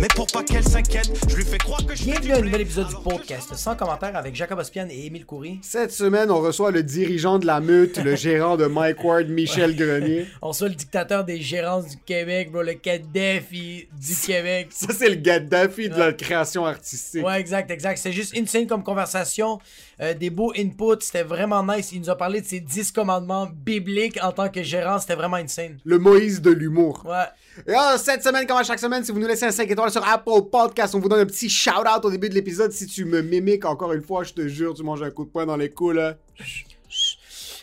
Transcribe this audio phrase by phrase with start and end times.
[0.00, 2.60] mais pour pas qu'elle s'inquiète, je lui fais croire que je Bienvenue à un nouvel
[2.62, 5.58] épisode du podcast sans commentaire avec Jacob Ospian et Émile Coury.
[5.62, 9.76] Cette semaine, on reçoit le dirigeant de la meute, le gérant de Mike Ward, Michel
[9.76, 10.26] Grenier.
[10.40, 14.68] On reçoit le dictateur des gérances du Québec, bro, le Kadhafi du Québec.
[14.70, 17.26] Ça, c'est le Gaddafi de la création artistique.
[17.26, 17.98] Ouais, exact, exact.
[17.98, 19.58] C'est juste insane comme conversation.
[20.00, 21.00] euh, des beaux inputs.
[21.00, 21.92] C'était vraiment nice.
[21.92, 24.98] Il nous a parlé de ses 10 commandements bibliques en tant que gérant.
[24.98, 25.78] C'était vraiment insane.
[25.84, 27.02] Le Moïse de l'humour.
[27.04, 27.24] Ouais.
[27.66, 29.87] Et ah, cette semaine, comme à chaque semaine, si vous nous laissez un 5 étoiles
[29.90, 32.72] sur Apple Podcast, on vous donne un petit shout-out au début de l'épisode.
[32.72, 35.30] Si tu me mimiques encore une fois, je te jure, tu manges un coup de
[35.30, 36.16] poing dans les coups, là.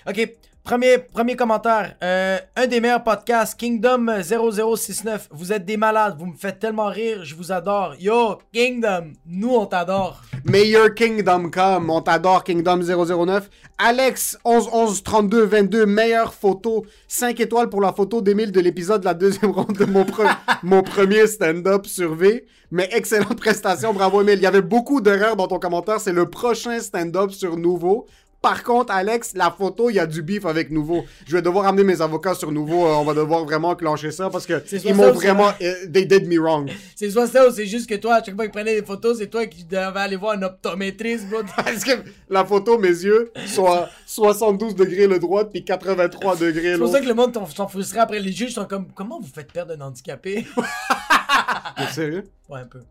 [0.08, 1.96] Ok, premier, premier commentaire.
[2.04, 5.30] Euh, un des meilleurs podcasts, Kingdom 0069.
[5.32, 7.96] Vous êtes des malades, vous me faites tellement rire, je vous adore.
[8.00, 10.22] Yo, Kingdom, nous on t'adore.
[10.54, 11.90] Your kingdom come.
[11.90, 13.50] On t'adore, Kingdom 009.
[13.78, 16.86] Alex, 11 11 32 22, meilleure photo.
[17.08, 20.06] 5 étoiles pour la photo d'Emile de l'épisode de la deuxième ronde de mon,
[20.64, 22.46] mon premier stand-up sur V.
[22.72, 24.40] Mais excellente prestation, bravo Emile.
[24.40, 26.00] Il y avait beaucoup d'erreurs dans ton commentaire.
[26.00, 28.08] C'est le prochain stand-up sur Nouveau.
[28.46, 31.04] Par contre, Alex, la photo, il y a du bif avec Nouveau.
[31.26, 32.86] Je vais devoir amener mes avocats sur Nouveau.
[32.86, 35.50] Euh, on va devoir vraiment clencher ça parce que C'est soit ils ça m'ont vraiment...
[35.64, 36.70] euh, they did me wrong.
[36.96, 39.18] C'est soit ça ou c'est juste que toi, à chaque fois qu'il prenait des photos,
[39.18, 41.40] c'est toi qui devais aller voir un optométriste, bro.
[41.56, 41.94] Parce que
[42.30, 46.82] la photo, mes yeux, sont à 72 degrés le droit puis 83 degrés C'est pour
[46.82, 46.94] l'autre.
[46.94, 48.52] ça que le monde s'en frustrait après les juges.
[48.54, 50.46] sont comme, comment vous faites perdre un handicapé?
[51.78, 52.26] T'es sérieux?
[52.50, 52.82] ouais, un peu.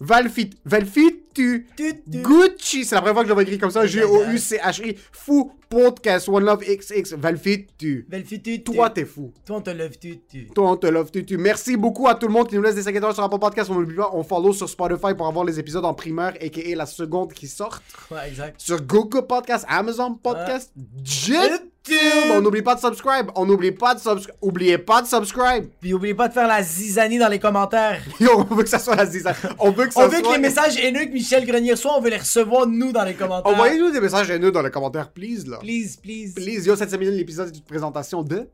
[0.00, 1.68] Valfit, Valfitu, Tu.
[2.08, 6.64] Gucci, c'est la première fois que je écrit comme ça, G-O-U-C-H-I, fou, podcast, One Love
[6.64, 8.06] XX, Valfitu.
[8.08, 8.72] Belle fille, tu, tu.
[8.72, 9.32] Toi, t'es fou.
[9.46, 10.48] Toi, on te lève, tu, tu.
[10.48, 11.36] Toi, on te love, tu, tu.
[11.36, 13.70] Merci beaucoup à tout le monde qui nous laisse des 5 étoiles sur Apple Podcast.
[13.70, 16.74] On n'oublie pas, on follow sur Spotify pour avoir les épisodes en primeur, a.k.a.
[16.74, 17.80] la seconde qui sort.
[18.10, 18.60] Ouais, exact.
[18.60, 21.68] Sur Google Podcast, Amazon Podcast, YouTube.
[21.90, 22.32] YouTube.
[22.32, 23.30] On n'oublie pas de subscribe.
[23.34, 24.36] On n'oublie pas de subscribe.
[24.40, 25.68] Oubliez pas de subscribe.
[25.80, 28.00] Puis oubliez pas de faire la zizanie dans les commentaires.
[28.20, 29.36] Yo, on veut que ça soit la zizanie.
[29.58, 30.28] On veut que ça On veut soit...
[30.28, 33.14] que les messages haineux que Michel Grenier reçoit, on veut les recevoir nous dans les
[33.14, 33.52] commentaires.
[33.52, 35.58] Envoyez-nous des messages haineux dans les commentaires, please, là.
[35.58, 36.34] Please, please.
[36.34, 38.48] Please, yo, cette semaine, l'épisode est une présentation de...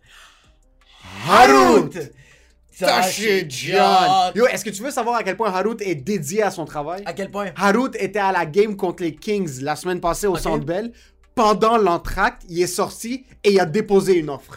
[1.29, 1.91] Harut!
[3.49, 4.33] John.
[4.35, 7.03] Yo, est-ce que tu veux savoir à quel point Harut est dédié à son travail?
[7.07, 7.51] À quel point?
[7.57, 10.41] Harut était à la game contre les Kings la semaine passée au Ok.
[10.41, 10.93] Centre Bell.
[11.35, 14.57] Pendant l'entracte, il est sorti et il a déposé une offre.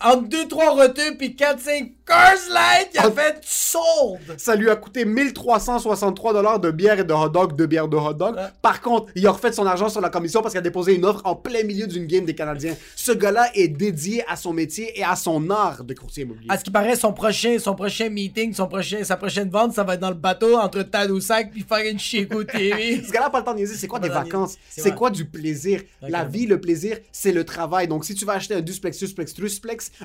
[0.00, 3.10] Entre 2-3 retours puis 4-5 Cars Light, il a Ah.
[3.10, 4.34] fait sold!
[4.36, 7.96] Ça lui a coûté 1363 dollars de bière et de hot dog, de bière de
[7.96, 8.34] hot dog.
[8.36, 8.42] Ouais.
[8.60, 11.04] Par contre, il a refait son argent sur la commission parce qu'il a déposé une
[11.04, 12.74] offre en plein milieu d'une game des Canadiens.
[12.96, 16.46] Ce gars-là est dédié à son métier et à son art de courtier immobilier.
[16.50, 19.84] À ce qui paraît, son prochain, son prochain meeting, son prochain, sa prochaine vente, ça
[19.84, 23.02] va être dans le bateau entre Tadoussac puis faire une Chico TV.
[23.06, 23.76] Ce gars-là pas le temps de niaiser.
[23.76, 24.56] C'est quoi des vacances?
[24.68, 25.80] C'est quoi du plaisir?
[26.02, 27.86] La vie, le plaisir, c'est le travail.
[27.88, 29.32] Donc, si tu vas acheter un duplex, susplex,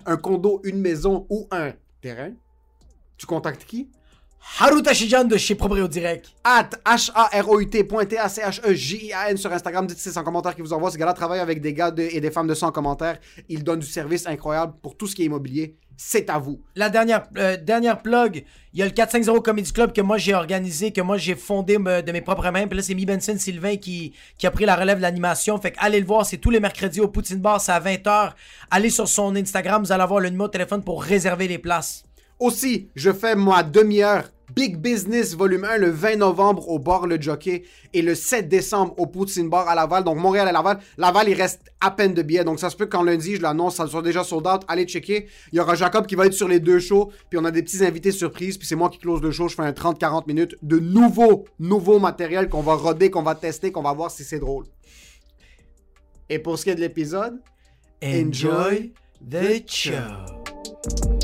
[0.06, 2.32] un condo, une maison ou un terrain,
[3.18, 3.90] tu contactes qui?
[4.60, 6.30] Haru Tashijan de chez Proprio Direct.
[6.44, 9.88] At H-A-R-O-U-T.P-A-C-H-E-J-A-N E sur Instagram.
[9.88, 10.92] Dites c'est en commentaire qui vous envoie.
[10.92, 13.20] Ce gars-là travaille avec des gars de- et des femmes de 100 commentaires.
[13.50, 15.76] Il donne du service incroyable pour tout ce qui est immobilier.
[16.00, 16.62] C'est à vous.
[16.76, 20.36] La dernière, euh, dernière plug, il y a le 450 Comedy Club que moi j'ai
[20.36, 22.68] organisé, que moi j'ai fondé me- de mes propres mains.
[22.68, 25.60] Puis là, c'est Mi Benson Sylvain qui, qui a pris la relève de l'animation.
[25.60, 28.34] Fait que allez le voir, c'est tous les mercredis au Poutine Bar, c'est à 20h.
[28.70, 32.04] Allez sur son Instagram, vous allez avoir le numéro de téléphone pour réserver les places.
[32.40, 34.26] Aussi, je fais ma demi-heure
[34.56, 37.64] Big Business volume 1 le 20 novembre au bar Le Jockey
[37.94, 40.04] et le 7 décembre au Poutine Bar à Laval.
[40.04, 40.80] Donc Montréal et Laval.
[40.98, 42.44] Laval, il reste à peine de billets.
[42.44, 44.62] Donc ça se peut qu'en lundi, je l'annonce, ça soit déjà sold out.
[44.68, 45.28] Allez checker.
[45.52, 47.12] Il y aura Jacob qui va être sur les deux shows.
[47.30, 48.58] Puis on a des petits invités surprises.
[48.58, 49.48] Puis c'est moi qui close le show.
[49.48, 53.72] Je fais un 30-40 minutes de nouveau, nouveau matériel qu'on va roder, qu'on va tester,
[53.72, 54.66] qu'on va voir si c'est drôle.
[56.30, 57.40] Et pour ce qui est de l'épisode,
[58.02, 61.17] Enjoy the show.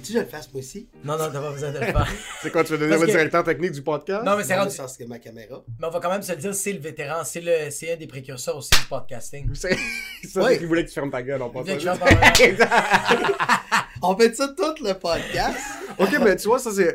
[0.00, 0.88] Faut-tu que je le fasse moi aussi?
[1.04, 2.08] Non, non, t'as pas besoin de le faire.
[2.42, 4.24] c'est quoi, tu veux devenir Parce le que- directeur technique du podcast?
[4.24, 4.70] Non, mais c'est rendu.
[4.70, 5.62] mais parce que ma caméra.
[5.78, 7.96] Mais on va quand même se le dire, c'est le vétéran, c'est le, c'est un
[7.96, 9.48] des précurseurs aussi du podcasting.
[9.54, 9.76] C'est
[10.28, 10.58] ça, Ouais.
[10.58, 11.98] qu'il voulait que tu fermes ta gueule que je fasse
[14.02, 15.58] On fait ça tout le podcast.
[15.98, 16.94] Ok, mais tu vois, ça c'est.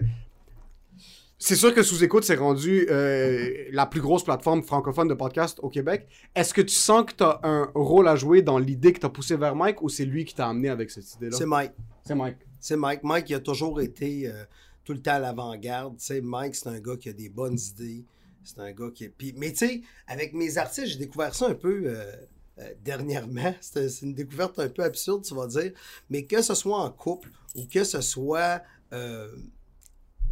[1.37, 5.69] C'est sûr que Sous-Écoute s'est rendu euh, la plus grosse plateforme francophone de podcast au
[5.69, 6.07] Québec.
[6.33, 9.05] Est-ce que tu sens que tu as un rôle à jouer dans l'idée que tu
[9.05, 11.35] as poussé vers Mike ou c'est lui qui t'a amené avec cette idée-là?
[11.37, 11.73] C'est Mike.
[12.07, 12.37] C'est Mike.
[12.65, 13.03] C'est Mike.
[13.03, 14.43] Mike, il a toujours été euh,
[14.83, 15.97] tout le temps à l'avant-garde.
[15.99, 18.03] Tu sais, Mike, c'est un gars qui a des bonnes idées.
[18.43, 19.07] C'est un gars qui.
[19.07, 21.83] Puis, mais tu sais, avec mes artistes, j'ai découvert ça un peu.
[21.85, 22.11] euh,
[22.57, 25.73] euh, dernièrement, c'est une découverte un peu absurde, tu vas dire,
[26.09, 28.63] mais que ce soit en couple ou que ce soit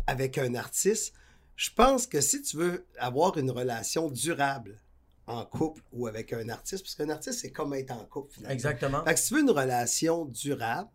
[0.07, 1.13] avec un artiste,
[1.57, 4.80] je pense que si tu veux avoir une relation durable
[5.27, 8.53] en couple ou avec un artiste, parce qu'un artiste, c'est comme être en couple finalement.
[8.53, 9.03] Exactement.
[9.03, 10.89] Fait que si tu veux une relation durable,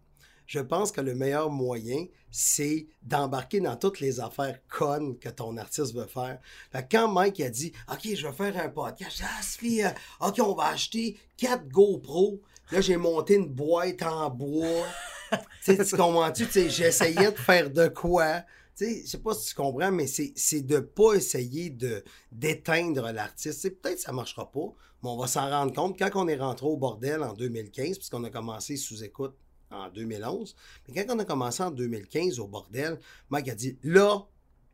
[0.48, 5.58] je pense que le meilleur moyen, c'est d'embarquer dans toutes les affaires connes que ton
[5.58, 6.40] artiste veut faire.
[6.72, 9.90] Fait que quand Mike a dit OK, je vais faire un podcast, ah, Sophie, euh,
[10.20, 12.40] OK, on va acheter 4 GoPro.
[12.72, 14.86] Là, j'ai monté une boîte en bois.
[15.64, 16.46] tu comprends-tu?
[16.70, 18.42] J'essayais de faire de quoi?
[18.80, 22.02] Je sais pas si tu comprends, mais c'est de pas essayer de
[22.32, 23.68] d'éteindre l'artiste.
[23.82, 24.72] Peut-être que ça marchera pas,
[25.02, 28.24] mais on va s'en rendre compte quand on est rentré au bordel en 2015, puisqu'on
[28.24, 29.34] a commencé sous écoute
[29.70, 30.54] en 2011.
[30.88, 32.98] Mais quand on a commencé en 2015 au bordel,
[33.30, 34.18] Mike a dit là,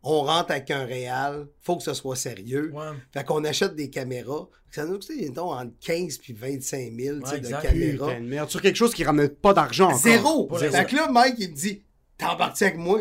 [0.02, 2.70] on rentre avec un réal, faut que ce soit sérieux.
[2.74, 2.96] Ouais.
[3.12, 4.48] Fait qu'on achète des caméras.
[4.70, 8.20] Ça nous coûte, mettons, entre 15 puis 25 000 tu sais, Ouais, de caméras.
[8.20, 8.50] Merde.
[8.50, 9.98] Sur quelque chose qui ramène pas d'argent encore.
[9.98, 10.46] Zéro!
[10.46, 11.82] Pour Fait que là, Mike, il me dit
[12.18, 13.00] T'embarques avec moi?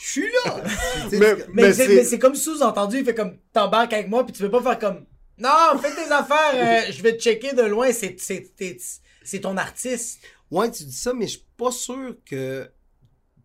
[0.00, 0.62] Je suis là!
[1.10, 1.18] Mais,
[1.52, 4.62] Mais, mais c'est, comme sous-entendu, il fait comme t'embarques avec moi, puis tu veux pas
[4.62, 5.06] faire comme
[5.38, 10.20] non, fais tes affaires, euh, je vais te checker de loin, c'est ton artiste.
[10.50, 12.70] Ouais, tu dis ça, mais je suis pas sûr que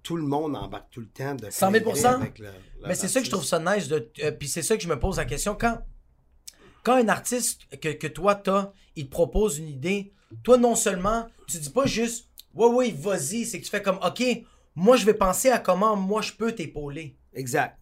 [0.03, 2.47] tout le monde embarque tout le temps de 100 000 plein gré avec le-
[2.87, 4.87] Mais c'est ça que je trouve ça nice, de, euh, puis c'est ça que je
[4.87, 5.55] me pose la question.
[5.59, 5.79] Quand,
[6.83, 10.13] quand un artiste que, que toi t'as, il te propose une idée,
[10.43, 13.99] toi non seulement, tu dis pas juste ouais, ouais, vas-y, c'est que tu fais comme
[14.03, 14.23] ok,
[14.75, 17.17] moi je vais penser à comment moi je peux t'épauler.
[17.33, 17.77] Exact.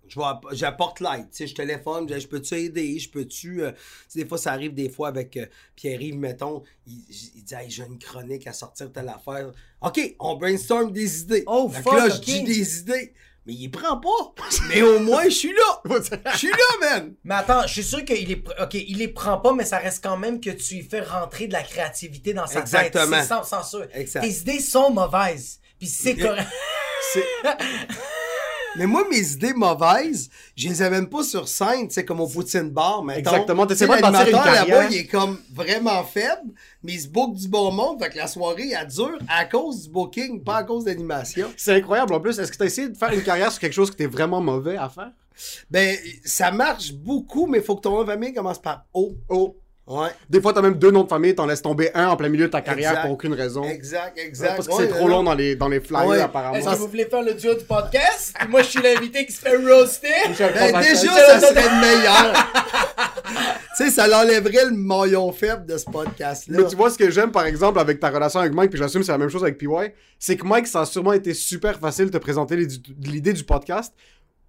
[0.52, 1.30] J'apporte l'aide.
[1.32, 3.00] Tu sais, je téléphone, je je peux-tu aider?
[3.00, 3.64] Je peux-tu.
[3.64, 3.78] euh, tu
[4.10, 6.62] sais, des fois, ça arrive des fois avec euh, Pierre-Yves, mettons.
[6.86, 7.04] Il,
[7.36, 9.52] il dit, hey, j'ai une chronique à sortir telle affaire.
[9.82, 11.44] OK, on brainstorm des idées.
[11.48, 13.14] Oh, Fait fuck, là, je dis des idées.
[13.48, 14.34] Mais il prend pas.
[14.70, 15.82] Mais au moins, je suis là.
[16.34, 17.16] Je suis là, man.
[17.24, 18.44] Mais attends, je suis sûr qu'il est.
[18.62, 21.48] Ok, il les prend pas, mais ça reste quand même que tu lui fais rentrer
[21.48, 23.10] de la créativité dans sa Exactement.
[23.18, 23.22] tête.
[23.22, 23.88] C'est sans, sans sûr.
[23.94, 24.22] Exact.
[24.22, 25.60] Tes idées sont mauvaises.
[25.80, 26.48] Puis c'est correct.
[28.74, 32.06] C'est- Mais moi, mes idées mauvaises, je les ai même pas sur scène, tu sais,
[32.06, 33.20] comme au Poutine Bar, mettons.
[33.20, 36.52] Exactement, Tu sais, t'essaies pas de bâtir une là-bas, il est comme vraiment faible,
[36.84, 39.84] mais il se book du bon monde, fait que la soirée, elle dure à cause
[39.84, 41.48] du booking, pas à cause d'animation.
[41.58, 42.38] C'est incroyable en plus.
[42.40, 44.08] Est-ce que tu as essayé de faire une carrière sur quelque chose que tu es
[44.08, 45.12] vraiment mauvais à faire?
[45.72, 45.96] Ben,
[46.26, 49.14] ça marche beaucoup, mais il faut que ton nom de famille commence par O.
[49.30, 49.56] Oh.
[49.90, 50.10] Ouais.
[50.30, 52.30] Des fois, tu as même deux noms de famille, t'en laisses tomber un en plein
[52.30, 53.02] milieu de ta carrière Exact.
[53.04, 53.64] pour aucune raison.
[53.64, 54.56] Exact, exact.
[54.58, 56.22] Parce que Ouais, c'est trop long dans les, dans les flyers, Ouais.
[56.22, 56.56] apparemment.
[56.56, 58.36] Est-ce que vous voulez faire le duo du podcast?
[58.50, 60.08] Moi, je suis l'invité qui se fait roaster.
[60.38, 62.34] Ben, déjà, C'est- ça serait le meilleur.
[63.78, 66.58] tu sais, ça l'enlèverait le maillon faible de ce podcast-là.
[66.62, 69.02] Mais tu vois, ce que j'aime, par exemple, avec ta relation avec Mike, puis j'assume
[69.02, 69.68] que c'est la même chose avec PY,
[70.20, 73.34] c'est que Mike, ça a sûrement été super facile de te présenter l'idée du- l'idée
[73.34, 73.94] du podcast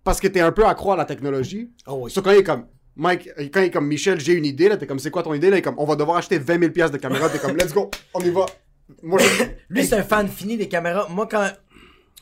[0.05, 1.71] parce que t'es un peu accro à la technologie.
[1.87, 2.11] Oh oui.
[2.11, 2.67] Sauf quand il est comme,
[3.01, 5.33] Mike, quand il est comme, Michel, j'ai une idée, là, t'es comme, c'est quoi ton
[5.33, 7.39] idée, là, il est comme, on va devoir acheter 20 000 pièces de caméra, t'es
[7.39, 8.45] comme, let's go, on y va.
[9.03, 9.45] Moi, je...
[9.71, 11.09] Lui, c'est un fan fini des caméras.
[11.09, 11.51] Moi, quand.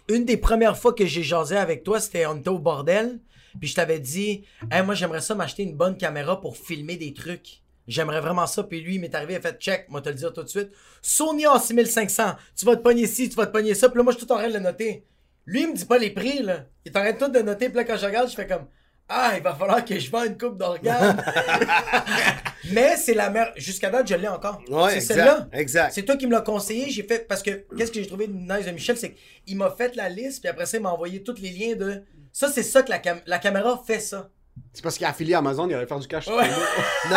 [0.09, 3.19] Une des premières fois que j'ai jasé avec toi, c'était on était au bordel.
[3.59, 7.13] Puis je t'avais dit, hey, moi, j'aimerais ça m'acheter une bonne caméra pour filmer des
[7.13, 7.61] trucs.
[7.89, 8.63] J'aimerais vraiment ça.
[8.63, 10.49] Puis lui, il m'est arrivé, il a fait check, moi, te le dire tout de
[10.49, 10.71] suite.
[11.03, 13.89] Sony A6500, tu vas te pogner ci, tu vas te pogner ça.
[13.89, 15.05] Puis là, moi, je suis tout en train de le noter.
[15.45, 16.67] Lui, il me dit pas les prix, là.
[16.85, 17.69] Il en de tout de noter.
[17.69, 18.67] Puis là, quand je regarde, je fais comme,
[19.09, 21.23] ah, il va falloir que je vende une coupe d'organes.
[22.73, 23.53] Mais c'est la meilleure.
[23.57, 24.61] Jusqu'à date, je l'ai encore.
[24.69, 25.49] Ouais, c'est celle-là.
[25.53, 25.93] exact.
[25.95, 26.91] C'est toi qui me l'as conseillé.
[26.91, 27.27] J'ai fait.
[27.27, 29.15] Parce que qu'est-ce que j'ai trouvé de nice de Michel, c'est
[29.47, 32.03] qu'il m'a fait la liste, puis après ça, il m'a envoyé tous les liens de.
[32.33, 34.31] Ça, c'est ça que la, cam- la caméra fait ça.
[34.73, 36.27] C'est parce qu'il est affilié à Amazon, il allait faire du cash.
[36.29, 36.35] Ouais.
[37.11, 37.17] Non,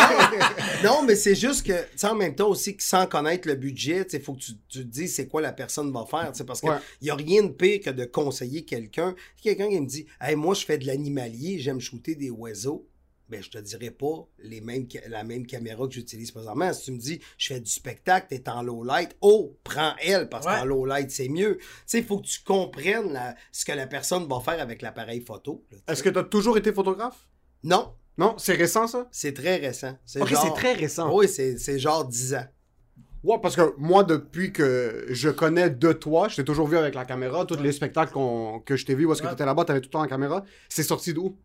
[0.84, 3.56] non, mais c'est juste que, tu sais, en même temps aussi, que sans connaître le
[3.56, 6.62] budget, il faut que tu, tu te dises c'est quoi la personne va faire, parce
[6.62, 6.78] qu'il Ouais.
[7.02, 9.16] n'y a rien de pire que de conseiller quelqu'un.
[9.42, 12.86] Quelqu'un qui me dit, hey, moi, je fais de l'animalier, j'aime shooter des oiseaux.
[13.32, 16.74] Ben, je te dirais pas les mêmes, la même caméra que j'utilise présentement.
[16.74, 20.28] Si tu me dis, je fais du spectacle, t'es en low light, oh, prends elle,
[20.28, 20.52] parce Ouais.
[20.60, 21.58] qu'en low light, c'est mieux.
[21.58, 24.82] Tu sais, il faut que tu comprennes la- ce que la personne va faire avec
[24.82, 25.64] l'appareil photo.
[25.70, 25.78] tu.
[25.88, 27.26] Est-ce que t'as toujours été photographe?
[27.64, 29.08] Non, Non, c'est récent, ça?
[29.12, 29.98] c'est très récent.
[30.06, 31.16] C'est Ok, genre- c'est très récent.
[31.18, 32.46] Oui, c'est c'est genre 10 ans.
[33.24, 36.96] Ouais, parce que moi, depuis que je connais de toi, je t'ai toujours vu avec
[36.96, 37.46] la caméra.
[37.46, 39.32] Tous les spectacles qu'on- que je t'ai vu, où est-ce que Ouais.
[39.34, 40.44] t'étais là-bas, t'avais tout le temps la caméra.
[40.70, 41.38] C'est sorti d'où?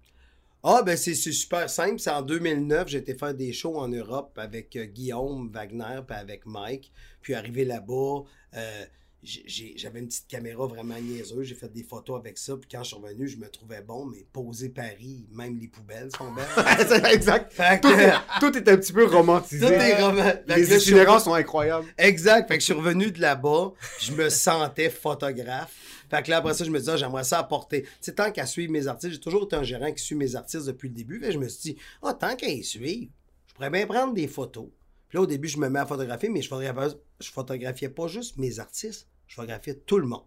[0.69, 2.01] Ah, ben c'est super simple.
[2.01, 6.17] C'est en 2009, j'ai été faire des shows en Europe avec euh, Guillaume Wagner puis
[6.17, 6.93] avec Mike.
[7.23, 8.25] Puis arrivé là-bas,
[8.57, 8.85] euh,
[9.23, 11.47] j'avais une petite caméra vraiment niaiseuse.
[11.47, 12.57] J'ai fait des photos avec ça.
[12.57, 16.11] Puis quand je suis revenu, je me trouvais bon, mais poser Paris, même les poubelles
[16.19, 16.45] sont belles.
[16.89, 17.53] C'est exact.
[17.53, 19.65] fait Tout que, est, tout est un petit peu romantisé.
[19.67, 21.87] tout est là, Les revenu- sont incroyables.
[21.97, 22.49] Exact.
[22.49, 25.75] Fait que je suis revenu de là-bas, je me sentais photographe.
[26.11, 27.83] Fait que là, après ça, je me disais, ah, j'aimerais ça apporter.
[27.83, 30.37] Tu sais, tant qu'à suivre mes artistes, j'ai toujours été un gérant qui suit mes
[30.37, 31.21] artistes depuis le début.
[31.21, 33.11] Fait que je me suis dit, ah, tant qu'à y suivre,
[33.47, 34.69] je pourrais bien prendre des photos.
[35.09, 38.09] Puis là, au début, je me mets à photographier, mais je photographiais, je photographiais pas
[38.09, 40.25] juste mes artistes, je photographiais tout le monde.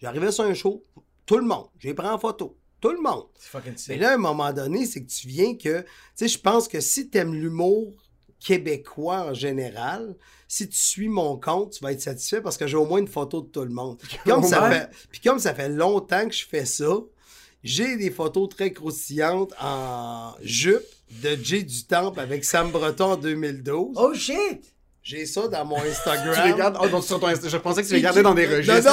[0.00, 0.84] J'arrivais sur un show,
[1.26, 1.66] tout le monde.
[1.78, 2.56] J'ai pris en photo.
[2.80, 3.26] Tout le monde.
[3.38, 5.82] C'est fucking Mais là, à un moment donné, c'est que tu viens que.
[5.82, 8.09] Tu sais, je pense que si tu aimes l'humour
[8.40, 10.14] québécois en général,
[10.48, 13.08] si tu suis mon compte, tu vas être satisfait parce que j'ai au moins une
[13.08, 13.98] photo de tout le monde.
[13.98, 16.90] Puis Comme ça fait, puis comme ça fait longtemps que je fais ça,
[17.62, 20.82] j'ai des photos très croustillantes en jupe
[21.22, 23.96] de Jay du Temple avec Sam Breton en 2012.
[23.96, 24.62] Oh shit!
[25.02, 26.34] J'ai ça dans mon Instagram.
[26.34, 26.76] Tu les gardes?
[26.80, 28.90] Oh, donc sur ton Je pensais que tu les gardais dans des registres.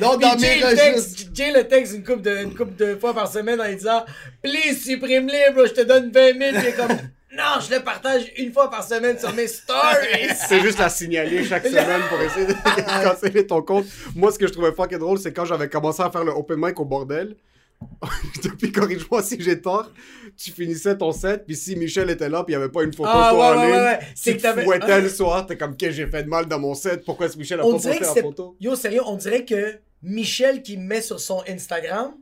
[0.00, 0.16] non.
[0.16, 0.84] dans Jay mes registres.
[0.84, 3.76] texte, Jay le texte une couple de, une couple de fois par semaine en lui
[3.76, 4.04] disant
[4.42, 6.62] Please, supprime-les, bro, je te donne 20 000.
[6.62, 6.96] Puis comme
[7.36, 10.28] Non, je le partage une fois par semaine sur mes stories.
[10.48, 12.52] C'est juste à signaler chaque semaine pour essayer de
[13.04, 13.86] canceller ton compte.
[14.14, 16.58] Moi, ce que je trouvais fucking drôle, c'est quand j'avais commencé à faire le open
[16.60, 17.36] mic au bordel.
[18.42, 19.90] Depuis, corrige-moi si j'ai tort,
[20.36, 22.92] tu finissais ton set, puis si Michel était là, puis il n'y avait pas une
[22.94, 23.98] photo Ah, de toi ouais, en ouais, ligne, ouais, ouais.
[23.98, 26.46] tu C'est que te fouettais le soir, t'es comme, qu'est-ce que j'ai fait de mal
[26.46, 28.56] dans mon set, pourquoi est-ce que Michel a On pas posté la photo?
[28.60, 32.12] Yo, sérieux, on dirait que Michel qui me met sur son Instagram,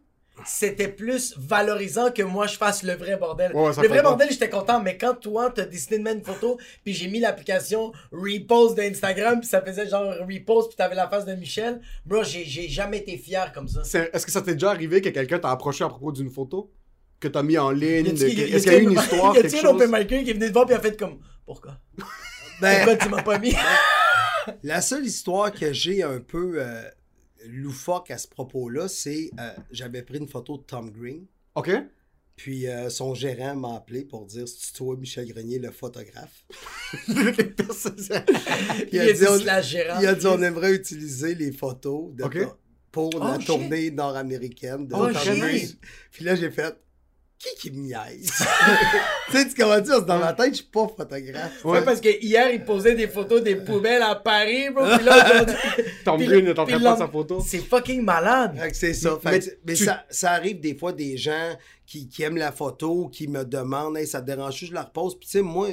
[0.47, 3.53] c'était plus valorisant que moi je fasse le vrai bordel.
[3.55, 6.59] Ouais, le vrai bordel, j'étais content, mais quand toi t'as décidé de mettre une photo,
[6.85, 11.25] puis j'ai mis l'application repost d'Instagram, puis ça faisait genre repost, puis t'avais la face
[11.25, 13.83] de Michel, bro, j'ai jamais été fier comme ça.
[14.13, 16.71] Est-ce que ça t'est déjà arrivé que quelqu'un t'a approché à propos d'une photo?
[17.21, 18.07] Que t'as mis en ligne?
[18.07, 20.31] Est-ce qu'il y a eu une y a- histoire, Y a-t-il un open micer qui
[20.31, 21.79] est venu te voir, puis a fait comme Pourquoi?
[22.61, 23.55] Ben, Pourquoi tu m'as pas mis?
[24.63, 26.83] La seule histoire que j'ai un peu euh,
[27.49, 31.71] loufoque à ce propos-là, c'est euh, j'avais pris une photo de Tom Green, Ok.
[32.37, 36.45] puis euh, son gérant m'a appelé pour dire c'est toi Michel Grenier le photographe?
[37.07, 37.13] Puis
[38.93, 39.99] il a dit, on- la gérante.
[40.03, 42.25] Il a dit on aimerait utiliser les photos de
[42.91, 43.47] pour Oh, la shit.
[43.47, 45.39] tournée nord-américaine de Oh, Tom.
[45.39, 45.69] Green.
[46.11, 46.77] Puis là j'ai fait
[47.43, 48.31] qui qui me niaise?
[49.31, 51.65] tu sais, tu comment dire, dans ma tête, je suis pas photographe.
[51.65, 54.85] Ouais, parce que hier, il posait des photos des poubelles à Paris, bro.
[54.97, 55.55] Puis là, aujourd'hui-
[56.05, 57.41] Tom puis Green le- est en train puis de le prendre lend- sa photo.
[57.47, 58.57] C'est fucking malade.
[58.59, 59.19] Fait que c'est ça.
[59.25, 61.57] Mais que- mais tu- ça, ça arrive des fois des gens
[61.87, 65.19] qui, qui aiment la photo, qui me demandent Hey, ça te dérange je la repose?
[65.19, 65.69] Puis tu sais, moi,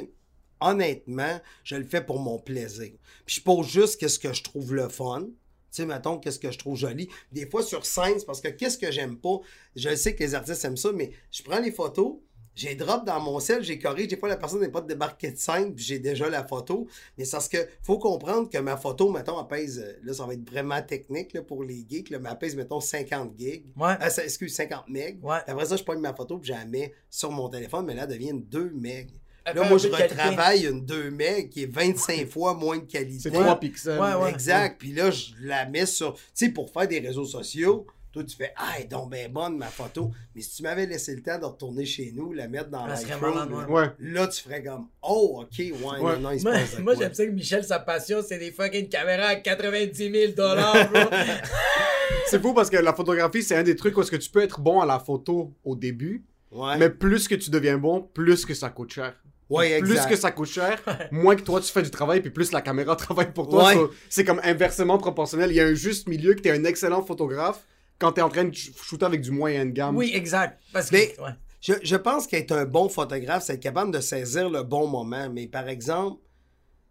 [0.60, 2.90] honnêtement, je le fais pour mon plaisir.
[3.24, 5.26] Puis je pose juste qu'est-ce que je trouve le fun.
[5.70, 7.08] Tu sais, mettons, qu'est-ce que je trouve joli?
[7.32, 9.38] Des fois, sur scène, parce que qu'est-ce que j'aime pas?
[9.76, 12.16] Je sais que les artistes aiment ça, mais je prends les photos,
[12.56, 14.08] j'ai drop dans mon sel, j'ai corrigé.
[14.08, 16.88] Des fois, la personne n'est pas débarquée de scène, puis j'ai déjà la photo.
[17.16, 20.26] Mais c'est parce que faut comprendre que ma photo, mettons, elle pèse, euh, là, ça
[20.26, 23.66] va être vraiment technique là, pour les geeks, là, mais elle pèse, mettons, 50 gigs.
[23.76, 24.10] Ouais.
[24.10, 25.24] Ça- excuse, 50 meg.
[25.24, 25.38] Ouais.
[25.46, 28.02] Après ça, je prends ma photo, puis je la mets sur mon téléphone, mais là,
[28.02, 29.10] elle devient une 2 meg.
[29.46, 33.18] Là, moi, je retravaille une 2 meg qui est 25 fois moins de qualité.
[33.18, 33.98] C'est 3 pixels.
[33.98, 34.30] Ouais, ouais.
[34.30, 34.76] Exact.
[34.78, 36.14] Puis là, je la mets sur.
[36.14, 39.28] Tu sais, pour faire des réseaux sociaux, toi, tu fais Ah, elle est donc bien
[39.28, 40.10] bonne ma photo.
[40.34, 43.66] Mais si tu m'avais laissé le temps de retourner chez nous, la mettre dans l'iPhone,
[43.68, 43.86] Ouais.
[44.00, 46.12] là, tu ferais comme Oh, ok, ouais, Ouais.
[46.14, 48.50] non, non, il se Moi, passe moi, j'aime ça que Michel, sa passion, c'est des
[48.50, 51.00] fucking caméras à 90 000 dollars, bro.
[52.26, 54.42] C'est fou parce que la photographie, c'est un des trucs où est-ce que tu peux
[54.42, 58.44] être bon à la photo au début, Ouais, mais plus que tu deviens bon, plus
[58.44, 59.14] que ça coûte cher.
[59.50, 60.10] ouais Plus exact.
[60.10, 60.80] que ça coûte cher,
[61.12, 63.66] moins que toi tu fais du travail, puis plus la caméra travaille pour toi.
[63.74, 63.76] Ouais.
[64.08, 65.50] C'est comme inversement proportionnel.
[65.50, 67.64] Il y a un juste milieu que t'es un excellent photographe
[67.98, 69.96] quand t'es en train de sh- shooter avec du moyen de gamme.
[69.96, 70.58] Oui, exact.
[70.72, 70.96] Parce que.
[70.96, 71.30] Mais- ouais.
[71.62, 75.28] Je, je pense qu'être un bon photographe, c'est être capable de saisir le bon moment.
[75.30, 76.18] Mais par exemple,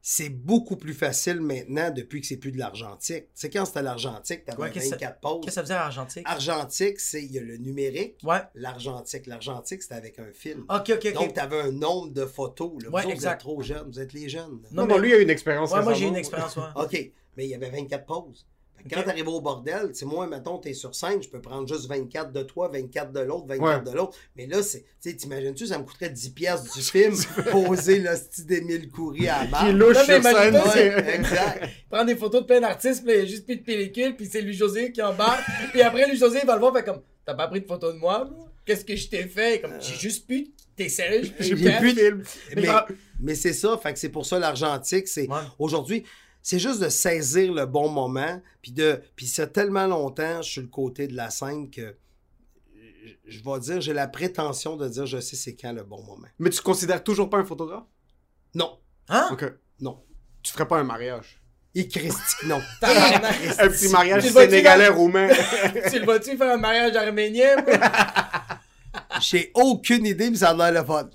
[0.01, 3.25] c'est beaucoup plus facile maintenant depuis que c'est plus de l'argentique.
[3.25, 5.33] Tu sais, quand c'était l'argentique, Ouais, qu'est-ce que 24 poses.
[5.41, 6.23] Qu'est-ce que ça veut dire argentique?
[6.25, 8.39] Argentique, c'est il y a le numérique, Ouais.
[8.55, 9.27] l'argentique.
[9.27, 10.65] L'argentique, c'était avec un film.
[10.69, 11.13] Ok, ok, ok.
[11.13, 12.71] Donc, tu avais un nombre de photos.
[12.81, 12.89] Là.
[12.89, 13.33] Vous Ouais, autres, vous exact.
[13.33, 14.61] êtes trop jeunes, vous êtes les jeunes.
[14.71, 15.71] Non, Non, non, mais- lui il a une expérience.
[15.71, 16.63] Ouais, moi, j'ai une expérience, ouais.
[16.75, 18.47] OK, mais il y avait 24 pauses.
[18.91, 21.67] Quand tu arrives au bordel, c'est moi, mettons, tu es sur scène, je peux prendre
[21.67, 23.91] juste 24 de toi, 24 de l'autre, 24 Ouais.
[23.91, 24.17] de l'autre.
[24.35, 27.15] Mais là, c'est, tu sais, t'imagines-tu, ça me coûterait 10 piastres du film,
[27.51, 30.55] poser le style d'Émile Coury à la Qui louche Non, mais sur scène.
[30.55, 31.69] Ouais, exact.
[31.89, 34.25] Prendre des photos de plein d'artistes, puis il y a juste plus de pellicule, puis
[34.25, 35.43] c'est Louis-José qui embarque.
[35.71, 37.97] puis après, Louis-José, il va le voir, fait comme, t'as pas pris de photo de
[37.97, 38.29] moi?
[38.65, 39.61] Qu'est-ce que je t'ai fait?
[39.61, 40.49] Comme, j'ai juste pu.
[40.75, 41.23] T'es sérieux?
[41.39, 42.23] J'ai J'ai plus de de film.
[42.55, 42.85] Mais Mais, genre-
[43.19, 45.37] mais c'est ça, fait que c'est pour ça l'argentique, c'est Ouais.
[45.57, 46.03] aujourd'hui,
[46.41, 50.67] c'est juste de saisir le bon moment, puis de puis c'est tellement longtemps sur le
[50.67, 51.95] côté de la scène que
[52.75, 56.01] je- je vais dire, j'ai la prétention de dire je sais c'est quand le bon
[56.03, 56.27] moment.
[56.39, 57.85] Mais tu te considères toujours pas un photographe?
[58.55, 58.79] Non,
[59.09, 59.27] Hein?
[59.31, 59.45] Ok.
[59.81, 60.03] non.
[60.41, 61.41] Tu ferais pas un mariage?
[61.75, 62.59] Et Christique, non.
[62.81, 64.91] Un petit mariage Tu le vois-tu, sénégalais là?
[64.95, 65.27] roumain.
[65.91, 67.55] tu le vois-tu faire un mariage arménien?
[69.21, 71.09] J'ai aucune idée, mais ça a l'air le fun.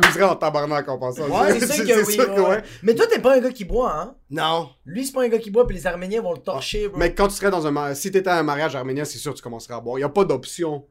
[0.00, 1.28] T'amuserais en tabarnak en pensant.
[1.28, 2.12] Ouais, C'est sûr que oui.
[2.12, 2.48] sûr que ouais.
[2.48, 2.62] ouais.
[2.82, 4.14] Mais toi, t'es pas un gars qui boit, hein?
[4.30, 4.70] Non.
[4.84, 6.98] Lui, c'est pas un gars qui boit, puis les Arméniens vont le torcher, bro.
[6.98, 9.32] Mais quand tu serais dans un mariage, si t'étais à un mariage arménien, c'est sûr
[9.32, 9.98] que tu commencerais à boire.
[9.98, 10.84] Il y a pas d'option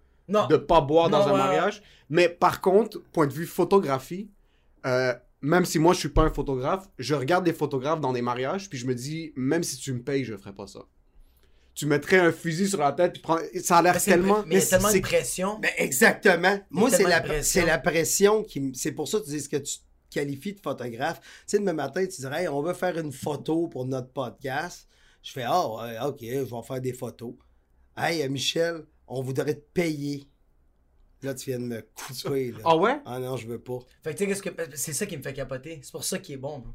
[0.50, 1.81] de pas boire Non, dans un ouais, mariage.
[2.10, 4.29] Mais par contre, point de vue photographie,
[4.86, 8.22] euh, même si moi je suis pas un photographe, je regarde des photographes dans des
[8.22, 10.81] mariages, puis je me dis, même si tu me payes, je ferais pas ça.
[11.74, 13.40] Tu mettrais un fusil sur la tête, puis prends...
[13.63, 14.44] ça a l'air Mais c'est- tellement.
[14.46, 15.60] Mais il y a tellement de c'est- pression.
[15.60, 16.60] Ben, exactement.
[16.70, 17.62] Moi, c'est la, pression.
[17.62, 18.72] c'est la pression qui.
[18.75, 21.20] C'est pour ça que tu dis ce que tu te qualifies de photographe.
[21.22, 24.88] Tu sais, demain matin, tu dirais, Hey, on veut faire une photo pour notre podcast.
[25.24, 27.34] Je fais, ah, ouais, ok, je vais faire des photos.
[27.96, 30.28] Hey, euh, Michel, on voudrait te payer.
[31.22, 32.51] Là, tu viens de me couper.
[32.58, 32.58] Là.
[32.66, 32.98] Ah ouais?
[33.06, 33.80] Ah non, je veux pas.
[34.04, 35.80] Fait que tu sais, qu'est-ce que c'est ça qui me fait capoter.
[35.84, 36.60] C'est pour ça qu'il est bon.
[36.60, 36.74] bro.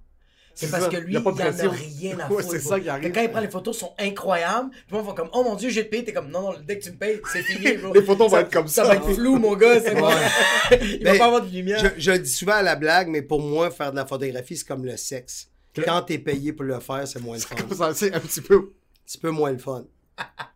[0.58, 2.50] C'est parce ça, que lui, a il en a rien à Ouais, foutre.
[2.54, 3.12] c'est ça qui arrive.
[3.12, 4.70] Quand il prend les photos, sont incroyables.
[4.70, 6.02] Puis moi, ils font comme, oh mon dieu, te payer.
[6.04, 7.92] T'es comme, non, non, dès que tu me payes, c'est fini, bro.
[7.92, 8.82] Les photos vont être comme ça.
[8.82, 10.12] Ça va être flou, mon gars, c'est moi.
[10.80, 11.78] il va pas avoir de lumière.
[11.78, 14.56] Je, je le dis souvent à la blague, mais pour moi, faire de la photographie,
[14.56, 15.48] c'est comme le sexe.
[15.74, 17.56] Que- Quand t'es payé pour le faire, c'est moins le C'est fun.
[17.56, 18.56] comme ça, c'est un petit peu.
[18.56, 19.84] Un petit peu moins le fun.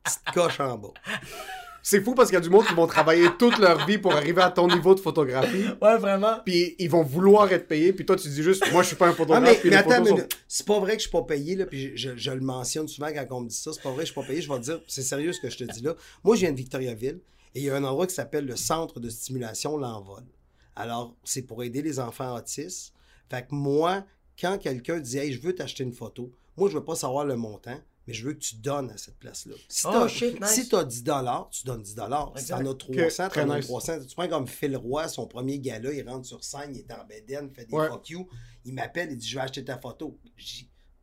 [0.03, 0.89] Petite coche en bas.
[1.83, 4.13] C'est fou parce qu'il y a du monde qui vont travailler toute leur vie pour
[4.13, 5.65] arriver à ton niveau de photographie.
[5.81, 6.39] Ouais, vraiment.
[6.45, 9.07] Puis ils vont vouloir être payés, puis toi tu dis juste, moi je suis pas
[9.07, 9.43] un Ah, photographe.
[9.43, 11.97] mais, puis mais attends, sont- c'est pas vrai que je suis pas payé, là, puis
[11.97, 14.09] je, je- je le mentionne souvent quand on me dit ça, c'est pas vrai que
[14.09, 15.81] je suis pas payé, je vais te dire, c'est sérieux ce que je te dis
[15.83, 15.95] là.
[16.23, 17.21] Moi, je viens de Victoriaville,
[17.55, 20.23] et il y a un endroit qui s'appelle le Centre de stimulation L'Envol.
[20.77, 22.93] Alors, c'est pour aider les enfants autistes.
[23.29, 24.05] Fait que moi,
[24.41, 27.37] quand quelqu'un dit, hey, je veux t'acheter une photo, moi, je veux pas savoir le
[27.37, 29.55] montant, mais je veux que tu donnes à cette place-là.
[29.69, 30.51] Si Oh, t'as shit, nice.
[30.51, 31.05] si t'as 10
[31.51, 31.95] tu donnes 10
[32.37, 32.65] Si Exact.
[32.65, 33.67] t'en as 300, très t'en as nice.
[33.67, 33.93] 300.
[34.09, 37.05] Tu prends comme Phil Roy, son premier gala, il rentre sur scène, il est en
[37.07, 37.89] bedaine, il fait des Ouais.
[37.89, 38.29] fuck you.
[38.65, 40.19] Il m'appelle, il dit Je vais acheter ta photo.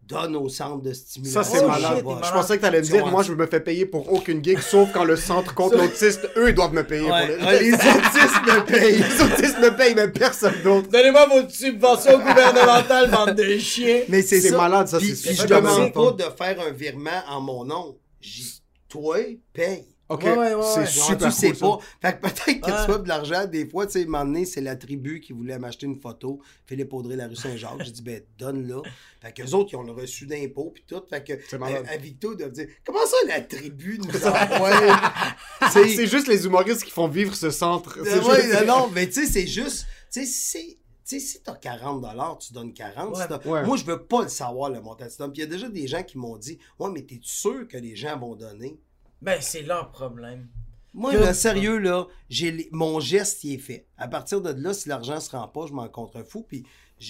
[0.08, 1.44] Donne au centre de stimulation.
[1.44, 1.98] Ça, c'est Oh, malade.
[1.98, 4.12] shit, t'es Je pensais que t'allais me Tu dire, moi, je me fais payer pour
[4.14, 7.38] aucune gig, sauf quand le centre contre l'autiste, eux, ils doivent me payer Ouais, pour
[7.38, 7.46] les...
[7.46, 8.98] ouais, les autistes me payent.
[8.98, 10.88] les autistes me payent, mais personne d'autre.
[10.90, 14.02] Donnez-moi vos subventions gouvernementales, bande de chiens.
[14.10, 14.58] Mais c'est C'est ça.
[14.58, 17.98] malade, ça, c'est puis je demande pas de faire un virement en mon nom.
[18.22, 19.18] J'y- Toi,
[19.54, 19.84] paye.
[20.10, 20.86] Ok, Ouais, ouais, ouais, c'est ouais.
[20.86, 21.66] super tu sais cool, ça.
[21.66, 21.80] pas.
[22.02, 22.78] Fait que peut-être que Ouais.
[22.86, 25.34] tu vois de l'argent, des fois, tu sais, un moment donné, c'est la tribu qui
[25.34, 27.82] voulait m'acheter une photo, Philippe Audrey, la rue Saint-Jacques.
[27.84, 28.82] J'ai dit, ben, donne-la.
[29.22, 31.02] Fait qu'eux autres, ils ont le reçu d'impôts, puis tout.
[31.10, 31.86] Fait que, C'est malade.
[31.90, 34.10] à, Victo, ils doivent dire, comment ça, la tribu nous
[35.72, 38.00] sais, C'est juste les humoristes qui font vivre ce centre.
[38.04, 39.86] C'est Euh, ouais, juste- non, mais tu sais, c'est juste.
[40.12, 40.78] Tu sais, c'est.
[41.06, 42.04] Tu sais, si t'as 40
[42.39, 43.15] tu donnes 40.
[43.15, 43.22] Ouais.
[43.24, 43.65] Si t'as- Ouais.
[43.65, 45.32] Moi, je veux pas le savoir, le montant que tu donnes.
[45.32, 47.78] Puis il y a déjà des gens qui m'ont dit Ouais, mais t'es sûr que
[47.78, 48.78] les gens vont donner?
[49.21, 50.47] Ben, c'est leur problème.
[50.93, 53.86] Moi, là, sérieux, là, j'ai mon geste, il est fait.
[53.97, 56.43] À partir de là, si l'argent se rend pas, je m'en contrefous.
[56.47, 56.63] Puis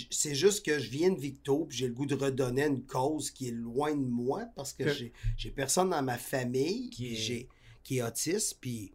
[0.10, 2.84] c'est juste que je viens de Victo, puis j'ai le goût de redonner à une
[2.86, 6.90] cause qui est loin de moi parce que Que- j'ai j'ai personne dans ma famille
[6.90, 7.50] Qui qui, est- j'ai
[7.84, 8.58] qui est autiste.
[8.60, 8.94] Puis.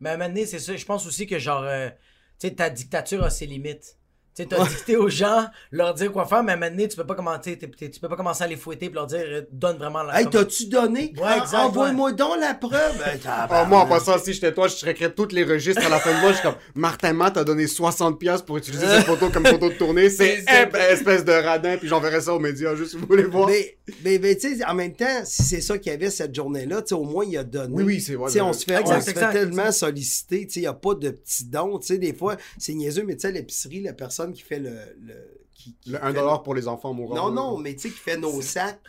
[0.00, 0.74] Mais à un moment donné, c'est ça.
[0.76, 1.90] Je pense aussi que, genre, euh,
[2.38, 3.98] tu sais, ta dictature a ses limites.
[4.36, 6.88] Tu sais, t'as dicté aux gens, leur dire quoi faire, mais à un moment donné,
[6.88, 9.06] tu peux pas commencer, t'es- t'es- tu peux pas commencer à les fouetter et leur
[9.06, 10.20] dire, euh, donne vraiment la.
[10.20, 11.12] Hey, t'as-tu donné?
[11.16, 12.98] Ouais, Ah, exact, Envoie-moi donc la preuve.
[12.98, 16.00] Ben, Ah, moi, en passant, si j'étais toi, je checkerais tous les registres à la
[16.00, 16.30] fin de mois.
[16.30, 19.74] Je suis comme, Martin Matt a donné 60$ pour utiliser cette photo comme photo de
[19.74, 20.10] tournée.
[20.10, 20.44] C'est
[20.90, 23.48] espèce de radin, puis j'enverrai ça aux médias, juste si vous voulez voir.
[23.48, 26.34] Mais, mais, mais, tu sais, en même temps, si c'est ça qu'il y avait cette
[26.34, 27.72] journée-là, tu sais, au moins, il a donné.
[27.72, 28.26] Oui, oui, c'est vrai.
[28.28, 30.64] Tu sais, on se fait, Exact, on se fait exact, tellement solliciter, tu sais, il
[30.64, 33.32] n'y a pas de petits dons, tu sais, des fois, c'est niaiseux, mais tu sais,
[33.32, 34.76] l'épicerie, la personne qui fait le...
[35.00, 37.14] le qui, qui Le fait 1$ dollar pour les enfants mourants.
[37.14, 38.80] Non, non, mais tu sais, qui fait nos sacs,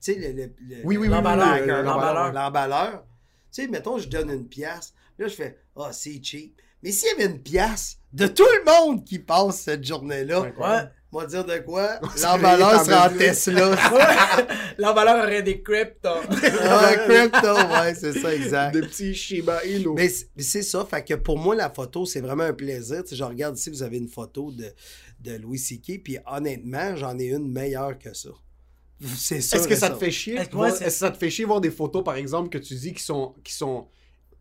[0.00, 0.32] tu sais, le...
[0.32, 1.08] le, le- Oui, oui, oui.
[1.08, 3.04] L'emballeur, l'emballeur.
[3.52, 4.94] Tu sais, mettons, je donne une pièce.
[5.18, 6.60] Là, je fais, ah, c'est cheap.
[6.82, 10.88] Mais s'il y avait une pièce de tout le monde qui passe cette journée-là, Ouais,
[11.18, 11.98] va dire de quoi?
[12.16, 13.16] serait L'emballeur en sera en.
[13.16, 13.76] Tesla.
[14.78, 16.08] L'emballeur aurait des cryptos.
[16.30, 18.72] ouais, crypto, ouais, c'est ça, exact.
[18.72, 19.90] Des petits Shiba Inu.
[19.94, 23.02] Mais c'est ça, fait que pour moi, la photo, c'est vraiment un plaisir.
[23.02, 24.72] Tu sais, je regarde ici, vous avez une photo de,
[25.20, 28.30] de Louis C.K., puis honnêtement, j'en ai une meilleure que ça.
[29.16, 29.58] C'est sûr.
[29.58, 30.34] Est-ce que ça te fait chier?
[30.36, 32.16] Est-ce que- voir- ouais, c'est- Est-ce que ça te fait chier voir des photos, par
[32.16, 33.88] exemple, que tu dis qui sont, qui sont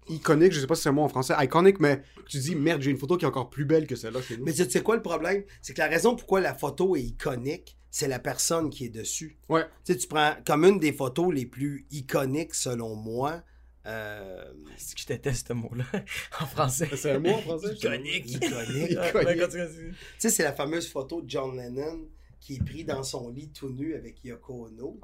[0.10, 2.82] iconiques, je sais pas si c'est un mot en français, iconique, mais tu dis, merde,
[2.82, 4.46] j'ai une photo qui est encore plus belle que celle-là chez nous.
[4.46, 5.44] Mais tu sais quoi le problème?
[5.62, 9.38] C'est que la raison pourquoi la photo est iconique, c'est la personne qui est dessus.
[9.50, 9.66] Ouais.
[9.86, 13.44] Tu sais, tu prends comme une des photos les plus iconiques, selon moi.
[13.86, 14.44] euh,
[14.78, 15.86] C'est que je déteste ce mot-là?
[16.40, 16.90] En français.
[16.96, 17.74] C'est un mot en français?
[17.76, 18.30] Iconique.
[18.32, 18.98] iconique.
[19.14, 19.92] Continue.
[19.92, 22.08] Tu sais, c'est la fameuse photo de John Lennon
[22.44, 25.00] qui est pris dans son lit tout nu avec Yoko Ono.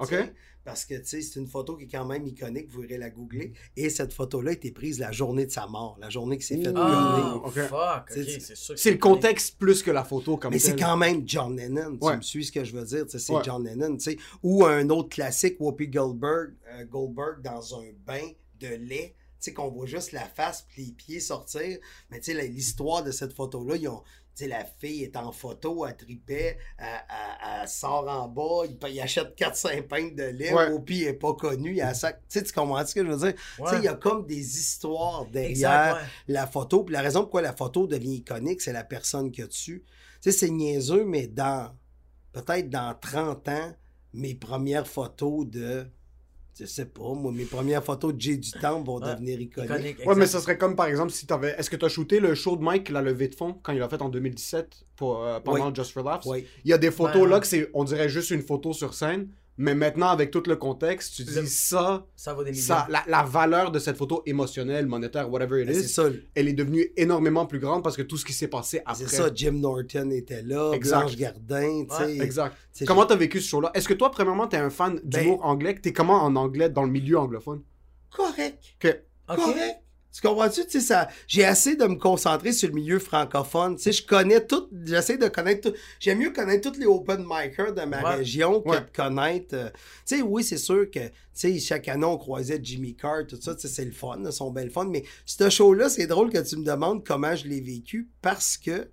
[0.62, 3.08] Parce que, tu sais, c'est une photo qui est quand même iconique, vous irez la
[3.08, 3.54] googler.
[3.78, 6.58] Et cette photo-là a été prise la journée de sa mort, la journée qui s'est
[6.62, 7.46] fait Ah, gunner.
[7.46, 7.68] ok.
[7.70, 8.10] fuck.
[8.10, 8.74] C'est- Ok, c'est sûr.
[8.74, 11.96] que C'est le contexte plus que la photo comme Mais c'est quand même John Lennon,
[11.96, 12.16] tu Ouais.
[12.18, 13.40] me suis ce que je veux dire, c'est Ouais.
[13.42, 13.96] John Lennon.
[14.42, 18.28] Ou un autre classique, Whoopi Goldberg, euh, Goldberg dans un bain
[18.60, 21.78] de lait, tu sais, qu'on voit juste la face puis les pieds sortir.
[22.10, 24.02] Mais tu sais, l'histoire de cette photo-là, ils ont,
[24.40, 28.76] sais, la fille est en photo, elle tripait, elle, elle- elle sort en bas, il,
[28.92, 30.70] il achète 4-5 pintes de lait, Ouais.
[30.70, 32.20] au pire, elle n'est pas connue, il y a sac.
[32.28, 33.34] Tu sais, tu comprends ce que je veux dire?
[33.56, 33.70] Tu Ouais.
[33.78, 36.84] il y a comme des histoires derrière la photo.
[36.84, 39.84] Puis la raison pourquoi la photo devient iconique, c'est la personne a dessus.
[40.22, 41.72] Tu sais, c'est niaiseux, mais dans
[42.32, 43.72] peut-être dans 30 ans,
[44.12, 45.86] mes premières photos de.
[46.60, 49.12] Je sais pas, moi, mes premières photos de Jay du Temple vont Ouais.
[49.14, 49.70] devenir iconiques.
[49.70, 51.54] Iconique, Ouais, mais ça serait comme par exemple si t'avais.
[51.58, 53.88] Est-ce que t'as shooté le show de Mike, la levée de fond, quand il l'a
[53.88, 55.74] fait en 2017 pour, euh, pendant Oui.
[55.74, 56.26] Just for Laughs?
[56.26, 56.44] Oui.
[56.64, 58.92] Il y a des photos Ouais, là que c'est, on dirait juste une photo sur
[58.94, 59.28] scène,
[59.62, 62.62] mais maintenant avec tout le contexte, tu Le- dis ça, Ça vaut des millions.
[62.64, 66.48] ça la, la valeur de cette photo émotionnelle, monétaire, whatever it Ben, is, ça, elle
[66.48, 69.04] est devenue énormément plus grande parce que tout ce qui s'est passé après.
[69.06, 69.30] c'est ça.
[69.34, 70.98] Jim Norton était là, Exact.
[71.00, 72.04] Blanche Gardin, tu sais.
[72.04, 72.56] Ouais, Exact.
[72.72, 73.70] C'est- Comment t'as vécu ce show-là?
[73.74, 75.74] Est-ce que toi, premièrement, t'es un fan d'humour anglais?
[75.80, 77.62] T'es comment en anglais dans le milieu anglophone?
[78.10, 78.58] Correct.
[78.78, 78.88] Que
[79.28, 79.36] Ok.
[79.36, 79.82] Correct.
[80.12, 80.64] Tu comprends-tu?
[80.64, 83.76] Tu sais, ça, j'ai assez de me concentrer sur le milieu francophone.
[83.76, 85.76] Tu sais, je connais tout, j'essaie de connaître tout.
[86.00, 88.16] J'aime mieux connaître tous les open micers de ma Ouais.
[88.16, 88.80] région que Ouais.
[88.80, 89.54] de connaître.
[89.54, 89.70] euh,
[90.06, 93.38] tu sais, oui, c'est sûr que, tu sais, chaque année, on croisait Jimmy Carr, tout
[93.40, 94.86] ça, tu sais, c'est le fun, là, son bel fun.
[94.86, 98.88] Mais ce show-là, c'est drôle que tu me demandes comment je l'ai vécu parce que,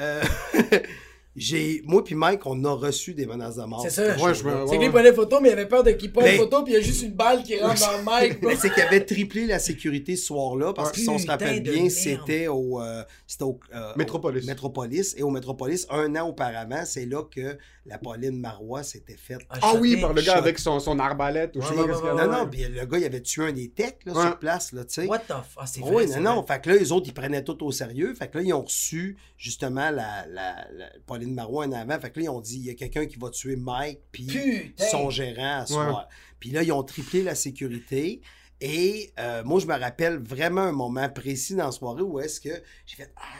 [0.00, 0.22] euh,
[1.38, 3.82] j'ai, moi puis Mike, on a reçu des menaces de mort.
[3.82, 4.16] C'est ça.
[4.22, 4.84] Ouais, je me- C'est ouais, que lui ouais.
[4.86, 6.78] il prenait photo, mais il avait peur de qu'il prenne Mais- photo, puis il y
[6.78, 8.42] a juste une balle qui rentre dans le mic.
[8.42, 11.62] Mais c'est qu'il avait triplé la sécurité ce soir-là, parce que si on se rappelle
[11.62, 11.90] bien, merde.
[11.90, 14.44] c'était au, euh, c'était au euh, Métropolis.
[14.44, 15.14] au Métropolis.
[15.16, 19.38] Et au Métropolis, un an auparavant, c'est là que la Pauline Marois s'était faite.
[19.48, 20.02] Ah oui, shoté.
[20.02, 20.38] par le gars Shot.
[20.38, 23.04] avec son, son arbalète ou je sais pas qu'il non, non, puis le gars, il
[23.04, 24.22] avait tué un des techs là, Ouais.
[24.26, 25.06] sur place, là, tu sais.
[25.06, 25.38] What the fuck?
[25.56, 25.90] Ah, c'est vrai.
[25.94, 26.42] Oui, non, non.
[26.46, 28.12] Fait que là, les autres, ils prenaient tout au sérieux.
[28.14, 31.98] Fait que là, ils ont reçu, justement, la, la, la- Pauline Marois en avant.
[32.00, 34.74] Fait que là, ils ont dit, il y a quelqu'un qui va tuer Mike, puis
[34.90, 36.08] son gérant à soir.
[36.40, 38.20] Puis là, ils ont triplé la sécurité.
[38.60, 42.40] Et euh, moi, je me rappelle vraiment un moment précis dans la soirée où est-ce
[42.40, 43.38] que j'ai fait Ah,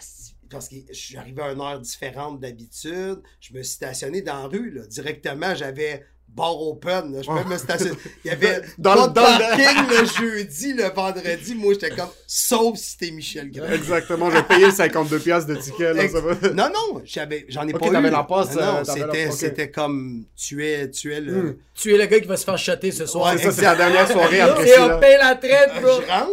[0.49, 3.21] parce que je suis arrivé à une heure différente d'habitude.
[3.41, 4.87] Je me suis stationné dans la rue, là.
[4.87, 7.13] Directement, j'avais bar open.
[7.15, 7.23] là.
[7.23, 7.97] Je me stationner.
[8.25, 11.55] Il y avait Dans pas de dans parking le jeudi, le vendredi.
[11.55, 13.71] Moi, j'étais comme sauf si c'était Michel Grand.
[13.73, 16.35] Exactement, j'ai payé 52 piastres de ticket, là, ça va.
[16.53, 17.91] Non, non, j'avais, j'en ai pas eu.
[17.91, 18.19] t'avais là.
[18.19, 21.43] la passe, Non, non, euh, c'était, c'était comme tu es, tu es le.
[21.43, 21.57] Hmm.
[21.75, 23.33] Tu es le gars qui va se faire shotter ce soir.
[23.33, 24.85] Ouais, C'est ça, c'est la dernière soirée après Et ça.
[24.85, 24.99] on là.
[24.99, 26.01] paye la traite, bro.
[26.03, 26.31] je rentre,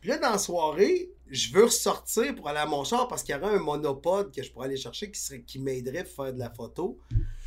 [0.00, 3.34] puis là, dans la soirée, je veux ressortir pour aller à mon char parce qu'il
[3.34, 6.32] y aurait un monopode que je pourrais aller chercher qui, serait, qui m'aiderait à faire
[6.32, 6.98] de la photo.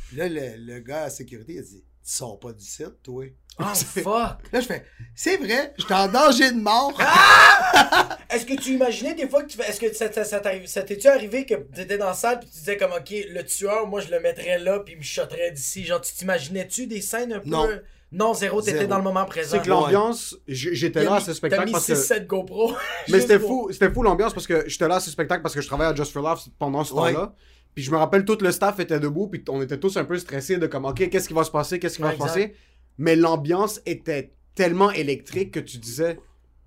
[0.08, 2.64] Puis là, le, le gars à la sécurité, il a dit Tu sors pas du
[2.64, 3.24] site, toi.
[3.60, 4.04] Oh, fuck.
[4.52, 4.84] Là, je fais
[5.14, 6.98] C'est vrai, j'étais en danger de mort.
[8.30, 9.68] Est-ce que tu imaginais des fois que tu fais.
[9.68, 12.58] Est-ce que ça, ça, ça ça t'est-tu arrivé que t'étais dans la salle puis tu
[12.58, 15.84] disais comme ok, le tueur, moi je le mettrais là puis il me shotterait d'ici?
[15.84, 17.48] Genre, tu t'imaginais-tu des scènes un peu?
[17.50, 17.68] Non.
[18.14, 18.90] Non, zéro, t'étais Zéro.
[18.90, 19.56] dans le moment présent.
[19.56, 21.94] C'est que l'ambiance, j'étais là à ce spectacle T'as mis parce que.
[21.94, 22.74] 6-7 GoPro.
[23.08, 25.62] Mais c'était fou, c'était fou l'ambiance parce que j'étais là à ce spectacle parce que
[25.62, 27.14] je travaillais à Just for Laughs pendant ce Ouais.
[27.14, 27.34] temps-là.
[27.74, 30.18] Puis je me rappelle, tout le staff était debout, puis on était tous un peu
[30.18, 32.54] stressés de comme, OK, qu'est-ce qui va se passer, qu'est-ce qui va se passer?
[32.98, 36.18] Mais l'ambiance était tellement électrique que tu disais,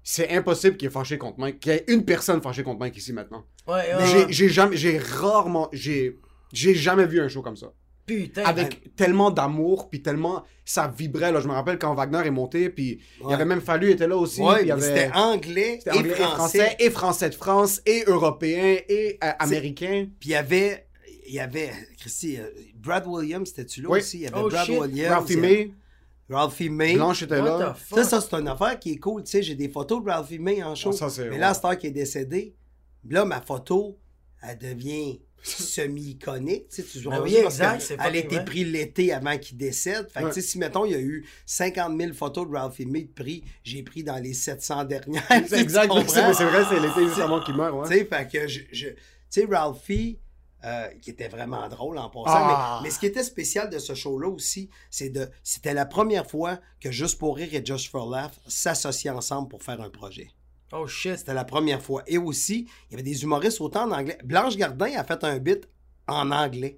[0.04, 2.80] c'est impossible qu'il y ait fâché contre Mike, qu'il y ait une personne fâchée contre
[2.80, 3.44] Mike ici maintenant.
[3.68, 6.20] Ouais, ouais, J'ai- jamais, j'ai rarement, j'ai,
[6.54, 7.72] j'ai jamais vu un show comme ça.
[8.08, 8.44] Putain.
[8.44, 11.40] Avec tellement d'amour, puis tellement, ça vibrait, là.
[11.40, 13.34] Je me rappelle quand Wagner est monté, puis il y Ouais.
[13.34, 14.42] avait même Fallu était là aussi.
[14.42, 14.82] Ouais, il y avait...
[14.82, 16.76] c'était anglais, et, français.
[16.80, 20.06] et français de France, et européen, et euh, américain.
[20.20, 20.86] Puis il y avait,
[21.28, 24.00] il y avait, Christy, euh, Brad Williams, c'était-tu là Oui.
[24.00, 24.18] aussi?
[24.18, 24.80] Il y avait Oh, Brad shit.
[24.80, 25.14] Williams.
[25.14, 25.72] Ralphie May,
[26.30, 26.94] Ralphie May.
[26.96, 27.76] Blanche était What là.
[27.94, 29.24] Ça, ça c'est une affaire qui est cool.
[29.24, 30.92] Tu sais, j'ai des photos de Ralphie May en show.
[31.02, 31.54] Ah, mais là, ouais.
[31.54, 32.56] Star qui est décédé,
[33.08, 33.98] là, ma photo,
[34.42, 36.70] elle devient semi-iconique.
[36.70, 39.38] Tu sais, tu Ben vois, parce exact, que c'est Elle a été prise l'été avant
[39.38, 40.08] qu'il décède.
[40.10, 40.32] Fait que, Ouais.
[40.34, 43.12] tu sais, si, mettons, il y a eu 50 000 photos de Ralphie May de
[43.12, 45.24] prix, j'ai pris dans les 700 dernières.
[45.48, 47.84] C'est exact, c'est vrai, c'est l'été juste avant qu'il meure.
[47.84, 48.00] Tu Ouais.
[48.00, 48.62] sais, fait que je.
[48.72, 50.18] je- tu sais, Ralphie,
[50.66, 52.80] euh, qui était vraiment drôle en passant, Ah.
[52.82, 55.30] mais, mais ce qui était spécial de ce show-là aussi, c'est de.
[55.44, 59.62] C'était la première fois que Juste pour rire et Just for Laugh s'associaient ensemble pour
[59.64, 60.30] faire un projet.
[60.72, 61.18] Oh shit.
[61.18, 62.04] C'était la première fois.
[62.08, 64.18] Et aussi, il y avait des humoristes autant en anglais.
[64.24, 65.68] Blanche Gardin a fait un bit
[66.08, 66.78] en anglais.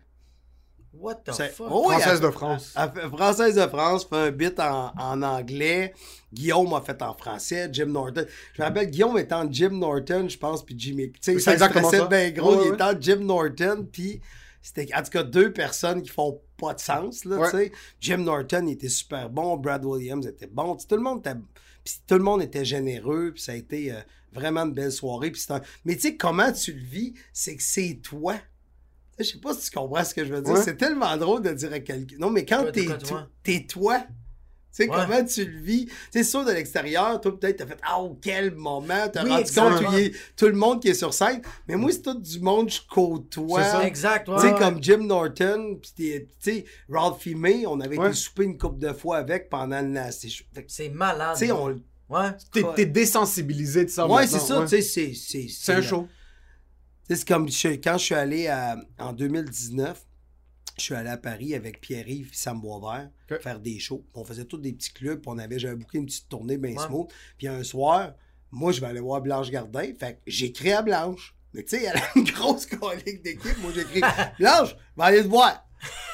[1.00, 1.68] What the fuck?
[1.70, 2.74] Oh, Française elle- de France.
[2.76, 5.94] elle fait- Française de France fait un bit en, en anglais.
[6.34, 7.70] Guillaume a fait en français.
[7.72, 8.26] Jim Norton.
[8.54, 11.12] Je me rappelle, Guillaume étant Jim Norton, je pense, puis Jimmy.
[11.12, 12.06] Tu sais, C'est ça exactement ça.
[12.08, 12.52] bien gros.
[12.56, 12.74] Ouais, il ouais.
[12.76, 14.22] était en Jim Norton, puis
[14.62, 17.52] c'était en tout cas deux personnes qui font pas de sens, là, Ouais.
[17.52, 17.72] tu sais.
[18.02, 19.56] Jim Norton, il était super bon.
[19.58, 20.76] Brad Williams était bon.
[20.76, 21.36] Tout le monde était...
[21.86, 24.00] puis tout le monde était généreux, puis ça a été euh,
[24.34, 25.32] vraiment une belle soirée.
[25.32, 28.36] Puis c'est un- Mais tu sais, comment tu le vis, c'est que c'est toi.
[29.18, 30.54] Tu Je sais pas si tu comprends ce que je veux dire.
[30.54, 30.62] Ouais.
[30.64, 32.16] C'est tellement drôle de dire à quelqu'un.
[32.20, 33.28] Non, mais quand t'es toi, to- toi?
[33.44, 34.96] t'es toi, tu Tu sais, Ouais.
[35.08, 35.88] comment tu le vis?
[36.14, 39.42] C'est sûr, de l'extérieur, toi, peut-être, t'as fait, ah, oh, quel moment, t'as Oui, rendu
[39.42, 39.90] exactement.
[39.90, 41.42] compte y a tout le monde qui est sur scène.
[41.68, 43.64] Mais moi, c'est tout du monde, je côtoie.
[43.64, 43.88] C'est ça.
[43.88, 44.36] Exact, ouais.
[44.36, 44.60] Tu sais, ouais.
[44.60, 48.08] comme Jim Norton, pis t'es- tu sais, Ralph May, on avait Ouais.
[48.10, 49.88] été souper une couple de fois avec pendant le
[50.62, 51.36] que, C'est malade.
[51.40, 51.70] Tu sais, on.
[52.10, 52.30] Ouais.
[52.54, 54.06] T'es t'es désensibilisé de ça.
[54.08, 54.66] Ouais, maintenant, c'est ça, ouais.
[54.68, 55.14] tu sais, c'est.
[55.16, 56.08] C'est C'est un show.
[57.10, 60.06] C'est comme je- quand je suis allé à- en 2019,
[60.78, 63.10] je suis allé à Paris avec Pierre-Yves et Sam Boisvert
[63.41, 64.06] faire des shows.
[64.13, 66.86] On faisait tous des petits clubs, on avait, j'avais booké une petite tournée bien Ouais.
[66.86, 67.08] smooth.
[67.38, 68.13] Puis un soir,
[68.52, 69.91] moi, je vais aller voir Blanche Gardin.
[70.00, 71.34] Fait que j'écris à Blanche.
[71.54, 73.58] Mais tu sais, elle a une grosse colique d'équipe.
[73.62, 74.02] Moi, j'écris
[74.38, 75.63] Blanche, je vais aller te voir.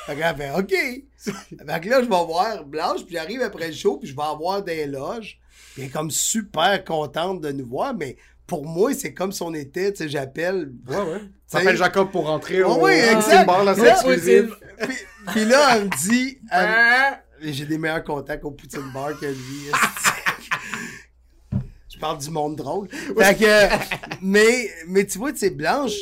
[0.05, 0.69] Fait qu'elle fait OK.
[1.17, 4.21] Fait que là, je vais voir Blanche, puis j'arrive après le show, puis je vais
[4.21, 5.39] avoir des loges.
[5.73, 8.15] Puis elle est comme super contente de nous voir, mais
[8.53, 10.71] pour moi, c'est comme si on était, tu sais, j'appelle.
[10.87, 11.21] Ouais, ouais.
[11.47, 13.45] S'appelle Jacob pour rentrer Ouais, au ouais, exact.
[13.47, 14.45] Bar, là, c'est exclusif.
[14.81, 14.95] Puis,
[15.31, 16.37] puis là, elle me dit.
[16.51, 19.71] elle- J'ai des meilleurs contacts au Poutine Bar que lui.
[21.89, 22.89] Je parle du monde drôle.
[22.89, 25.93] Fait que, mais, mais tu vois, tu sais, Blanche.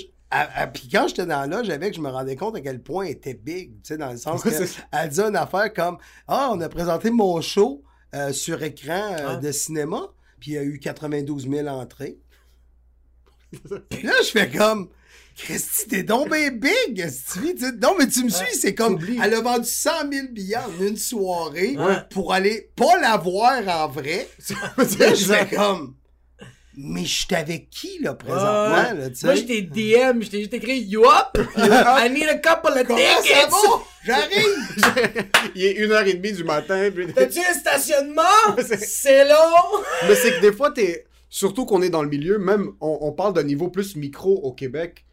[0.73, 3.11] Puis quand j'étais dans là, j'avais que je me rendais compte à quel point elle
[3.11, 4.81] était big, tu sais, dans le sens Ouais, que c'est ça.
[4.93, 7.83] elle disait une affaire comme Ah, on a présenté mon show
[8.15, 9.35] euh, sur écran euh, Ah.
[9.35, 10.01] de cinéma,
[10.39, 12.17] puis il y a eu 92 000 entrées.
[13.89, 14.89] Puis là, je fais comme
[15.37, 17.39] Christy, t'es donc bien big, sais.
[17.81, 18.99] Non, mais tu me suis, c'est comme.
[19.23, 21.95] Elle a vendu 100 000 billets en une soirée Ouais.
[22.11, 24.27] pour aller pas la voir en vrai.
[24.99, 25.95] Là, je fais comme.
[26.77, 28.93] Mais je suis avec qui, là, présentement, Ouais.
[28.93, 29.25] là, tu sais?
[29.25, 31.37] Moi, je t'ai DM, je t'ai juste écrit You up?
[31.57, 33.49] I need a couple of Comment tickets!
[34.05, 35.27] J'arrive!
[35.55, 36.89] Il est une heure et demie du matin.
[36.95, 38.21] puis- T'as-tu un stationnement?
[38.65, 39.83] C'est- C'est long!
[40.07, 41.05] Mais c'est que des fois, t'es.
[41.33, 44.51] Surtout qu'on est dans le milieu, même on, on parle d'un niveau plus micro au
[44.51, 45.05] Québec.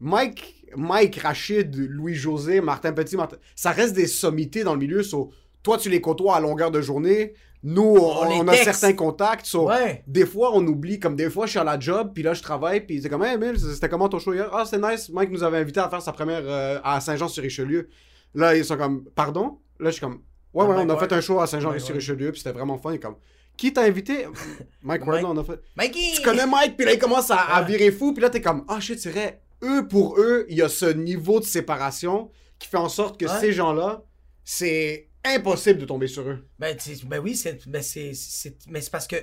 [0.00, 5.02] Mike, Mike, Rachid, Louis-José, Martin Petit, Martin- ça reste des sommités dans le milieu.
[5.04, 5.30] so,
[5.62, 7.34] toi, tu les côtoies à longueur de journée.
[7.62, 9.46] Nous, on, On les on a certains contacts.
[9.46, 10.02] so, Ouais.
[10.08, 12.42] Des fois, on oublie, comme des fois, je suis à la job, puis là, je
[12.42, 14.50] travaille, puis c'est comme, hey, Emile, c'était comment ton show hier?
[14.52, 15.08] Ah, c'est nice.
[15.10, 17.88] Mike nous avait invité à faire sa première euh, à Saint-Jean-sur-Richelieu.
[18.34, 19.58] Là, ils sont comme, pardon?
[19.78, 20.14] Là, je suis comme,
[20.54, 22.90] ouais, Ah, ouais, Mike on a fait un show à Saint-Jean-sur-Richelieu, puis c'était vraiment fun.
[22.94, 23.14] Est comme,
[23.56, 24.26] qui t'a invité?
[24.82, 25.60] Mike Ward, on a fait.
[25.76, 26.12] Mikey!
[26.16, 28.80] Tu connais Mike, puis là, il commence à, virer fou, puis là, t'es comme, ah,
[28.80, 29.40] shit, c'est vrai.
[29.62, 33.26] Eux, pour eux, il y a ce niveau de séparation qui fait en sorte que
[33.26, 33.40] Ouais.
[33.40, 34.02] ces gens-là,
[34.44, 36.44] c'est impossible de tomber sur eux.
[36.58, 39.16] Ben, ben oui, c'est, ben parce que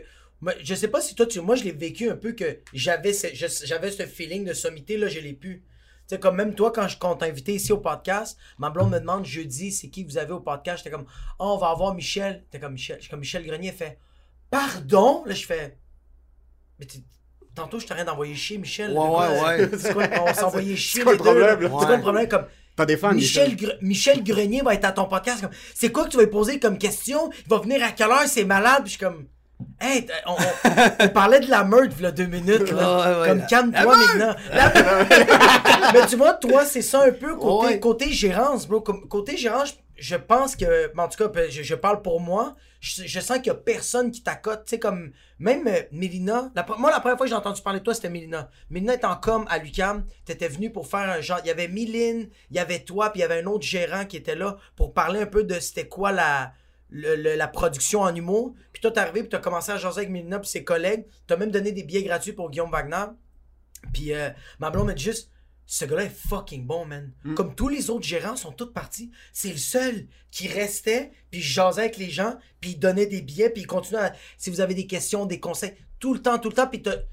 [0.62, 3.28] je sais pas si toi, tu, moi, je l'ai vécu un peu que j'avais ce,
[3.34, 5.64] j'avais ce feeling de sommité, là, je l'ai plus.
[6.08, 9.00] Tu sais, comme même toi, quand je compte invité ici au podcast, ma blonde me
[9.00, 10.80] demande jeudi, c'est qui vous avez au podcast?
[10.80, 11.06] J'étais comme,
[11.38, 12.46] oh, on va avoir Michel.
[12.50, 12.96] T'es comme Michel.
[12.98, 14.00] Je suis comme Michel Grenier, fait,
[14.50, 15.24] pardon?
[15.26, 15.78] Là, je fais,
[16.80, 16.88] mais
[17.56, 18.92] tantôt, je t'ai rien d'envoyer chier, Michel.
[18.92, 19.70] Ouais, ouais, ouais.
[19.78, 21.00] C'est quoi, on s'envoyait chier.
[21.00, 21.60] C'est quoi le problème?
[21.62, 22.28] C'est quoi le problème?
[22.28, 25.44] Comme, T'as des fans, Michel, Gre- Michel Grenier va être à ton podcast.
[25.76, 27.30] C'est quoi que tu vas lui poser comme question?
[27.46, 28.24] Il va venir à quelle heure?
[28.26, 28.84] C'est malade?
[28.84, 29.26] Puis je suis comme.
[29.82, 32.72] Hey, on, on- on parlait de la meurtre, là, deux minutes.
[32.72, 33.20] Là.
[33.22, 34.34] Ouais, comme calme-toi maintenant.
[34.54, 34.74] La-
[35.94, 37.80] Mais tu vois, toi, c'est ça un peu côté, Ouais.
[37.82, 38.80] côté gérance, bro.
[38.80, 40.92] Comme, côté gérance, je pense que.
[40.98, 42.56] En tout cas, ben, je, parle pour moi.
[42.80, 44.64] Je, sens qu'il y a personne qui t'accote.
[44.66, 45.12] Tu sais, comme.
[45.38, 46.52] Même euh, Mélina.
[46.78, 48.50] moi, la première fois que j'ai entendu parler de toi, c'était Mélina.
[48.70, 50.06] Mélina est en com à l'UCAM.
[50.26, 51.40] T'étais venu pour faire un genre.
[51.44, 54.06] Il y avait Méline, il y avait toi, puis il y avait un autre gérant
[54.06, 56.54] qui était là pour parler un peu de c'était quoi la.
[56.92, 58.56] la production en humour.
[58.72, 61.06] Puis toi, t'es arrivé, puis t'as commencé à jaser avec Mélina puis ses collègues.
[61.28, 63.06] T'as même donné des billets gratuits pour Guillaume Wagner.
[63.94, 65.32] Puis euh, ma m'a dit juste,
[65.72, 67.12] ce gars-là est fucking bon, man.
[67.36, 69.12] Comme tous les autres gérants sont tous partis.
[69.34, 73.22] C'est le seul qui restait, puis je jasais avec les gens, puis il donnait des
[73.22, 74.14] billets, puis il continuait à...
[74.38, 77.04] Si vous avez des questions, des conseils, tout le temps, tout le temps, puis t'as-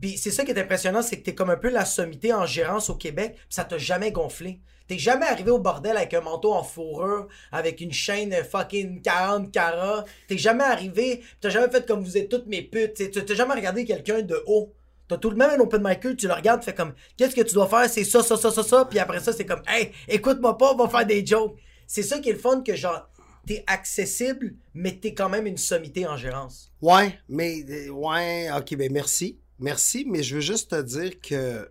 [0.00, 2.46] Puis c'est ça qui est impressionnant, c'est que t'es comme un peu la sommité en
[2.46, 4.60] gérance au Québec, puis ça t'a jamais gonflé.
[4.86, 9.52] T'es jamais arrivé au bordel avec un manteau en fourrure, avec une chaîne fucking 40
[9.52, 10.06] carats.
[10.28, 12.94] T'es jamais arrivé, t'as jamais fait comme vous êtes toutes mes putes.
[13.12, 14.72] t'as jamais regardé quelqu'un de haut.
[15.08, 17.40] T'as tout le même un open micer, tu le regardes, tu fais comme, qu'est-ce que
[17.40, 17.88] tu dois faire?
[17.88, 18.84] C'est ça, ça, ça, ça, ça.
[18.84, 21.56] Puis après ça, c'est comme, hey, écoute-moi pas, on va faire des jokes.
[21.86, 23.08] C'est ça qui est le fun, que genre,
[23.46, 26.70] t'es accessible, mais t'es quand même une sommité en gérance.
[26.82, 29.38] Ouais, mais ouais, ok, ben merci.
[29.58, 31.68] Merci, mais je veux juste te dire que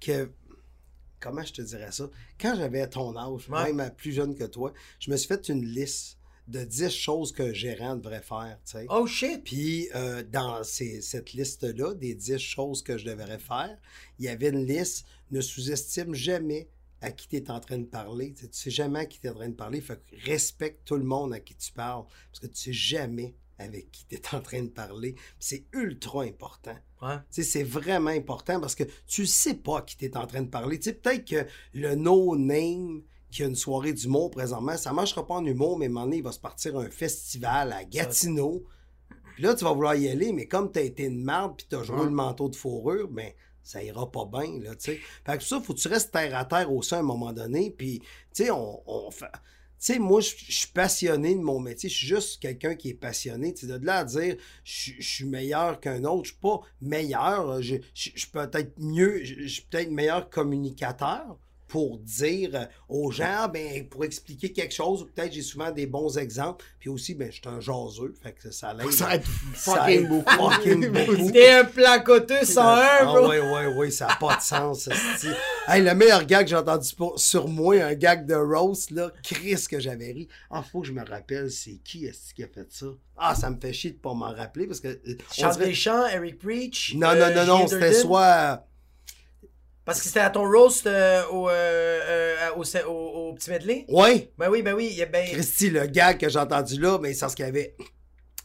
[0.00, 0.30] que
[1.20, 2.08] comment je te dirais ça?
[2.40, 3.72] Quand j'avais ton âge, Ouais.
[3.72, 6.17] même plus jeune que toi, je me suis fait une liste
[6.48, 8.58] de 10 choses qu'un gérant devrait faire.
[8.90, 9.44] Oh shit!
[9.44, 13.76] Puis euh, dans ces- cette liste-là, des 10 choses que je devrais faire,
[14.18, 16.68] il y avait une liste ne sous-estime jamais
[17.00, 18.32] à qui tu es en train de parler.
[18.32, 19.80] Tu sais, tu sais jamais à qui tu es en train de parler.
[19.80, 22.04] Fait que respecte tout le monde à qui tu parles.
[22.30, 25.14] Parce que tu sais jamais avec qui tu es en train de parler.
[25.38, 26.76] C'est ultra important.
[27.02, 27.16] Ouais.
[27.30, 30.48] C'est vraiment important parce que tu sais pas à qui tu es en train de
[30.48, 30.78] parler.
[30.78, 35.78] Peut-être que le no-name qui a une soirée d'humour présentement, ça marchera pas en humour,
[35.78, 38.64] mais à un moment donné, il va se partir un festival à Gatineau.
[39.34, 41.66] Puis là, tu vas vouloir y aller, mais comme tu as été une marde puis
[41.68, 42.04] tu as joué Ouais.
[42.04, 43.30] le manteau de fourrure, ben
[43.62, 45.00] ça ira pas bien, là, tu sais.
[45.26, 47.70] Fait que ça, faut que tu restes terre à terre aussi à un moment donné,
[47.70, 48.00] puis,
[48.34, 49.26] tu sais, on, on fait...
[49.80, 51.88] Tu sais, moi, je suis passionné de mon métier.
[51.88, 53.54] Je suis juste quelqu'un qui est passionné.
[53.54, 57.62] Tu de là à dire je suis meilleur qu'un autre, je suis pas meilleur.
[57.62, 63.46] Je suis peut-être mieux, je je suis peut-être meilleur communicateur pour dire euh, aux gens,
[63.52, 65.02] ben, pour expliquer quelque chose.
[65.02, 66.64] ou Peut-être j'ai souvent des bons exemples.
[66.80, 68.14] Puis aussi, ben, je suis un jaseux.
[68.22, 68.90] Fait que ça l'aide.
[68.90, 69.22] Ça aide
[69.54, 70.30] Ça fucking aide beaucoup.
[70.50, 71.30] fucking beaucoup.
[71.30, 73.28] T'es un placoteux 101, Ah bro.
[73.30, 74.88] oui, oui, oui, ça n'a pas de sens.
[75.68, 79.12] hey, le meilleur gag que j'ai entendu pour- sur moi, un gag de roast, là,
[79.22, 80.28] Chris que j'avais ri.
[80.50, 82.86] Ah, faut que je me rappelle, c'est qui est-ce qui a fait ça?
[83.16, 84.88] Ah, ça me fait chier de pas m'en rappeler parce que.
[84.88, 86.94] euh, Charles dirait- Deschamps, Eric Preach.
[86.94, 88.64] Non, euh, non, non, non, Julien c'était soit.
[89.88, 93.84] Parce que c'était à ton roast euh, au, euh, euh, au, au- au petit medley?
[93.88, 95.02] Ouais, Ben oui, ben oui.
[95.10, 95.26] ben...
[95.26, 97.74] Christy, le gag que j'ai entendu là, mais c'est parce qu'il y avait.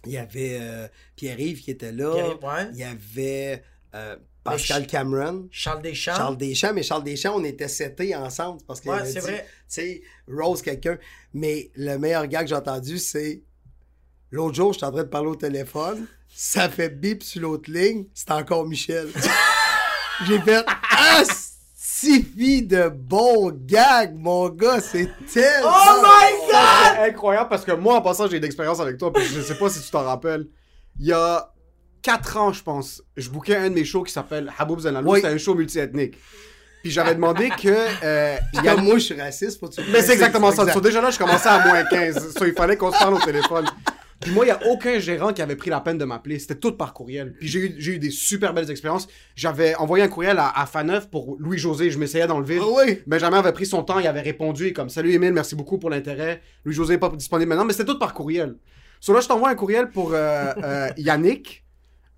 [0.05, 2.11] Il y avait euh, Pierre-Yves qui était là.
[2.15, 2.67] Ouais.
[2.71, 3.61] Il y avait
[3.93, 5.47] euh, Pascal Cameron.
[5.51, 6.15] Charles Deschamps.
[6.15, 9.45] Charles Deschamps, mais Charles Deschamps, on était setés ensemble parce qu'il Ouais, c'est vrai.
[9.45, 10.97] Tu sais, Rose quelqu'un.
[11.33, 13.43] Mais le meilleur gars que j'ai entendu, c'est
[14.31, 18.05] l'autre jour, j'étais en train de parler au téléphone, ça fait bip sur l'autre ligne,
[18.13, 19.07] c'est encore Michel.
[20.27, 21.23] j'ai fait Ah,
[21.75, 25.69] si de bons gags, mon gars, c'est tellement.
[25.71, 26.93] Oh my god!
[26.95, 29.55] C'est incroyable parce que moi, en passant, j'ai une expérience avec toi, puis je sais
[29.55, 30.47] pas si tu t'en rappelles.
[30.99, 31.49] Il y a
[32.01, 35.11] 4 ans, je pense, je bookais un de mes shows qui s'appelle Haboub Zanalou.
[35.11, 35.19] Oui.
[35.21, 36.17] C'était un show multiethnique.
[36.81, 37.69] Puis j'avais demandé que.
[38.03, 40.63] euh, y a- comme moi, je suis raciste, que tu Mais c'est exactement ça.
[40.63, 40.73] exact.
[40.73, 42.33] So, déjà là, je commençais à moins 15.
[42.37, 43.65] So, il fallait qu'on se parle au téléphone.
[44.23, 46.39] Puis moi, il n'y a aucun gérant qui avait pris la peine de m'appeler.
[46.39, 47.33] C'était tout par courriel.
[47.39, 49.07] Puis j'ai eu, j'ai eu des super belles expériences.
[49.35, 51.89] J'avais envoyé un courriel à, à Faneuf pour Louis-José.
[51.91, 52.61] Je m'essayais dans le vide.
[52.61, 52.99] Ah oui!
[53.05, 56.41] Benjamin avait pris son temps, il avait répondu, comme Salut Émile, merci beaucoup pour l'intérêt.
[56.65, 58.55] Louis-José n'est pas disponible maintenant, mais c'était tout par courriel.
[59.01, 61.65] So là, je t'envoie un courriel pour euh, euh, Yannick,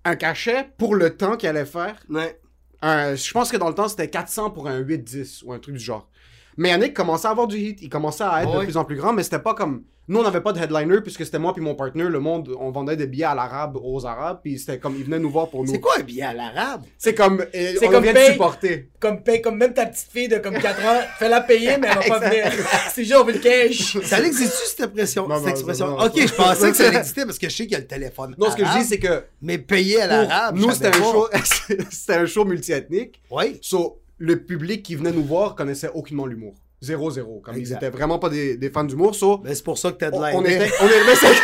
[0.04, 1.96] un cachet pour le temps qu'il allait faire.
[2.08, 2.38] Ouais.
[2.82, 5.74] Un- je pense que dans le temps, c'était 400 pour un 8-10 ou un truc
[5.74, 6.08] du genre.
[6.56, 8.96] Mais Yannick commençait à avoir du hit, il commençait à être de plus en plus
[8.96, 9.82] grand, mais c'était pas comme.
[10.08, 12.70] Nous, on n'avait pas de headliner puisque c'était moi puis mon partner, le monde, on
[12.70, 15.64] vendait des billets à l'arabe aux arabes, puis c'était comme, ils venaient nous voir pour
[15.64, 15.72] nous.
[15.72, 16.84] C'est quoi un billet à l'arabe?
[16.96, 17.40] C'est comme.
[17.40, 18.30] euh, C'est on comme vient de paye.
[18.32, 18.88] supporter.
[19.00, 22.08] Comme, paye- comme même ta petite fille de comme 4 ans, fais-la payer, mais elle
[22.08, 22.52] va pas venir.
[22.92, 23.98] C'est juste, on veut le cash.
[24.04, 25.26] Ça existe-tu cette expression?
[25.28, 25.86] Non, cette expression?
[25.88, 27.80] non, non, ok, je pensais que ça existait parce que je sais qu'il y a
[27.80, 28.34] le téléphone.
[28.38, 30.56] Non, ce que je dis, c'est que Mais payé à l'arabe.
[30.56, 31.38] nous, c'était un show, pas.
[31.90, 33.20] c'était un show multiethnique.
[33.30, 33.58] Oui.
[33.60, 36.54] So, le public qui venait nous voir connaissait aucunement l'humour.
[36.80, 37.40] Zéro, zéro.
[37.44, 37.76] Comme Exact.
[37.82, 39.14] ils étaient vraiment pas des, des fans d'humour.
[39.14, 40.34] So, Mais c'est pour ça que t'as de on, l'air.
[40.36, 41.34] on était, on est, mais c'est-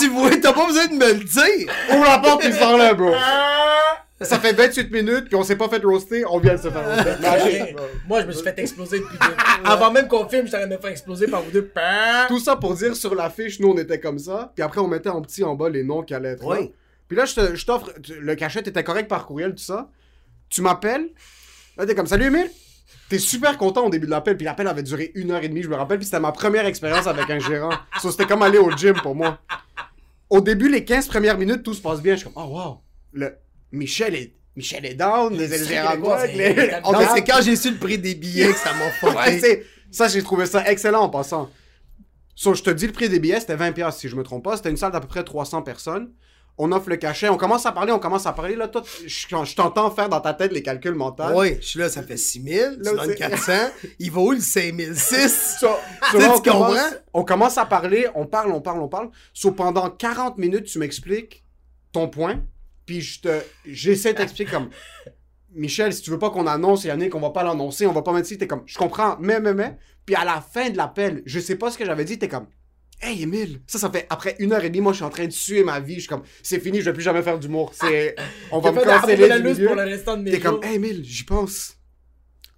[0.00, 1.72] tu vois, t'as pas besoin de me le dire.
[1.92, 3.12] ouvre la porte puis sors là, bro.
[4.20, 6.84] Ça fait 28 minutes puis on s'est pas fait roaster, on vient de se faire
[6.88, 7.74] roaster.
[8.08, 9.34] Moi, je me suis fait exploser depuis deux.
[9.64, 11.64] Avant même qu'on filme, j'étais en train de me faire exploser par vous deux.
[11.66, 12.26] Pah!
[12.28, 14.52] Tout ça pour dire sur l'affiche, nous on était comme ça.
[14.54, 16.56] Puis après, on mettait en petit en bas les noms qui allaient être là.
[16.60, 16.72] Oui.
[17.08, 17.90] Puis là, je t'offre,
[18.20, 19.88] le cachet était correct par courriel, tout ça.
[20.52, 21.08] Tu m'appelles?
[21.76, 22.50] Là, t'es comme, salut Emile.
[23.08, 24.36] T'es super content au début de l'appel.
[24.36, 25.98] Puis l'appel avait duré une heure et demie, je me rappelle.
[25.98, 27.72] Puis c'était ma première expérience avec un gérant.
[28.00, 29.38] So, c'était comme aller au gym pour moi.
[30.30, 32.14] Au début, les 15 premières minutes, tout se passe bien.
[32.14, 32.78] Je suis comme, oh wow.
[33.12, 33.34] Le...
[33.72, 34.34] Michel est.
[34.54, 35.96] Michel est down, les C'est gérants
[37.14, 40.22] c'est- quand j'ai su le prix des billets que ça m'a Ouais, c'est- ça, j'ai
[40.22, 41.50] trouvé ça excellent en passant.
[42.34, 44.44] So, je te dis, le prix des billets, c'était 20$ piastres, si je me trompe
[44.44, 44.56] pas.
[44.58, 46.10] C'était une salle d'à peu près 300 personnes.
[46.58, 47.28] On offre le cachet.
[47.28, 48.54] On commence à parler, on commence à parler.
[48.56, 51.24] Là, toi, je, je t'entends faire dans ta tête les calculs mentaux.
[51.34, 53.52] Oui, je suis là, ça fait 6 000, tu Là, donnes c'est- 400.
[53.98, 55.56] Il va où le 5 006?
[55.60, 55.68] So- so
[56.10, 56.66] Tu là, tu comprends?
[56.68, 59.10] commence, on commence à parler, on parle, on parle, on parle.
[59.32, 61.42] So, pendant 40 minutes, tu m'expliques
[61.90, 62.42] ton point.
[62.84, 63.28] Puis je te,
[63.64, 64.68] j'essaie de t'expliquer comme,
[65.54, 68.12] Michel, si tu veux pas qu'on annonce, Yannick, on va pas l'annoncer, on va pas
[68.12, 68.38] mettre ici.
[68.38, 69.76] T'es comme, je comprends, mais, mais, mais.
[70.06, 72.46] Puis à la fin de l'appel, je sais pas ce que j'avais dit, t'es comme,
[73.04, 75.26] Hey Emile, ça, ça fait après une heure et demie, moi je suis en train
[75.26, 75.94] de suer ma vie.
[75.96, 77.72] Je suis comme, c'est fini, je vais plus jamais faire d'humour.
[77.74, 78.14] C'est,
[78.52, 79.00] on va me de la
[79.66, 80.60] pour le restant de mes T'es jours.
[80.60, 81.74] comme, hey Emile, j'y pense.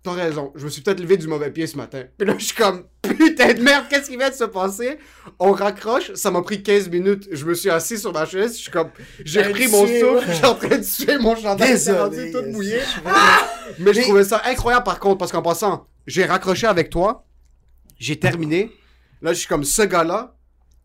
[0.03, 2.03] T'as raison, je me suis peut-être levé du mauvais pied ce matin.
[2.19, 4.99] Puis là, je suis comme, putain de merde, qu'est-ce qui vient de se passer?
[5.39, 7.27] On raccroche, ça m'a pris 15 minutes.
[7.33, 8.91] Je me suis assis sur ma chaise, je suis comme,
[9.25, 12.33] j'ai repris mon souffle, je suis en train de suer mon chandail, c'est rendu Désolé.
[12.33, 12.81] tout mouillé.
[12.81, 16.91] je- Mais je Mais- trouvais ça incroyable par contre, parce qu'en passant, j'ai raccroché avec
[16.91, 17.25] toi,
[17.99, 18.71] j'ai terminé.
[19.23, 20.34] Là, je suis comme ce gars-là,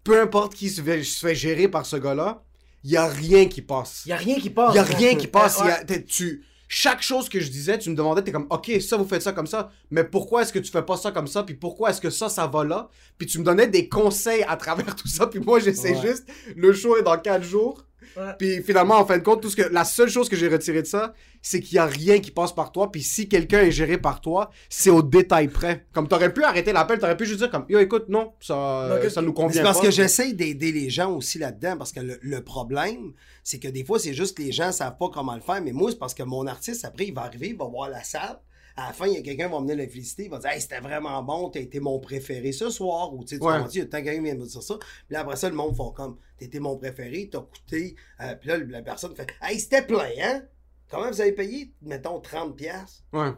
[0.09, 2.43] peu importe qui se fait, se fait gérer par ce gars-là,
[2.83, 4.03] il y a rien qui passe.
[4.05, 4.73] Y a rien qui passe.
[4.73, 5.59] Il y a rien qui passe.
[5.61, 8.71] Il y a- tu, chaque chose que je disais, tu me demandais, t'es comme, ok,
[8.79, 11.27] ça, vous faites ça comme ça, mais pourquoi est-ce que tu fais pas ça comme
[11.27, 14.43] ça, puis pourquoi est-ce que ça, ça va là, puis tu me donnais des conseils
[14.47, 16.07] à travers tout ça, puis moi, j'essaie Ouais.
[16.07, 17.85] juste, le show est dans 4 jours,
[18.17, 18.33] Ouais.
[18.37, 20.81] Puis finalement, en fin de compte, tout ce que, la seule chose que j'ai retiré
[20.81, 22.91] de ça, c'est qu'il y a rien qui passe par toi.
[22.91, 25.85] Puis si quelqu'un est géré par toi, c'est au détail près.
[25.93, 29.09] Comme t'aurais pu arrêter l'appel, t'aurais pu juste dire comme, yo, écoute, non, ça, Donc,
[29.09, 29.85] ça nous convient C'est parce pas.
[29.85, 33.83] que j'essaie d'aider les gens aussi là-dedans, parce que le, le problème, c'est que des
[33.83, 36.13] fois, c'est juste que les gens savent pas comment le faire, mais moi, c'est parce
[36.13, 38.39] que mon artiste, après, il va arriver, il va voir la salle,
[38.79, 40.49] à la fin, il y a quelqu'un qui va venir le féliciter, il va dire
[40.51, 43.57] «Hey, c'était vraiment bon, t'as été mon préféré ce soir», ou tu sais, tu Ouais.
[43.73, 45.55] il y a tant quelqu'un qui vient me dire ça, puis là, après ça, le
[45.55, 49.27] monde font comme «T'as été mon préféré, t'as coûté euh, puis là, la personne fait
[49.41, 50.41] «Hey, c'était plein, hein?
[50.89, 52.55] Comment vous avez payé, mettons, 30$?
[52.55, 53.03] piastres?
[53.13, 53.31] Ouais.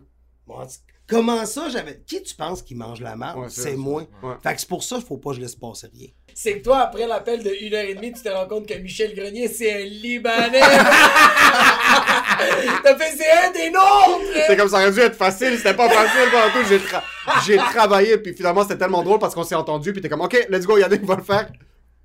[0.47, 0.65] Bon,
[1.07, 1.99] Comment ça, j'avais...
[2.07, 3.39] Qui tu penses qui mange la marde?
[3.39, 4.03] Ouais, c'est moi.
[4.23, 4.35] Ouais.
[4.41, 6.07] Fait que c'est pour ça qu'il faut pas que je laisse passer rien.
[6.33, 9.73] C'est que toi, après l'appel de 1h30, tu te rends compte que Michel Grenier, c'est
[9.73, 10.61] un Libanais.
[12.83, 14.45] T'as fait, c'est un des nôtres!
[14.47, 17.01] C'est comme ça aurait dû être facile, c'était pas facile pas tout.
[17.45, 20.47] J'ai travaillé, puis finalement c'était tellement drôle parce qu'on s'est entendu, puis t'es comme, ok,
[20.49, 21.47] let's go, Yannick va le faire.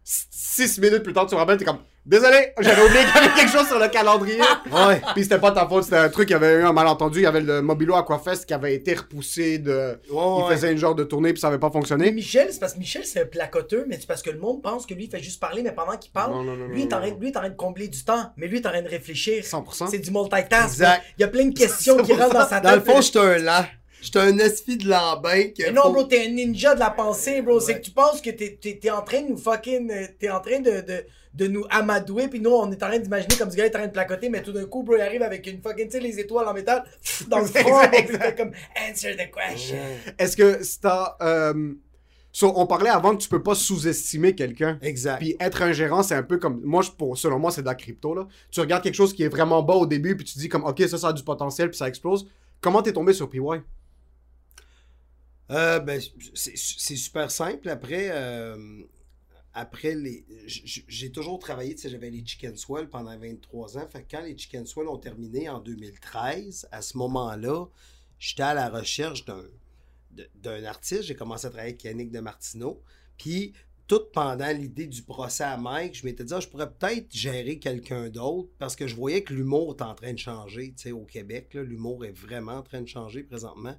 [0.08, 3.34] Six minutes plus tard, tu me rappelles, t'es comme, désolé, j'avais oublié qu'il y avait
[3.34, 4.38] quelque chose sur le calendrier.
[4.70, 5.02] Ouais.
[5.14, 7.22] Puis c'était pas ta faute, c'était un truc, il y avait eu un malentendu, il
[7.22, 10.00] y avait le Mobilo Aquafest qui avait été repoussé de.
[10.08, 10.54] Ouais, il ouais.
[10.54, 12.12] faisait une genre de tournée, puis ça avait pas Mais fonctionné.
[12.12, 14.86] Michel, c'est parce que Michel, c'est un placoteux, mais c'est parce que le monde pense
[14.86, 16.84] que lui, il fait juste parler, mais pendant qu'il parle, Non, non, non, lui, il
[16.84, 17.18] est non, en train- non.
[17.18, 18.82] lui, il est en train de combler du temps, mais lui, il est en train
[18.82, 19.42] de réfléchir.
[19.42, 19.88] 100%.
[19.90, 20.68] C'est du multitask.
[20.68, 21.02] Exact.
[21.18, 22.70] Il y a plein de questions qui rentrent dans sa tête.
[22.70, 23.64] Dans le fond, j'étais un lent.
[24.02, 25.48] J'étais un espi de lambin.
[25.48, 27.58] que Mais non, faut- bro, t'es un ninja de la pensée, bro.
[27.60, 29.90] C'est que tu penses que t'es, t'es, t'es en train de nous fucking.
[29.90, 32.98] euh, T'es en train de, de, de nous amadouer, puis nous, on est en train
[32.98, 35.00] d'imaginer comme ce gars est en train de placoter, mais tout d'un coup, bro, il
[35.02, 36.84] arrive avec une fucking, tu sais, les étoiles en métal,
[37.28, 38.52] dans le front, puis comme
[38.90, 39.76] Answer the question.
[40.18, 40.80] Est-ce que c'est
[41.22, 41.72] euh,
[42.32, 44.78] so, on parlait avant que tu peux pas sous-estimer quelqu'un.
[44.82, 45.18] Exact.
[45.18, 46.60] Puis être un gérant, c'est un peu comme.
[46.64, 48.14] Moi, pour, selon moi, c'est de la crypto.
[48.14, 48.28] Là.
[48.50, 50.80] Tu regardes quelque chose qui est vraiment bas au début, puis tu dis comme, OK,
[50.88, 52.28] ça, ça a du potentiel, puis ça explose.
[52.60, 53.40] Comment t'es tombé sur PY
[55.50, 56.00] Euh, ben,
[56.34, 56.56] c'est
[56.96, 57.68] super simple.
[57.68, 58.82] Après, euh,
[59.54, 60.24] après les.
[60.46, 63.86] J'ai toujours travaillé, tu sais, j'avais les Chicken Swell pendant 23 ans.
[63.86, 67.66] Fait que quand les Chicken Swell ont terminé en 2013, à ce moment-là,
[68.18, 71.02] j'étais à la recherche d'un artiste.
[71.02, 72.82] J'ai commencé à travailler avec Yannick de Martineau.
[73.16, 73.54] Puis,
[73.86, 77.60] tout pendant l'idée du procès à Mike, je m'étais dit, ah, je pourrais peut-être gérer
[77.60, 80.92] quelqu'un d'autre parce que je voyais que l'humour est en train de changer, tu sais,
[80.92, 81.54] au Québec.
[81.54, 83.76] L'humour est vraiment en train de changer présentement.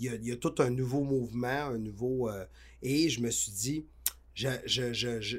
[0.00, 2.28] Il y a, il y a tout un nouveau mouvement, un nouveau...
[2.28, 2.44] euh,
[2.82, 3.86] et je me suis dit,
[4.34, 5.38] je, je- je- je-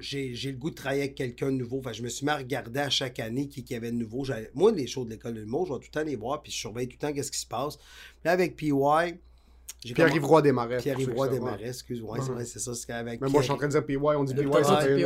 [0.00, 1.78] j'ai j'ai le goût de travailler avec quelqu'un de nouveau.
[1.78, 4.24] Enfin, je me suis mis à regarder à chaque année qui, qui avait de nouveau.
[4.54, 6.50] Moi, les shows de l'école de l'humour, je vais tout le temps les voir, puis
[6.50, 7.78] je surveille tout le temps qu'est-ce qui se passe.
[8.24, 8.72] Là, avec PY,
[9.94, 10.78] Pierre-Yves Roy Desmarais.
[10.78, 12.74] Pierre-Yves Roy Desmarais, excuse-moi, c'est vrai, c'est ça.
[12.74, 14.48] C'est avec Mais moi, je suis en Pierre- train de dire PY, on dit PY,
[14.64, 14.96] ça fait.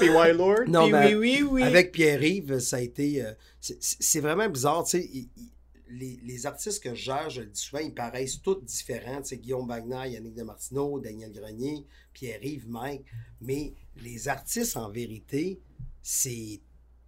[0.00, 0.58] PY Lord?
[0.66, 1.62] Non, mais oui, oui, oui.
[1.62, 3.24] avec Pierre-Yves, ça a été.
[3.24, 5.10] euh, c'est vraiment bizarre, tu sais.
[5.94, 9.22] Les, les artistes que je gère, je le dis souvent, ils paraissent tous différents.
[9.22, 13.04] Sais, Guillaume Wagner, Yannick Demartino, Daniel Grenier, Pierre-Yves, Mike.
[13.40, 15.60] Mais les artistes, en vérité,
[16.02, 16.60] c'est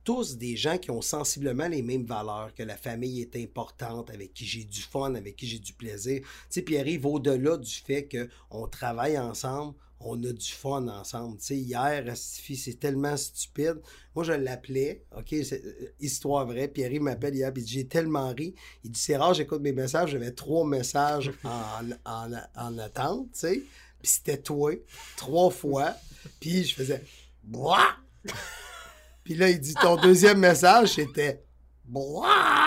[0.05, 4.35] tous des gens qui ont sensiblement les mêmes valeurs, que la famille est importante, avec
[4.35, 6.20] qui j'ai du fun, avec qui j'ai du plaisir.
[6.51, 8.09] Tu Pierre-Yves, au-delà du fait
[8.51, 11.38] qu'on travaille ensemble, on a du fun ensemble.
[11.38, 13.80] Tu sais, hier, c'est tellement stupide.
[14.14, 15.59] Moi, je l'appelais, OK, euh,
[16.01, 16.68] histoire vraie.
[16.68, 18.55] Pierre-Yves m'appelle hier, puis J'ai tellement ri.
[18.84, 20.11] Il dit C'est rare, j'écoute mes messages.
[20.11, 23.62] J'avais trois messages en, en, en attente, tu sais.
[24.03, 24.72] Puis c'était toi,
[25.16, 25.95] trois fois.
[26.40, 27.03] Puis je faisais
[27.42, 27.97] Bois!
[29.24, 31.42] Puis là, il dit Ton deuxième message, c'était
[31.84, 32.63] Bois!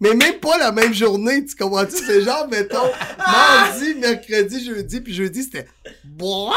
[0.00, 1.96] Mais même pas la même journée, tu comprends-tu?
[1.96, 5.66] C'est genre, mettons, mardi, mercredi, jeudi, puis jeudi, c'était
[6.04, 6.54] Bois!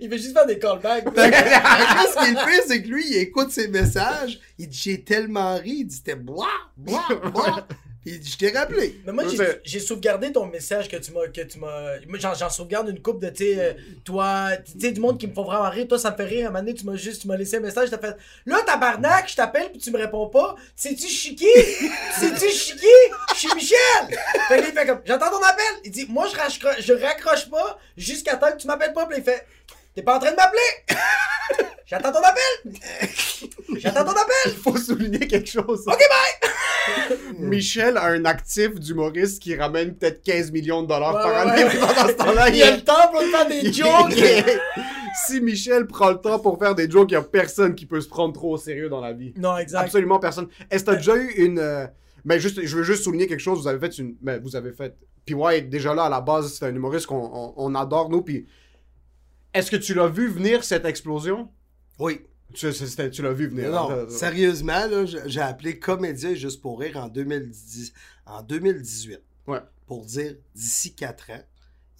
[0.00, 1.04] Il veut juste faire des callbacks.
[1.14, 4.78] Fait ce qui est le pire, c'est que lui, il écoute ses messages, il dit
[4.78, 7.66] J'ai tellement ri, il dit C'était bois, bois, bois.
[8.06, 9.00] Puis il dit Je t'ai rappelé.
[9.04, 9.24] Mais moi,
[9.64, 11.26] j'ai- sauvegardé ton message que tu m'as.
[11.26, 11.98] que tu m'as.
[12.20, 13.72] J'en, j'en sauvegarde une coupe de, tu sais, euh,
[14.04, 15.88] toi, tu sais, du monde qui me font vraiment rire.
[15.88, 16.44] Toi, ça me fait rire.
[16.46, 18.60] À un moment donné, tu m'as juste, tu m'as laissé un message, t'as fait, là,
[18.64, 20.54] tabarnak, je t'appelle, puis tu me réponds pas.
[20.76, 21.46] Sais-tu, je suis qui?
[22.20, 22.86] Sais-tu, je suis qui?
[23.34, 24.18] Je suis Michel!
[24.46, 25.64] Fait que là, il fait comme, j'entends ton appel.
[25.84, 29.06] Il dit, moi, je, raccroche, je raccroche pas jusqu'à temps que tu m'appelles pas.
[29.06, 29.44] Puis il fait,
[29.96, 30.60] t'es pas en train de m'appeler?
[31.86, 32.72] J'attends ton appel!
[33.78, 34.34] J'attends ton appel!
[34.46, 35.82] Il faut souligner quelque chose.
[35.86, 37.16] Ok, bye!
[37.38, 41.64] Michel a un actif d'humoriste qui ramène peut-être 15 millions de dollars Ouais, par année.
[41.64, 41.78] ouais.
[41.78, 44.12] Pendant ce temps-là, Il y a le temps pour faire des il- jokes!
[44.16, 44.44] il-
[45.26, 48.00] si Michel prend le temps pour faire des jokes, il n'y a personne qui peut
[48.00, 49.32] se prendre trop au sérieux dans la vie.
[49.36, 49.84] Non, exact.
[49.84, 50.48] Absolument personne.
[50.70, 51.58] Est-ce que tu as déjà eu une.
[51.58, 51.86] euh,
[52.24, 53.60] Mais juste, je veux juste souligner quelque chose.
[53.62, 54.14] Vous avez fait une.
[54.22, 54.94] Mais vous avez fait.
[55.24, 58.22] Puis ouais, déjà là, à la base, c'est un humoriste qu'on on, on adore, nous.
[58.22, 58.46] Puis.
[59.56, 61.48] Est-ce que tu l'as vu venir, cette explosion?
[61.98, 62.20] Oui.
[62.54, 62.66] Tu,
[63.22, 63.70] l'as vu venir.
[63.70, 64.86] Non, sérieusement,
[65.26, 67.92] j'ai appelé Comédia et Juste pour rire en, 2010,
[68.26, 69.60] en 2018 Ouais.
[69.86, 71.42] pour dire d'ici 4 ans,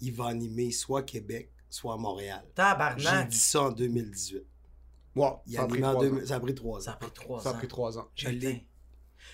[0.01, 2.41] il va animer soit Québec, soit à Montréal.
[2.45, 3.29] J'ai Tabarnak.
[3.29, 4.43] dit ça en 2018.
[5.15, 6.09] Wow, Il ça a pris en trois ans.
[6.09, 6.93] 2000 ça a pris trois Ça ans.
[6.93, 7.57] a pris trois Ça a ans.
[7.57, 8.07] pris trois ans.
[8.15, 8.65] Je l'ai.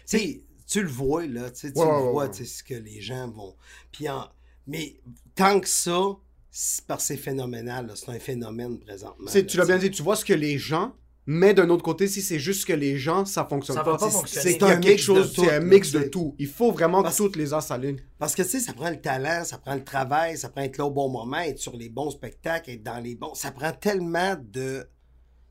[0.10, 0.28] Putain.
[0.66, 2.32] Tu le vois, là, tu sais, tu Ouais, le ouais, vois, ouais.
[2.32, 3.56] tu sais, ce que les gens vont.
[3.92, 4.30] Puis en-
[4.66, 4.96] Mais
[5.36, 6.16] tant que ça,
[6.54, 9.30] que c'est phénoménal, c'est un phénomène présentement.
[9.34, 10.94] Là, tu l'as bien dit, tu vois ce que les gens,
[11.26, 13.94] mais d'un autre côté, si c'est juste que les gens, ça fonctionne Ça pas.
[13.94, 16.04] va pas C'est- un quelque mix de chose, tout, c'est un là, mix de tu
[16.04, 16.10] sais.
[16.12, 16.36] tout.
[16.38, 18.02] Il faut vraiment Parce- que toutes les as s'alignent.
[18.20, 20.78] Parce que, tu sais, ça prend le talent, ça prend le travail, ça prend être
[20.78, 23.34] là au bon moment, être sur les bons spectacles, être dans les bons.
[23.36, 24.86] Ça prend tellement de.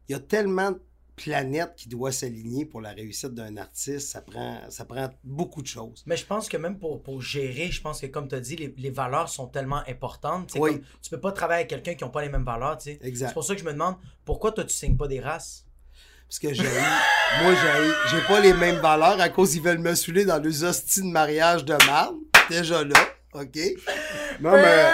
[0.08, 0.72] Il y a tellement
[1.16, 4.08] de planètes qui doivent s'aligner pour la réussite d'un artiste.
[4.08, 6.02] Ça prend, ça prend beaucoup de choses.
[6.06, 8.56] Mais je pense que même pour, pour gérer, je pense que comme tu as dit,
[8.56, 10.52] les, les valeurs sont tellement importantes.
[10.56, 10.80] Oui.
[11.02, 12.78] tu peux pas travailler avec quelqu'un qui n'a pas les mêmes valeurs.
[12.78, 12.98] tu sais.
[13.02, 13.28] Exact.
[13.28, 15.66] C'est pour ça que je me demande pourquoi toi tu signes pas des races?
[16.28, 16.62] Parce que j'ai
[17.42, 20.64] moi, j'ai j'ai pas les mêmes valeurs à cause ils veulent me saouler dans les
[20.64, 22.16] hosties de mariage de marde.
[22.48, 22.94] Déjà là,
[23.34, 23.56] OK?
[24.40, 24.84] Non, mais,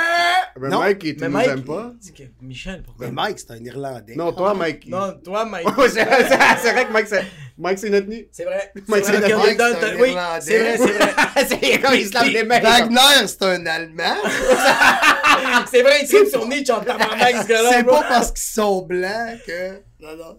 [0.60, 1.90] mais Non, Mike, il te Mais nous Mike, aime pas.
[1.94, 3.06] il dit que- Michel, pourquoi?
[3.06, 4.14] Mais Mike, c'est un Irlandais.
[4.14, 4.82] Non, toi, Mike.
[4.86, 5.66] il- Non, toi, Mike.
[5.78, 7.24] C'est c'est- c'est vrai que Mike, c'est
[7.58, 8.28] Mike, c'est notre nid.
[8.30, 8.72] C'est vrai.
[8.86, 10.40] Mike, C'est que Mike, c'est un Oui, Irlandais.
[10.40, 11.14] c'est vrai, c'est vrai.
[11.62, 12.60] c'est comme il se lave les mains.
[12.60, 14.16] Wagner, c'est un Allemand.
[15.70, 17.70] C'est vrai, il tripe sur Nietzsche en tabarnak, ce gars-là.
[17.72, 17.96] C'est bro.
[17.96, 19.70] pas parce qu'ils sont blancs que.
[20.00, 20.38] Non, non.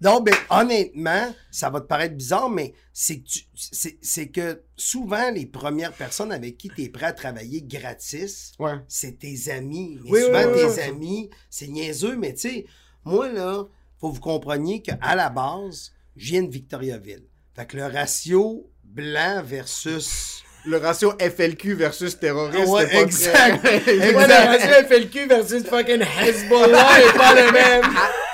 [0.00, 4.62] Non, mais honnêtement, ça va te paraître bizarre, mais c'est que, tu- c'est, c'est que
[4.76, 8.74] souvent, les premières personnes avec qui tu es prêt à travailler gratis, Ouais.
[8.86, 9.98] c'est tes amis.
[10.04, 12.66] Mais Oui, souvent, oui, oui, tes amis, c'est niaiseux, mais tu sais,
[13.04, 13.64] moi, là,
[14.00, 17.24] faut que vous compreniez qu'à la base, je viens de Victoriaville.
[17.56, 20.44] Fait que le ratio blanc versus.
[20.64, 23.64] Le ratio FLQ versus terroriste, Ouais, pas exact.
[23.64, 27.84] très- Ouais, le ratio FLQ versus fucking Hezbollah est pas le même.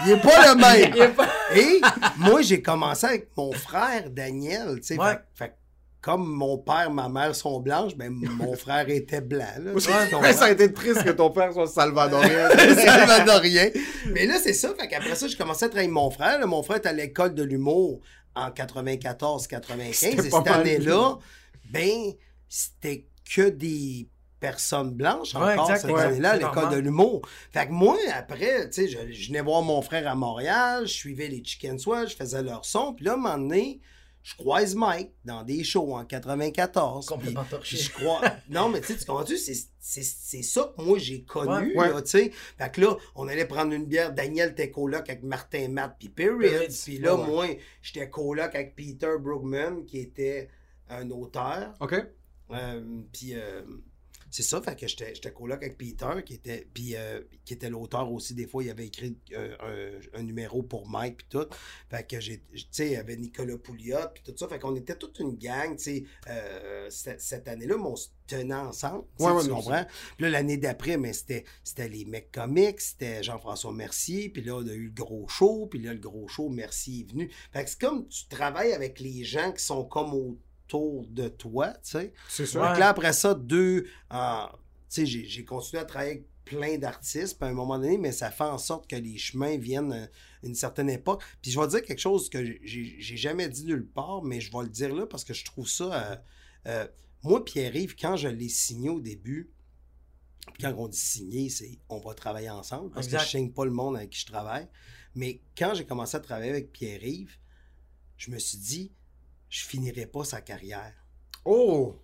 [0.05, 1.15] Il est pas le même.
[1.15, 1.81] Pas- Et
[2.19, 4.77] moi, j'ai commencé avec mon frère Daniel.
[4.77, 5.13] tu sais, Ouais.
[5.35, 5.55] fait- fait-
[6.01, 9.47] comme mon père, ma mère sont blanches, ben mon frère était blanc.
[9.59, 12.51] Là, Ouais, ça a été triste que ton père soit salvadorien.
[12.77, 13.71] salvadorien.
[14.13, 14.75] Mais là, c'est ça.
[14.79, 16.39] Fait qu'après ça, j'ai commencé à travailler avec mon frère.
[16.39, 18.01] Là, mon frère est à l'école de l'humour
[18.35, 19.93] en 94-95.
[19.95, 21.17] C'était Et cette année-là,
[21.71, 22.13] ben,
[22.51, 24.07] c'était que des
[24.45, 27.23] personnes blanches Ouais, encore exact, cette ouais, année-là l'école de l'humour.
[27.51, 30.93] Fait que moi, après, tu sais, je, je venais voir mon frère à Montréal, je
[30.93, 32.93] suivais les Chicken Swell, je faisais leur son.
[32.95, 33.81] Puis là, à un moment donné,
[34.23, 37.07] je croise Mike dans des shows en 94.
[37.07, 37.77] Complètement torché.
[37.79, 38.21] je crois.
[38.51, 39.37] Non, mais tu sais, tu comprends-tu?
[39.39, 41.91] C'est, c'est, c'est ça que moi j'ai connu, Ouais.
[42.03, 42.31] tu sais.
[42.59, 44.13] Fait que là, on allait prendre une bière.
[44.13, 46.09] Daniel était coloc avec Martin Matt puis.
[46.11, 47.29] Perrids, Puis là, ouais, ouais.
[47.29, 47.47] moi,
[47.83, 50.49] j'étais coloc avec Peter Brugman, qui était
[50.91, 51.73] un auteur.
[51.81, 51.95] OK.
[52.51, 53.63] Euh, puis euh,
[54.35, 58.11] c'est ça, fait que j'étais coloc avec Peter, qui était, puis, euh, qui était l'auteur
[58.11, 58.35] aussi.
[58.35, 61.47] Des fois, il avait écrit euh, un, un numéro pour Mike, puis tout.
[61.89, 64.49] Fait que j'ai, tu sais, il y avait Nicolas Pouliot, puis tout ça.
[64.49, 66.05] Fait qu'on était toute une gang, tu sais.
[66.29, 69.55] euh, cette, cette année-là, mais on se tenait ensemble, tu sais, Ouais, ouais, tu nous
[69.55, 69.85] comprends?
[70.17, 74.57] Puis là, l'année d'après, mais c'était, c'était les mecs comiques, c'était Jean-François Mercier, puis là,
[74.57, 77.31] on a eu le gros show, puis là, le gros show, Mercier est venu.
[77.53, 80.13] Fait que c'est comme tu travailles avec les gens qui sont comme
[80.67, 82.13] autour de toi, tu sais.
[82.29, 82.73] C'est ça.
[82.75, 84.57] que là, après ça, deux, euh, tu
[84.89, 88.13] sais, j'ai, j'ai continué à travailler avec plein d'artistes, puis à un moment donné, mais
[88.13, 90.09] ça fait en sorte que les chemins viennent à
[90.43, 91.23] une certaine époque.
[91.41, 94.53] Puis je vais dire quelque chose que j'ai, j'ai jamais dit nulle part, mais je
[94.53, 95.85] vais le dire là parce que je trouve ça.
[96.13, 96.17] euh,
[96.67, 96.87] euh,
[97.23, 99.51] moi, Pierre-Yves, quand je l'ai signé au début,
[100.53, 103.19] puis quand on dit signer, c'est on va travailler ensemble parce Exact.
[103.21, 104.69] que je signe pas le monde avec qui je travaille.
[105.15, 107.39] Mais quand j'ai commencé à travailler avec Pierre-Yves,
[108.19, 108.93] je me suis dit,
[109.55, 110.93] je finirai pas sa carrière.
[111.45, 111.95] Oh!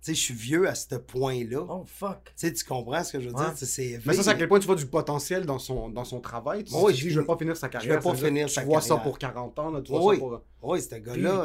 [0.00, 1.64] Tu sais, je suis vieux à ce point-là.
[1.68, 2.24] Oh fuck.
[2.26, 3.52] Tu sais, tu comprends ce que je veux dire?
[3.56, 6.20] C'est Mais ça, c'est à quel point tu vois du potentiel dans son, dans son
[6.20, 6.64] travail?
[6.64, 8.00] Tu Ouais, te je je vais pas finir sa carrière.
[8.00, 9.02] vais pas finir sa Tu vois ça carrière.
[9.04, 10.16] pour 40 ans, là, tu vois Oui.
[10.16, 10.42] ça pour...
[10.60, 11.44] Oui, ce gars-là,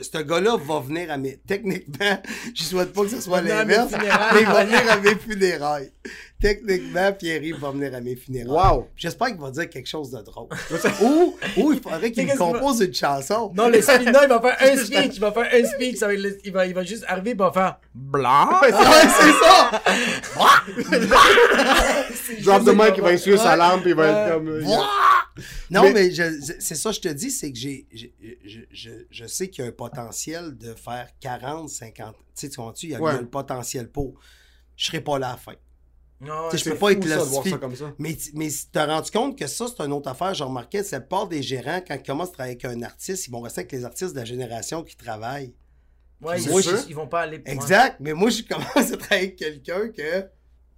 [0.00, 1.36] ce gars-là va venir à mes.
[1.46, 2.22] Techniquement,
[2.54, 5.92] je souhaite pas que ce soit l'inverse, mais il va venir à mes funérailles.
[6.40, 8.48] Techniquement, Pierre-Yves va venir à mes funérailles.
[8.48, 8.88] Wow!
[8.96, 10.48] J'espère qu'il va dire quelque chose de drôle.
[11.02, 13.52] ou, ou il faudrait qu'il compose une chanson.
[13.54, 16.06] Non, le speech, non, il va faire un speech, il va faire un speech, ça
[16.06, 18.48] va il, va, il va juste arriver, il va faire blanc.
[18.62, 19.82] Ouais, c'est ça!
[22.44, 24.62] Drop the mic, il va essuyer sa lampe, il va être comme...
[25.70, 26.10] Non, Mais-
[26.60, 29.70] c'est ça, je te dis, c'est que j'ai, je, je, je sais qu'il y a
[29.70, 32.14] un potentiel de faire 40, 50.
[32.16, 32.86] Tu sais, tu comprends-tu?
[32.86, 33.18] Il y a, Ouais.
[33.20, 34.18] le potentiel pour.
[34.76, 35.54] Je serai pas là à la fin.
[36.20, 37.50] Non, sais, je peux pas être ça, de voir classifié.
[37.52, 37.94] ça comme ça.
[37.98, 40.34] Mais, tu- mais tu t'as rendu compte que ça, c'est une autre affaire.
[40.34, 43.28] J'ai remarqué, c'est la part des gérants, quand ils commencent à travailler avec un artiste,
[43.28, 45.54] ils vont rester avec les artistes de la génération qui travaillent.
[46.20, 46.50] Ouais, ils,
[46.88, 47.36] ils vont pas aller.
[47.36, 47.42] ouais.
[47.52, 47.98] Exact.
[48.00, 50.24] Mais moi, je commence à travailler avec quelqu'un que.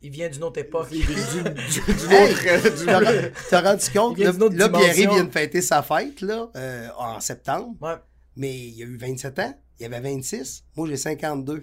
[0.02, 0.88] Il vient d'une autre époque.
[0.90, 2.32] Du, du, du Hey!
[2.32, 2.70] autre...
[2.78, 4.14] du- T'as rendu compte?
[4.18, 5.14] Il vient Là, d'une là Pierre-Yves dimension.
[5.14, 7.74] vient de fêter sa fête, là, euh, en septembre.
[7.80, 7.94] Ouais.
[8.36, 9.54] Mais il y a eu 27 ans.
[9.78, 10.64] Il y avait 26.
[10.76, 11.62] Moi, j'ai 52.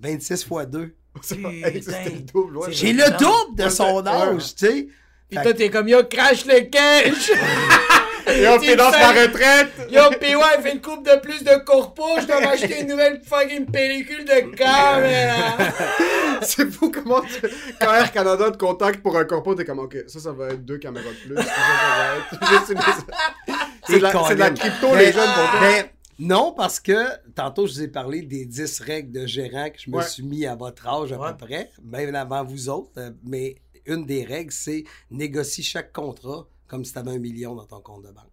[0.00, 0.94] 26 fois 2.
[1.22, 1.68] C'est pas- Putain.
[1.68, 2.66] hey, ça, C'était le double, ouais.
[2.68, 4.88] C'est J'ai le double de son âge, tu sais.
[5.28, 7.30] Pis toi, t'es comme yo, crash le cash!
[8.28, 9.90] Yo, finance ma retraite!
[9.90, 13.20] Yo, pis ouais, fais une coupe de plus de corpo, je dois m'acheter une nouvelle
[13.24, 15.56] fucking pellicule de caméra!
[16.42, 17.40] C'est fou comment tu...
[17.80, 20.64] quand Air Canada te contacte pour un corpo, t'es comme, ok, ça, ça va être
[20.64, 21.36] deux caméras de plus.
[21.36, 21.50] Ça, ça
[21.98, 23.54] va être juste une-
[23.86, 26.94] C'est de, la- c'est de la crypto, les Mais- jeunes, pour mais non, parce que
[27.34, 30.04] tantôt, je vous ai parlé des 10 règles de gérant que je me Ouais.
[30.04, 31.30] suis mis à votre âge à Ouais.
[31.38, 32.90] peu près, même avant vous autres.
[32.98, 33.54] euh, Mais
[33.86, 37.80] une des règles, c'est négocie chaque contrat comme si tu avais un million dans ton
[37.80, 38.30] compte de banque.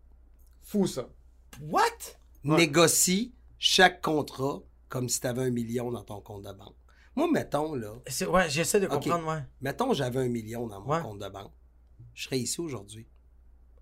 [0.61, 1.07] Fou, ça.
[1.61, 1.81] What?
[2.43, 2.57] Ouais.
[2.57, 6.75] Négocie chaque contrat comme si tu avais un million dans ton compte de banque.
[7.15, 9.41] Moi, mettons, là, C'est- Ouais, j'essaie de comprendre, ouais.
[9.61, 11.01] mettons, j'avais un million dans mon Ouais.
[11.01, 11.51] compte de banque.
[12.13, 13.07] Je serais ici aujourd'hui.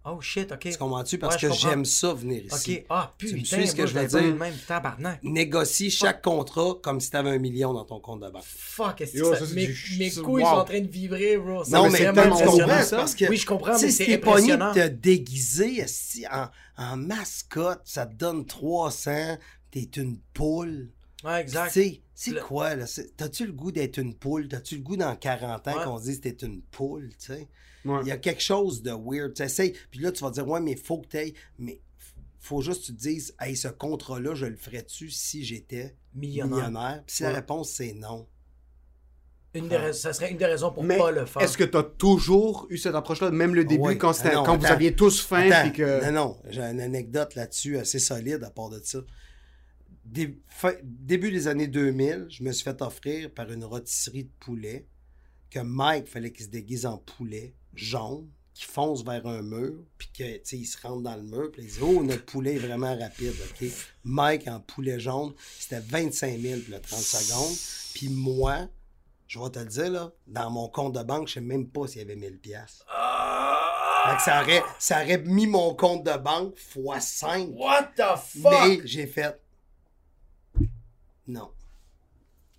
[0.06, 0.60] Oh shit, ok.
[0.60, 1.18] Tu comprends-tu?
[1.18, 2.80] Parce Ouais, que j'aime ça venir ici.
[2.80, 4.36] Ok, ah Tu me putain, suis ce que moi, je veux dire?
[4.36, 5.24] Même tabarnak.
[5.24, 8.44] Négocie chaque contrat comme si tu avais un million dans ton compte de banque.
[8.46, 10.50] Fuck, est-ce que ça, mes, du- mes couilles wow.
[10.50, 11.64] sont en train de vibrer, bro.
[11.70, 12.98] Non, mais tu impressionnant, comprends ça?
[12.98, 14.74] parce que Oui, je comprends, tu mais si c'est impressionnant.
[14.74, 15.86] de te déguiser
[16.30, 16.48] en,
[16.78, 19.38] en mascotte, ça te donne 300,
[19.72, 20.90] t'es une poule.
[21.24, 21.72] Ouais, exact.
[21.72, 22.86] Tu sais, c'est Le- quoi, là?
[23.16, 24.50] T'as-tu le goût d'être une poule?
[24.50, 25.84] T'as-tu le goût dans 40 ans Ouais.
[25.86, 27.48] qu'on se dise que t'es une poule, tu sais?
[27.86, 28.00] Ouais.
[28.04, 29.34] Il y a quelque chose de weird.
[29.34, 31.34] Tu essaies, puis là, tu vas dire, ouais, mais faut que t'ailles.
[31.60, 31.82] Mais
[32.40, 36.56] faut juste que tu te dises, hey, ce contrat-là, je le ferais-tu si j'étais Millionnaire.
[36.70, 37.04] millionnaire?
[37.06, 38.28] Puis si la réponse, c'est non.
[39.56, 41.44] Une des rais- ça serait une des raisons pour Mais pas le faire.
[41.44, 43.98] est-ce que t'as toujours eu cette approche-là, même le début, Ouais.
[44.00, 46.06] quand, c'était- Ah non, quand vous aviez tous faim, Attends, puis que...
[46.06, 49.00] Non, non, j'ai une anecdote là-dessus assez solide à part de ça.
[50.06, 54.32] Dé- fin- début des années 2000, je me suis fait offrir par une rôtisserie de
[54.40, 54.88] poulet
[55.52, 60.10] que Mike fallait qu'il se déguise en poulet jaune, qui fonce vers un mur, puis
[60.16, 62.56] que, tu sais, il se rentre dans le mur, puis il dit Oh, notre poulet
[62.56, 63.68] est vraiment rapide, OK?
[64.04, 67.56] Mike en poulet jaune, c'était 25 000 pour le 30 secondes.
[67.96, 68.68] Puis moi,
[69.28, 71.88] je vais te le dire, là, dans mon compte de banque, je sais même pas
[71.88, 72.86] s'il y avait 1000 pièces.
[74.06, 77.50] Fait que ça aurait, ça aurait mis mon compte de banque fois 5.
[77.54, 78.52] What the fuck?
[78.52, 79.42] Mais j'ai fait.
[81.26, 81.52] Non.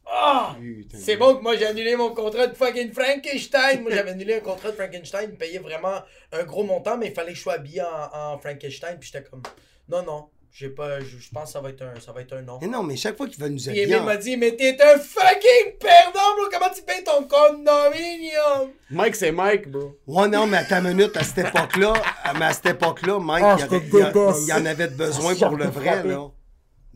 [0.06, 0.54] Ah!
[0.98, 3.82] C'est bon que moi j'ai annulé mon contrat de fucking Frankenstein.
[3.82, 6.00] Moi j'avais annulé un contrat de Frankenstein, il me payait vraiment
[6.32, 8.96] un gros montant, mais il fallait que je sois habillé en, en Frankenstein.
[9.00, 9.42] Puis j'étais comme,
[9.88, 12.32] non, non, j'ai pas, je, je pense que ça va être un, ça va être
[12.34, 12.58] un non.
[12.60, 13.84] Mais non, mais chaque fois qu'il va nous habiller.
[13.84, 16.44] Emile en- m'a dit, mais t'es un fucking perdant, bro.
[16.52, 18.70] Comment tu payes ton condominium?
[18.90, 19.98] Mike, c'est Mike, bro.
[20.06, 23.44] Ouais, non, mais à ta minute, à cette époque-là, à- mais à cette époque-là, Mike,
[23.46, 26.20] Ah, il, il il en avait besoin pour le vrai, là.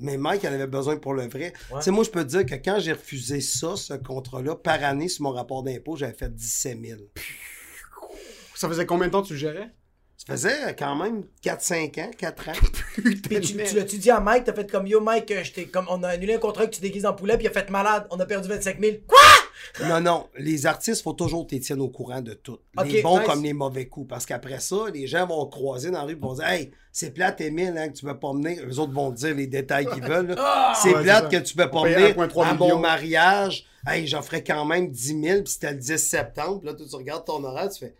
[0.00, 1.52] Mais Mike, il en avait besoin pour le vrai.
[1.70, 1.78] Ouais.
[1.78, 4.82] Tu sais, moi, je peux te dire que quand j'ai refusé ça, ce contrat-là, par
[4.84, 7.00] année, sur mon rapport d'impôt, j'avais fait 17 000.
[8.54, 9.70] Ça faisait combien de temps que tu le gérais?
[10.16, 12.52] Ça faisait quand même 4-5 ans, 4 ans.
[12.94, 15.66] Putain Puis tu, tu l'as-tu dit à Mike, t'as fait comme yo Mike, euh, j'étais
[15.66, 17.70] comme on a annulé un contrat que tu déguises en poulet, puis il a fait
[17.70, 18.96] malade, on a perdu 25 000.
[19.06, 19.18] Quoi?
[19.84, 22.58] Non, non, les artistes, faut toujours que tiennes au courant de tout.
[22.84, 23.26] Les bons nice.
[23.26, 24.08] comme les mauvais coups.
[24.08, 27.12] Parce qu'après ça, les gens vont croiser dans la rue et vont dire Hey, c'est
[27.12, 28.62] plate, Emile, hein, que tu veux pas venir.
[28.66, 30.34] Eux autres vont te dire les détails qu'ils veulent.
[30.50, 30.72] Ah!
[30.80, 33.66] c'est Ouais, plate que tu peux pas venir 1,3 à mon mariage.
[33.86, 36.60] Hey, j'en ferais quand même 10 000, puis c'était le 10 septembre.
[36.60, 37.94] Puis là, toi, tu regardes ton horaire, tu fais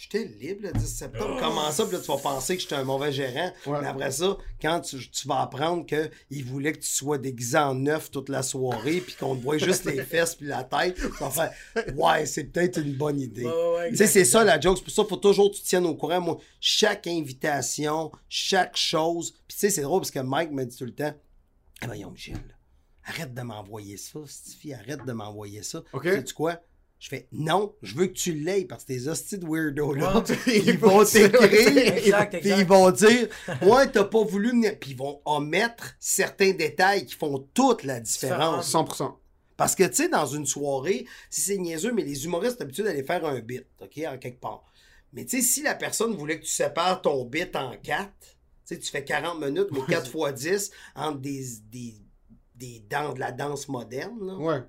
[0.00, 1.36] J'étais libre le 10 septembre.
[1.38, 1.84] Comment ça?
[1.84, 3.52] Puis là, tu vas penser que j'étais un mauvais gérant.
[3.66, 3.80] Ouais.
[3.82, 7.74] Mais après ça, quand tu, tu vas apprendre qu'il voulait que tu sois déguisé en
[7.74, 11.06] neuf toute la soirée, puis qu'on te voit juste les fesses puis la tête, tu
[11.22, 11.52] vas faire
[11.96, 13.44] Ouais, c'est peut-être une bonne idée.
[13.44, 14.78] Ouais, tu sais, c'est ça la joke.
[14.78, 16.22] C'est pour ça qu'il faut toujours que tu te tiennes au courant.
[16.22, 19.32] Moi, chaque invitation, chaque chose.
[19.46, 21.12] Puis tu sais, c'est drôle parce que Mike me dit tout le temps
[21.82, 22.38] Eh voyons, Michel,
[23.04, 25.82] arrête de m'envoyer ça, Stifi, arrête de m'envoyer ça.
[25.92, 26.04] Ok.
[26.04, 26.58] Sais-tu quoi?
[27.00, 30.36] Je fais non, je veux que tu l'aies parce que tes hosties de weirdo-là, Ouais.
[30.66, 33.26] ils vont t'écrire, Exact, puis ils vont dire
[33.62, 34.78] Ouais, t'as pas voulu venir.
[34.78, 38.70] Puis ils vont omettre certains détails qui font toute la différence.
[38.70, 39.14] 100%.
[39.56, 42.84] Parce que, tu sais, dans une soirée, si c'est niaiseux, mais les humoristes ont l'habitude
[42.84, 44.64] d'aller faire un bit, OK, en quelque part.
[45.12, 48.74] Mais tu sais, si la personne voulait que tu sépares ton bit en quatre, tu
[48.74, 51.94] sais, tu fais 40 minutes, mais 4 fois 10 entre des, des,
[52.56, 54.34] des dans de la danse moderne, là.
[54.36, 54.62] Ouais.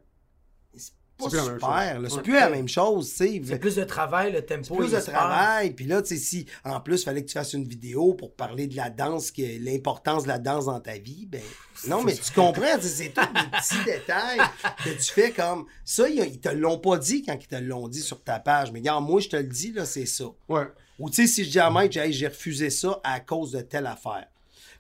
[1.30, 2.10] C'est pas C'est plus la même super.
[2.10, 2.22] C'est Ouais.
[2.24, 3.42] plus la même chose, tu sais.
[3.46, 4.64] C'est plus de travail, le tempo.
[4.64, 5.72] C'est plus de travail.
[5.72, 8.34] Puis là, tu sais, si en plus, il fallait que tu fasses une vidéo pour
[8.34, 11.42] parler de la danse, que l'importance de la danse dans ta vie, ben
[11.88, 14.40] non, mais tu comprends, c'est tous des petits détails
[14.84, 16.10] que tu fais comme ça.
[16.10, 18.72] Ils, te l'ont pas dit quand ils te l'ont dit sur ta page.
[18.72, 20.26] Mais regarde, moi, je te le dis, là, c'est ça.
[20.50, 20.66] Ouais.
[21.00, 23.88] Ou tu sais, si je dis à Mike, j'ai refusé ça à cause de telle
[23.88, 24.28] affaire.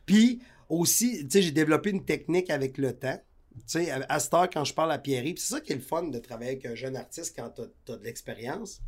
[0.06, 3.20] Puis aussi, tu sais, j'ai développé une technique avec le temps.
[3.56, 5.76] Tu sais, à à cette heure, quand je parle à Pierre-Yves, c'est ça qui est
[5.76, 8.82] le fun de travailler avec un jeune artiste quand tu as, de l'expérience.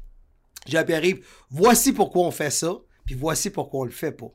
[0.65, 4.31] J'ai à Pierre-Yves, voici pourquoi on fait ça, puis voici pourquoi on le fait pas.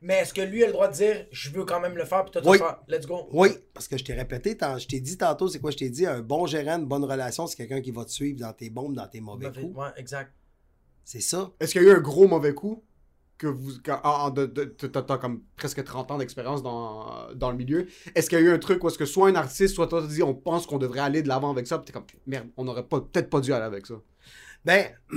[0.00, 2.24] Mais est-ce que lui a le droit de dire je veux quand même le faire
[2.24, 2.58] puis toi tu Oui.
[2.58, 3.28] vas faire let's go?
[3.32, 5.90] Oui, parce que je t'ai répété, tant- je t'ai dit tantôt, c'est quoi je t'ai
[5.90, 6.06] dit?
[6.06, 8.94] Un bon gérant, une bonne relation, c'est quelqu'un qui va te suivre dans tes bombes,
[8.94, 9.76] dans tes mauvais coups.
[9.76, 10.32] Ouais, exact.
[11.04, 11.52] C'est ça.
[11.60, 12.82] Est-ce qu'il y a eu un gros mauvais coup?
[13.38, 13.72] Que vous.
[13.78, 17.86] T'as comme presque 30 ans d'expérience dans, dans le milieu.
[18.14, 20.02] Est-ce qu'il y a eu un truc où est-ce que soit un artiste, soit toi,
[20.02, 22.48] tu dis on pense qu'on devrait aller de l'avant avec ça, puis t'es comme merde,
[22.56, 23.94] on aurait pas- peut-être pas dû aller avec ça?
[24.64, 24.86] Ben,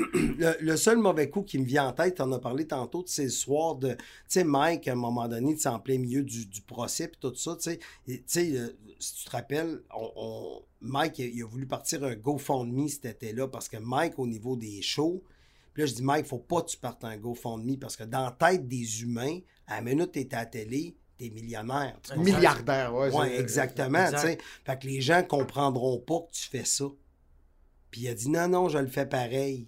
[0.61, 3.29] le, seul mauvais coup qui me vient en tête, t'en as parlé tantôt, c'est le
[3.29, 3.89] soir de.
[3.93, 3.97] Tu
[4.27, 7.55] sais, Mike, à un moment donné, en plein milieu du, du procès, puis tout ça,
[7.57, 7.71] tu
[8.27, 8.55] sais.
[8.55, 8.69] euh,
[8.99, 13.05] si tu te rappelles, on, on- Mike, a, il a voulu partir un GoFundMe cet
[13.05, 15.23] été-là, parce que Mike, au niveau des shows,
[15.73, 18.25] puis là, je dis, Mike, faut pas que tu partes un GoFundMe, parce que dans
[18.25, 21.97] la tête des humains, à la minute que t'es à la télé, t'es millionnaire.
[22.03, 22.17] tu?
[22.19, 22.93] Milliardaire.
[22.93, 24.05] Oui, c'est- exactement.
[24.05, 24.21] exact.
[24.21, 24.37] tu sais.
[24.65, 26.85] Fait que les gens comprendront pas que tu fais ça.
[27.89, 29.67] Puis il a dit non, non, je le fais pareil.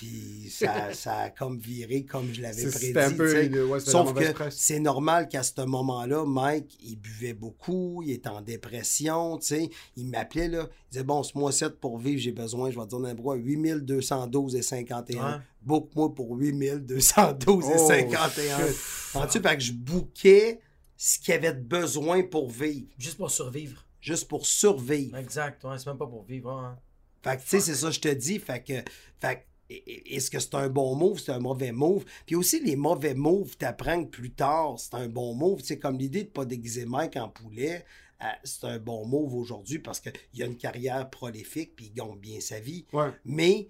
[0.00, 2.98] Puis ça, ça a comme viré comme je l'avais prédit.
[2.98, 3.64] Un peu.
[3.66, 8.40] ouais, Sauf que c'est normal qu'à ce moment-là, Mike, il buvait beaucoup, il était en
[8.40, 9.70] dépression, tu sais.
[9.96, 10.68] Il m'appelait, là.
[10.86, 13.36] Il disait, bon, ce mois-ci, pour vivre, j'ai besoin, je vais te dire n'importe quoi,
[13.36, 15.32] 8212 et 51.
[15.32, 15.38] Ouais.
[15.60, 18.58] Book-moi pour 8212 et Oh, 51.
[18.66, 18.76] shit.
[19.14, 19.40] Entends-tu?
[19.40, 20.60] Fait que je bouquais
[20.96, 23.84] ce qu'il y avait de besoin pour vivre, Juste pour survivre.
[24.00, 25.16] juste pour survivre.
[25.18, 26.50] Exact, ouais, c'est même pas pour vivre.
[26.50, 26.78] hein.
[27.22, 28.38] Fait que, tu sais, c'est ça, que je te dis.
[28.38, 28.72] Fait que,
[29.20, 32.04] fait est-ce que c'est un bon move, c'est un mauvais move?
[32.26, 35.60] Puis aussi, les mauvais moves, t'apprends que plus tard, c'est un bon move.
[35.62, 37.84] C'est comme l'idée de pas déguiser Mike en poulet.
[38.22, 42.18] euh, c'est un bon move aujourd'hui parce qu'il a une carrière prolifique puis il gagne
[42.18, 42.84] bien sa vie.
[42.92, 43.10] Ouais.
[43.24, 43.68] Mais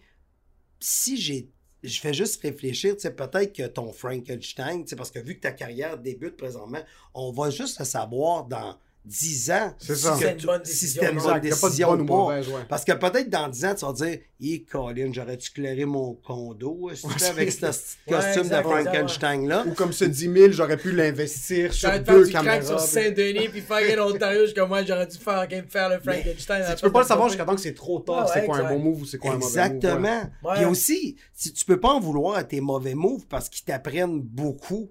[0.78, 1.51] si j'ai.
[1.82, 5.36] Je fais juste réfléchir, tu sais, peut-être que ton Frankenstein, tu sais, parce que vu
[5.36, 6.82] que ta carrière débute présentement,
[7.14, 8.76] on va juste le savoir dans
[9.11, 9.74] 10 ans.
[9.78, 10.16] C'est si ça.
[10.16, 12.14] C'est une bonne si décision, c'était une bonne pas décision bonne ou pas.
[12.14, 12.61] mauvaise, ouais.
[12.68, 16.90] Parce que peut-être dans 10 ans, tu vas dire Hé, Colin, j'aurais-tu clairé mon condo?
[17.02, 19.64] Ouais, avec c'est- ce costume de Frankenstein-là?
[19.66, 22.62] Ou comme ce 10 000, j'aurais pu l'investir sur faire deux du caméras.
[22.62, 26.61] sur Saint-Denis puis fucking Ontario, je suis comme moi, j'aurais dû faire, faire le Frankenstein.
[26.61, 28.68] la Tu peux pas le savoir jusqu'à temps que c'est trop tard, c'est quoi un
[28.72, 29.74] bon move ou c'est quoi un mauvais move.
[29.76, 30.30] Exactement.
[30.54, 34.20] Puis aussi, si tu peux pas en vouloir à tes mauvais moves parce qu'ils t'apprennent
[34.20, 34.90] beaucoup.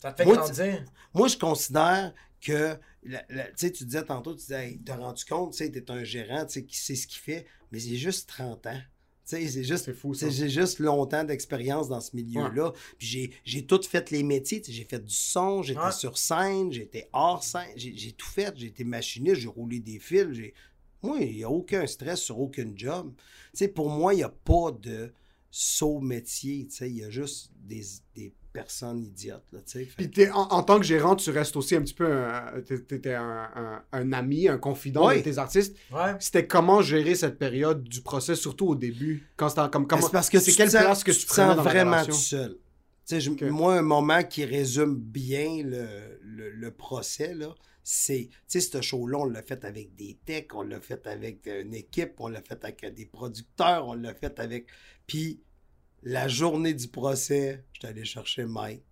[0.00, 0.84] Ça te fait Moi, grandir.
[1.14, 2.12] Moi, je considère
[2.44, 5.58] que, la- la- tu sais, tu disais tantôt, tu disais, hey, t'as rendu compte, tu
[5.58, 8.80] sais, un gérant, tu sais, qui sait ce qu'il fait, mais j'ai juste 30 ans.
[9.26, 9.90] Tu sais, c'est juste,
[10.30, 12.72] j'ai juste longtemps d'expérience dans ce milieu-là.
[12.98, 15.92] Puis j'ai, j'ai tout fait les métiers, j'ai fait du son, j'étais Ouais.
[15.92, 20.32] sur scène, j'étais hors scène, j'ai, tout fait, j'ai été machiniste, j'ai roulé des fils,
[20.32, 20.52] j'ai...
[21.02, 23.12] Moi, il n'y a aucun stress sur aucun job.
[23.74, 25.12] Pour moi, il n'y a pas de
[25.50, 27.82] saut métier, il y a juste des,
[28.14, 31.74] des personnes idiotes, là, tu Puis t'es- en, en tant que gérant, tu restes aussi
[31.74, 35.18] un petit peu un, t'es- t'étais un, un- un ami, un confident Ouais.
[35.18, 35.76] de tes artistes.
[35.92, 36.14] Ouais.
[36.20, 40.00] C'était comment gérer cette période du procès, surtout au début, quand c'était comme comment.
[40.00, 41.70] c'est parce que c'est tu quelle sens- place que tu, te prenais sens dans la
[41.70, 42.12] vraiment relation?
[42.14, 42.52] tout seul.
[43.06, 43.44] Tu sais, je-.
[43.50, 45.86] Moi, un moment qui résume bien le,
[46.22, 50.54] le- le procès, là, c'est, tu sais, ce show-là, on l'a fait avec des techs,
[50.54, 54.38] on l'a fait avec une équipe, on l'a fait avec des producteurs, on l'a fait
[54.40, 54.66] avec...
[55.06, 55.42] Puis,
[56.04, 58.84] la journée du procès, j'étais allé chercher Mike.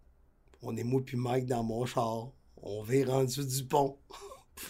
[0.62, 2.30] On est moi puis Mike dans mon char.
[2.56, 3.98] On va rendu du pont.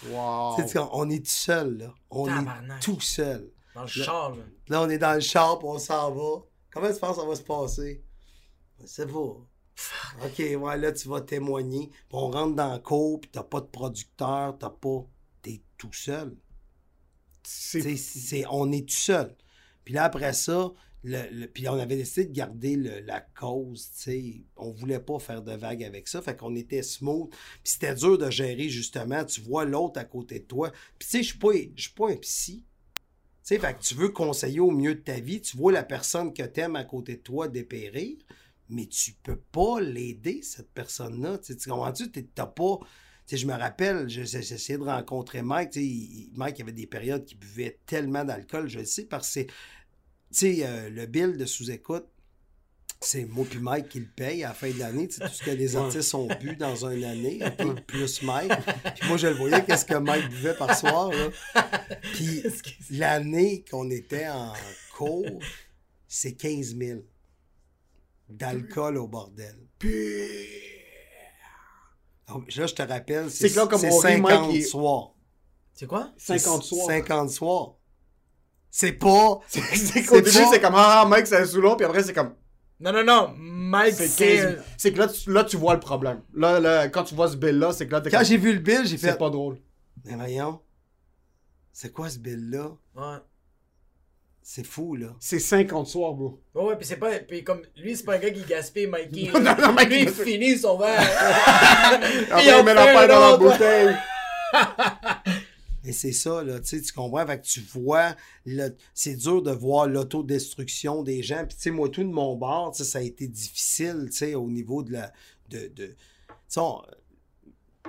[0.09, 0.57] Wow.
[0.93, 1.95] On est tout seul, là.
[2.11, 2.78] On Tabarnak.
[2.78, 3.53] est tout seul.
[3.74, 4.43] Dans le char, là.
[4.68, 6.45] Là, on est dans le char, puis on s'en va.
[6.70, 8.05] Comment tu penses que ça va se passer?
[8.84, 9.12] Sais pas.
[10.24, 11.88] OK, ouais, là, tu vas témoigner.
[11.88, 15.05] Puis on rentre dans la cour, puis t'as pas de producteur, t'as pas...
[15.43, 16.36] T'es tout seul.
[17.43, 19.36] C'est c'est, on est tout seul.
[19.84, 20.72] Puis là, après ça,
[21.05, 24.45] le, puis on avait décidé de garder la cause, tu sais.
[24.57, 27.31] On voulait pas faire de vagues avec ça, fait qu'on était smooth.
[27.31, 29.25] Puis c'était dur de gérer, justement.
[29.25, 30.71] Tu vois l'autre à côté de toi.
[30.99, 32.65] Puis tu sais, je suis pas, pas un psy.
[33.45, 35.41] Tu sais, fait que tu veux conseiller au mieux de ta vie.
[35.41, 38.17] Tu vois la personne que t'aimes à côté de toi dépérir,
[38.69, 41.39] mais tu peux pas l'aider, cette personne-là.
[41.39, 42.11] Tu comprends-tu?
[42.11, 42.79] T'as pas...
[43.27, 45.79] Tu sais, je me rappelle, je- j'ai j'ai essayé de rencontrer Mike.
[46.35, 49.41] Mike avait des périodes qu'il buvait tellement d'alcool, je le sais, parce que.
[50.33, 52.07] Tu sais, euh, le bill de sous-écoute,
[53.01, 55.09] c'est moi puis Mike qui le paye à la fin de l'année.
[55.09, 58.53] Tu sais, tout ce que les artistes ont bu dans une année, ok, plus Mike.
[58.99, 61.11] Puis moi, je le voyais, qu'est-ce que Mike buvait par soir.
[61.11, 61.28] Là.
[62.14, 62.43] Puis
[62.91, 64.53] l'année qu'on était en
[64.97, 65.26] cours,
[66.09, 67.01] c'est 15 000
[68.28, 69.57] d'alcool au bordel.
[72.28, 74.55] Donc, là, je te rappelle, c'est C'est que là, comme c'est on rit, 50 Mike,
[74.55, 75.14] il- soirs.
[75.74, 76.12] C'est quoi?
[76.16, 76.87] 50 soirs.
[76.87, 77.74] 50 soirs.
[78.75, 79.39] C'est pas...
[79.49, 82.33] C'est qu'au début, c'est comme Ah, Mike, c'est sous l'eau, puis après, c'est comme.
[82.81, 83.35] Non, non, non.
[83.37, 84.37] Mike, C'est c'est.
[84.39, 86.23] 15 C'est que là tu, là, tu vois le problème.
[86.35, 88.55] Là, là, quand tu vois ce bill-là, c'est que là, t'es Quand comme, j'ai vu
[88.55, 89.11] le bill, j'ai fait...
[89.11, 89.59] C'est pas drôle.
[90.07, 90.59] Mais voyons,
[91.70, 92.70] c'est quoi ce bill-là?
[92.97, 93.18] Ouais.
[94.43, 95.09] C'est fou, là.
[95.20, 96.43] C'est 50 soirs, bro.
[96.55, 97.11] Ouais, ouais, puis c'est pas.
[97.20, 99.31] Puis comme lui, c'est pas un gars qui gaspille Mikey.
[99.35, 100.99] Non, non, non, Mikey, lui, il finit son verre.
[102.31, 103.97] Après, Il met la paille dans la un bouteille.
[105.85, 107.26] Et c'est ça, là, tu tu comprends?
[107.26, 108.14] Fait que tu vois,
[108.47, 111.45] le- c'est dur de voir l'autodestruction des gens.
[111.47, 114.35] Puis, tu sais, moi, tout de mon bord, tu ça a été difficile, tu sais,
[114.35, 115.12] au niveau de la.
[115.51, 115.97] De, de,
[116.51, 116.83] tu on-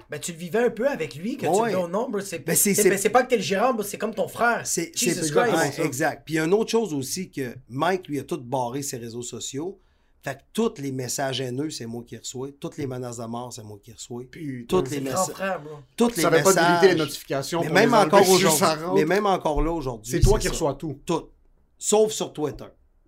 [0.10, 1.72] Ben, tu le vivais un peu avec lui, que tu Ouais.
[1.72, 2.20] le mets au nombre.
[2.22, 4.66] C'est Ben, ben, pas que t'es le gérant, c'est comme ton frère.
[4.66, 4.92] C'est.
[5.80, 6.24] Ouais, exact.
[6.26, 8.98] Puis il y a une autre chose aussi que Mike lui a tout barré ses
[8.98, 9.80] réseaux sociaux.
[10.24, 12.48] Fait que tous les messages haineux, c'est moi qui reçois.
[12.58, 14.24] Toutes les menaces de mort, c'est moi qui reçois.
[14.70, 15.60] Toutes C'est les le grand messages.
[15.98, 17.62] Toutes les Ça pas déliter les notifications.
[17.62, 18.80] mais même les encore ça.
[18.96, 20.12] Mais même encore là aujourd'hui.
[20.12, 20.52] C'est toi qui ça.
[20.52, 21.00] reçois tout.
[21.06, 21.30] Tout.
[21.78, 22.66] Sauf sur Twitter.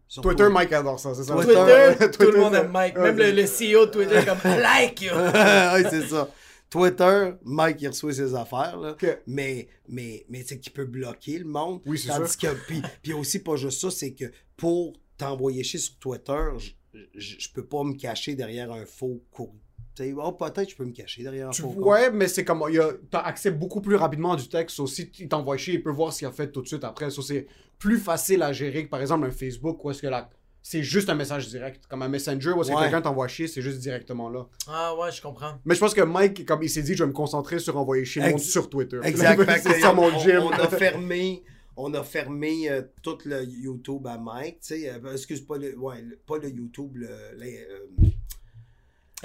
[0.08, 1.34] Sur Twitter, Mike adore ça, c'est ça?
[1.34, 1.54] Twitter,
[1.98, 2.98] Twitter, tout le monde ça- aime Mike.
[2.98, 5.12] Même le, c'est- le CEO de Twitter est comme like you.
[5.16, 6.30] oui, c'est ça.
[6.70, 8.96] Twitter, Mike, il reçoit ses affaires, là.
[9.26, 11.80] Mais, mais, mais tu sais, qu'il peut bloquer le monde.
[11.86, 14.26] Oui, c'est Tandis que, puis, puis aussi, pas juste ça, c'est que
[14.58, 16.72] pour t'envoyer chier sur Twitter, je-
[17.16, 19.60] je je peux pas me cacher derrière un faux courrier.
[19.96, 22.64] Tu oh, peut-être je peux me cacher derrière un Tu faux ouais, mais c'est comme.
[22.70, 24.80] il y a- T'as accès beaucoup plus rapidement à du texte.
[24.82, 27.10] Aussi, il t'envoie chier, il peut voir ce qu'il a fait tout de suite après.
[27.10, 27.48] C'est
[27.80, 30.30] plus facile à gérer que par exemple un Facebook où est-ce que là.
[30.68, 31.86] C'est juste un message direct.
[31.88, 34.48] Comme un Messenger où est-ce que quelqu'un t'envoie chier, c'est juste directement là.
[34.68, 35.60] Ah ouais, je comprends.
[35.64, 38.04] Mais je pense que Mike, comme il s'est dit, je vais me concentrer sur envoyer
[38.04, 38.98] chier le monde sur Twitter.
[39.04, 39.44] Exact.
[39.46, 40.40] Fait que c'est ça mon on, gym.
[40.42, 41.44] on a fermé,
[41.78, 44.60] on a fermé euh, tout le YouTube à Mike.
[44.62, 47.88] Tu sais, euh, excuse pas le, ouais, le- pas le YouTube, le, les, euh,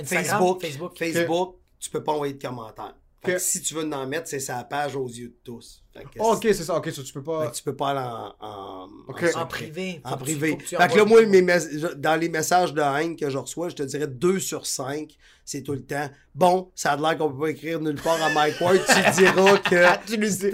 [0.04, 0.98] Facebook, Facebook.
[0.98, 2.96] Facebook, tu peux pas envoyer de commentaires.
[3.22, 5.79] Que si tu veux en mettre, c'est sa page aux yeux de tous.
[6.20, 6.76] Oh, ok, c'est ça.
[6.76, 7.48] Ok, ça, tu peux fait pas.
[7.48, 10.00] que tu peux pas aller en, en, privé.
[10.04, 10.56] En privé.
[10.58, 11.42] tu fait que là, moi, mes
[11.96, 15.62] dans les messages de haine que je reçois, je te dirais 2 sur 5, c'est
[15.62, 16.08] tout le temps.
[16.34, 19.58] Bon, ça a l'air qu'on peut pas écrire nulle part à Mike Ward, tu diras
[19.58, 20.50] que Tu lui dis-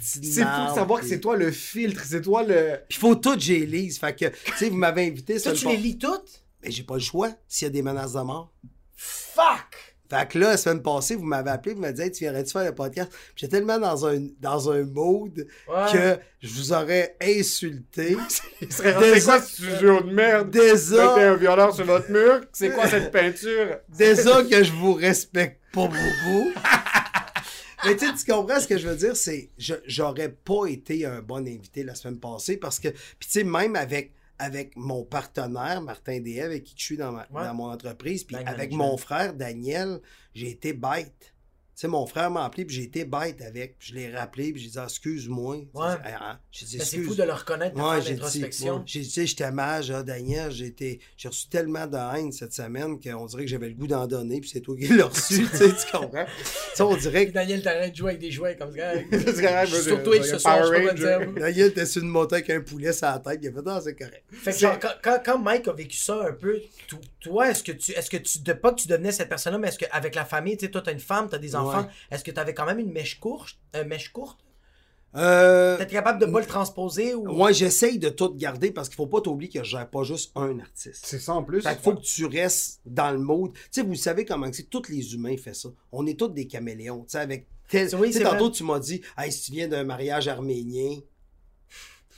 [0.00, 2.78] c'est marde, savoir que c'est toi le filtre, c'est toi le.
[2.88, 3.98] Puis faut tout j'ai lise.
[3.98, 6.44] Fait que, tu sais, vous m'avez invité Toi, tu le les lis toutes?
[6.62, 8.52] Mais j'ai pas le choix s'il y a des menaces de mort.
[8.94, 9.91] Fuck!
[10.12, 12.52] Fait que là, la semaine passée, vous m'avez appelé, vous m'avez dit, Hey, tu viendrais-tu
[12.52, 13.10] faire le podcast?
[13.34, 15.92] J'étais tellement dans un, dans un mood Ouais.
[15.92, 18.18] que je vous aurais insulté.
[18.68, 20.50] C'est quoi ce sujet de merde?
[20.50, 22.42] Déjà, un violeur sur votre mur?
[22.52, 23.78] C'est quoi cette peinture?
[23.88, 26.52] déjà que je vous respecte pas beaucoup.
[27.86, 29.16] Mais tu comprends ce que je veux dire?
[29.16, 33.30] C'est, je, j'aurais pas été un bon invité la semaine passée parce que, puis tu
[33.30, 37.44] sais, même avec, avec mon partenaire, Martin DM, avec qui je suis dans, ma- Ouais.
[37.44, 40.00] dans mon entreprise, puis avec mon frère, Daniel,
[40.34, 41.31] j'ai été bête.
[41.74, 43.78] Tu sais, mon frère m'a appelé, puis j'ai été bête avec.
[43.78, 45.56] Puis je l'ai rappelé, puis j'ai dit, Ah, excuse-moi.
[45.56, 45.94] Ouais.
[46.04, 46.38] Ah.
[46.50, 47.08] J'ai dit, Ben, c'est excuse.
[47.08, 48.82] fou de le reconnaître dans Ouais, l'introspection.
[48.84, 53.50] j'ai dit, j'étais mal, Daniel, j'ai reçu tellement de haine cette semaine qu'on dirait que
[53.50, 56.26] j'avais le goût d'en donner, puis c'est toi qui l'as reçu, tu sais, tu comprends?
[56.76, 58.92] Tu on dirait que Daniel, t'arrêtes de jouer avec des jouets comme ça.
[59.10, 61.38] C'est correct, Je suis je- sur Twitch je- ce soir, je.
[61.40, 63.80] Daniel était sur une moto avec un poulet sur la tête, il a fait, ah,
[63.82, 64.24] c'est correct.
[64.30, 67.62] Fait que genre, quand, quand, quand Mike a vécu ça un peu, to- toi, est-ce
[67.62, 70.14] que tu, est-ce que tu, de pas que tu devenais cette personne-là, mais est-ce qu'avec
[70.14, 71.84] la famille, tu sais, toi, t'as une femme, t'as des enfants, Ouais.
[72.10, 74.38] est-ce que t'avais quand même une mèche courte, euh, mèche courte?
[75.14, 77.26] Euh, T'étais capable de pas le transposer ou?
[77.30, 80.32] moi, j'essaye de tout garder parce qu'il faut pas t'oublier que je gère pas juste
[80.36, 81.04] un artiste.
[81.04, 81.60] C'est ça en plus.
[81.60, 83.52] Fait qu'il faut que tu restes dans le mode.
[83.52, 85.68] Tu sais, vous savez comment c'est, tous les humains font ça.
[85.92, 87.02] On est tous des caméléons.
[87.04, 87.90] Tu sais, avec tel.
[87.90, 88.52] C'est- oui, tu tantôt, vrai.
[88.52, 90.96] tu m'as dit, hey, si tu viens d'un mariage arménien,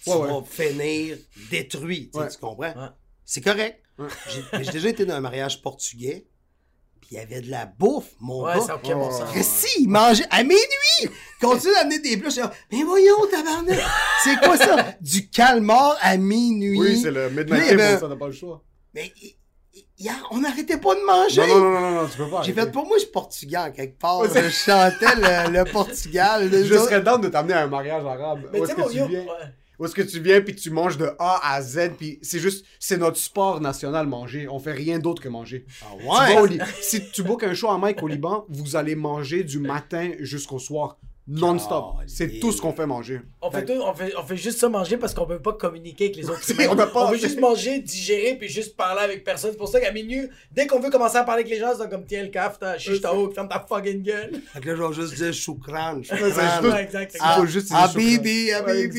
[0.04, 0.28] tu Ouais, ouais.
[0.28, 1.16] vas finir
[1.50, 2.10] détruit.
[2.14, 2.58] Tu tu comprends?
[2.60, 2.88] Ouais.
[3.24, 3.80] C'est correct.
[4.60, 6.26] J'ai déjà été dans un mariage portugais,
[7.06, 8.60] puis il y avait de la bouffe, mon Ouais, gars.
[8.60, 9.24] ça bon Oh.
[9.32, 10.60] Christy, il mangeait à minuit!
[11.40, 12.28] Continue d'amener des plats.
[12.28, 13.78] Je suis là, mais voyons, tabarnak!
[14.22, 14.76] C'est quoi ça?
[15.00, 16.78] Du calmar à minuit.
[16.78, 18.62] Oui, c'est le Midnight Table, avait- ça, t'as pas le choix.
[18.94, 19.12] Mais
[19.98, 21.46] hier, on n'arrêtait pas de manger.
[21.46, 22.42] Non, non, non, non, non, tu peux pas.
[22.42, 24.20] J'ai fait, pour moi, je suis portugais en quelque part.
[24.20, 26.48] Ouais, je chantais le, le Portugal.
[26.52, 28.48] Je serais down de t'amener à un mariage arabe.
[28.52, 29.20] Mais Où tu est-ce sais, mon que tu yo, viens?
[29.20, 29.26] ouais.
[29.78, 32.64] Où est-ce que tu viens puis tu manges de A à Z puis c'est juste
[32.78, 34.48] c'est notre sport national manger.
[34.48, 35.66] On fait rien d'autre que manger.
[35.82, 36.58] Ah Tu vas ouais?
[36.60, 40.12] au si tu bookes un show à Mike au Liban, vous allez manger du matin
[40.20, 41.94] jusqu'au soir non-stop.
[42.06, 43.20] C'est tout ce qu'on fait manger.
[43.40, 46.04] On fait, tout- on, fait, on fait juste ça manger parce qu'on peut pas communiquer
[46.06, 46.66] avec les autres humains.
[46.70, 49.50] on peut pas- veut juste manger, digérer, puis juste parler avec personne.
[49.52, 51.88] C'est pour ça qu'à minuit, dès qu'on veut commencer à parler avec les gens, c'est
[51.88, 54.32] comme tiens le caf, ta chiche ta haut, ferme ta fucking gueule.
[54.52, 56.00] Fait que là, je vais juste dire choukran.
[56.04, 56.38] c'est choukran.
[57.20, 58.98] Ah, juste dire Habibi, Habibi.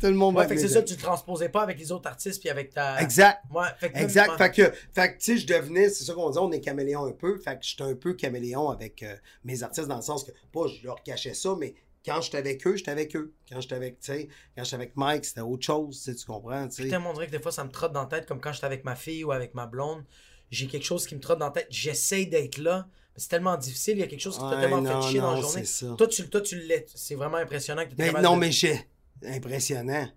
[0.00, 1.78] tout le monde Ouais, va fait que être c'est ça, tu te transposais pas avec
[1.78, 3.00] les autres artistes puis avec ta.
[3.00, 3.40] Exact.
[3.54, 4.32] Ouais, fait que Exact.
[4.36, 4.62] Fait que,
[4.94, 7.38] fait que, tu sais, je devenais, c'est ça qu'on dit, on est caméléon un peu.
[7.38, 10.66] Fait que j'étais un peu caméléon avec euh, mes artistes dans le sens que, pas
[10.68, 11.74] je leur cachais ça, mais
[12.04, 13.32] quand j'étais avec eux, j'étais avec eux.
[13.48, 16.96] Quand j'étais avec, quand j'étais avec Mike, c'était autre chose, tu comprends, tu sais.
[16.96, 18.84] On dirait que des fois, ça me trotte dans la tête, comme quand j'étais avec
[18.84, 20.04] ma fille ou avec ma blonde.
[20.50, 21.68] J'ai quelque chose qui me trotte dans la tête.
[21.70, 23.96] J'essaye d'être là, mais c'est tellement difficile.
[23.96, 25.64] Il y a quelque chose qui t'a tellement non, fait chier dans la journée.
[25.64, 25.94] ça.
[25.96, 26.84] Toi, tu, toi, tu l'es.
[26.94, 28.78] C'est vraiment impressionnant que tu Ben, non, mais j'ai,
[29.24, 30.08] impressionnant.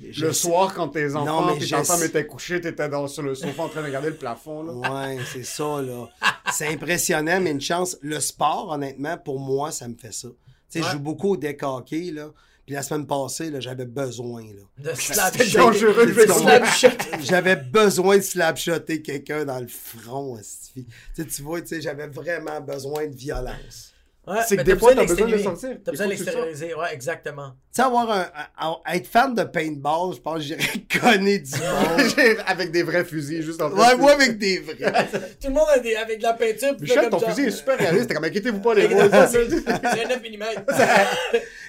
[0.00, 3.06] Je Le sais- soir, quand tes enfants je ta femme sais- étaient couchés, t'étais dans,
[3.08, 4.62] sur le sofa en train de regarder le plafond.
[4.62, 4.72] Là.
[5.06, 6.08] Ouais, c'est ça, là.
[6.52, 7.96] C'est impressionnant, mais une chance.
[8.02, 10.28] Le sport, honnêtement, pour moi, ça me fait ça.
[10.70, 12.30] Tu sais, je joue beaucoup au deck hockey, là.
[12.66, 14.62] Puis la semaine passée, là, j'avais besoin, là.
[14.92, 15.58] De slap C'est shot.
[15.58, 16.88] dangereux, De je vais slap shot.
[17.22, 20.38] J'avais besoin de slapshotter quelqu'un dans le front.
[20.74, 20.84] Tu
[21.14, 23.92] sais, tu vois, tu sais, j'avais vraiment besoin de violence.
[24.26, 25.76] Ouais, C'est que des fois, t'as besoin de sortir.
[25.84, 27.50] T'as besoin de l'extérioriser, ouais, exactement.
[27.50, 28.26] Tu sais, avoir un,
[28.58, 30.62] un- un- être fan de paintball, je pense que j'irais
[31.00, 32.38] conner du monde.
[32.46, 34.76] Avec des vrais fusils, juste en train ouais, moi avec des vrais.
[35.40, 36.74] Tout le monde a des, avec de la peinture.
[36.80, 37.28] Michel, ton ça.
[37.30, 38.08] fusil est super réaliste.
[38.08, 39.04] T'es comme, inquiétez-vous pas, les gars.
[39.04, 40.44] un 9 mm.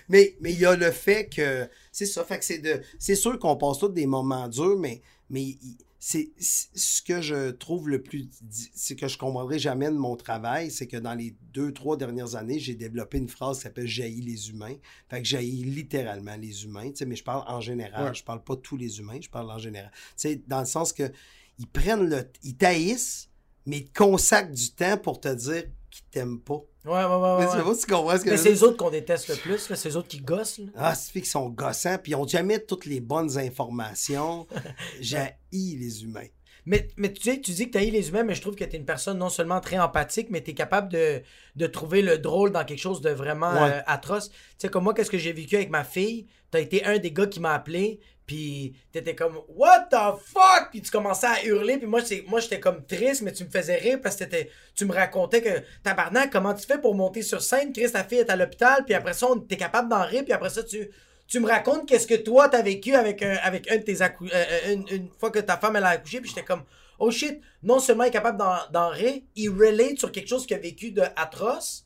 [0.09, 3.15] Mais mais il y a le fait que c'est ça, fait que c'est de c'est
[3.15, 5.77] sûr qu'on passe tous des moments durs, mais mais il-
[6.07, 8.29] c'est ce que je trouve le plus
[8.75, 12.35] c'est que je comprendrai jamais de mon travail, c'est que dans les deux trois dernières
[12.35, 14.75] années, j'ai développé une phrase qui s'appelle jaillit les humains.
[15.09, 18.13] Fait que jaillit littéralement les humains, tu sais, mais je parle en général, Ouais.
[18.13, 19.89] je parle pas tous les humains, je parle en général.
[19.95, 21.11] Tu sais dans le sens que
[21.57, 23.31] ils prennent le ils taillissent
[23.65, 25.63] mais ils te consacrent du temps pour te dire
[25.95, 26.61] qu'ils t'aiment pas.
[26.85, 27.37] Ouais, ouais, ouais.
[27.39, 27.51] Mais ouais.
[27.57, 29.75] tu vois, tu comprends ce que Mais c'est les autres qu'on déteste le plus, là.
[29.75, 30.59] c'est les autres qui gossent.
[30.59, 30.65] Là.
[30.75, 34.47] Ah, c'est fait qu'ils sont gossants, puis ils ont jamais toutes les bonnes informations.
[35.01, 36.27] J'ai les humains.
[36.67, 38.75] Mais, mais tu sais, tu dis que tu les humains, mais je trouve que tu
[38.75, 41.21] es une personne non seulement très empathique, mais tu es capable de,
[41.55, 43.71] de trouver le drôle dans quelque chose de vraiment Ouais.
[43.71, 44.29] euh, atroce.
[44.29, 46.25] Tu sais, comme moi, qu'est-ce que j'ai vécu avec ma fille?
[46.51, 50.17] Tu as été un des gars qui m'a appelé, puis tu étais comme What the
[50.23, 50.69] fuck?
[50.71, 53.76] Puis tu commençais à hurler, puis moi, moi j'étais comme triste, mais tu me faisais
[53.76, 57.41] rire parce que t'étais- tu me racontais que Tabarnak, comment tu fais pour monter sur
[57.41, 57.71] scène?
[57.71, 60.34] Chris, ta fille est à l'hôpital, puis après ça, tu es capable d'en rire, puis
[60.34, 60.89] après ça, tu.
[61.28, 64.76] Tu me racontes qu'est-ce que toi t'as vécu avec un, avec de tes euh, euh,
[64.91, 66.61] une, fois que ta femme elle a accouché puis j'étais comme
[66.99, 68.38] oh shit non seulement il est capable
[68.71, 71.84] d'en rire il relate sur quelque chose qu'il a vécu de atroce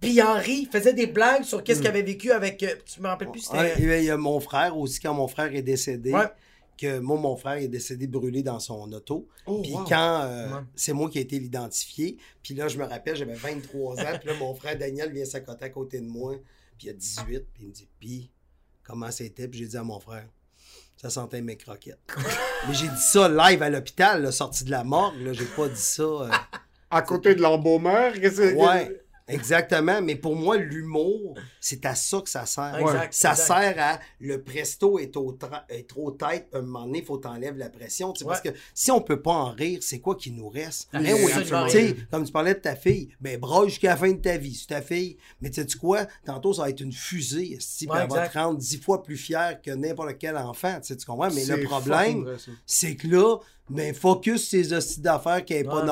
[0.00, 2.74] puis il en rit il faisait des blagues sur qu'est-ce qu'il avait vécu avec euh,
[2.86, 5.54] tu me rappelles plus c'était Ouais, il y a mon frère aussi, quand mon frère
[5.54, 6.26] est décédé, Ouais.
[6.76, 9.26] que moi, mon frère est décédé brûlé dans son auto.
[9.46, 9.84] Oh, Puis wow.
[9.88, 10.60] quand euh, Ouais.
[10.76, 14.28] c'est moi qui ai été l'identifié, puis là, je me rappelle, j'avais 23 ans, puis
[14.28, 16.34] là, mon frère Daniel vient s'accoter à côté de moi,
[16.78, 18.30] puis il a 18, puis il me dit, puis
[18.84, 19.48] comment c'était?
[19.48, 20.26] Puis j'ai dit à mon frère,
[20.96, 21.98] ça sentait mes croquettes.
[22.68, 25.74] Mais j'ai dit ça live à l'hôpital, sorti de la morgue, là, j'ai pas dit
[25.80, 26.02] ça.
[26.02, 26.28] euh,
[26.90, 30.00] À côté de l'embaumeur, qu'est-ce que Ouais, exactement.
[30.02, 32.76] Mais pour moi, l'humour, c'est à ça que ça sert.
[32.78, 33.46] Exact, Ça exact.
[33.46, 35.36] sert à le presto est, au
[35.68, 38.12] est trop tête, à un moment donné, il faut t'enlèves la pression.
[38.24, 40.88] Parce que si on peut pas en rire, c'est quoi qui nous reste?
[40.92, 44.36] Ah, oui, comme tu parlais de ta fille, ben braille jusqu'à la fin de ta
[44.36, 45.16] vie, c'est ta fille.
[45.40, 46.06] Mais tu sais quoi?
[46.24, 49.16] Tantôt, ça va être une fusée, puis Ouais, elle va te rendre dix fois plus
[49.16, 50.80] fier que n'importe quel enfant.
[50.80, 51.30] Tu comprends?
[51.30, 53.38] Mais le problème, c'est que là,
[53.70, 55.86] ben focus ces hosties d'affaires qui n'est pas Ouais.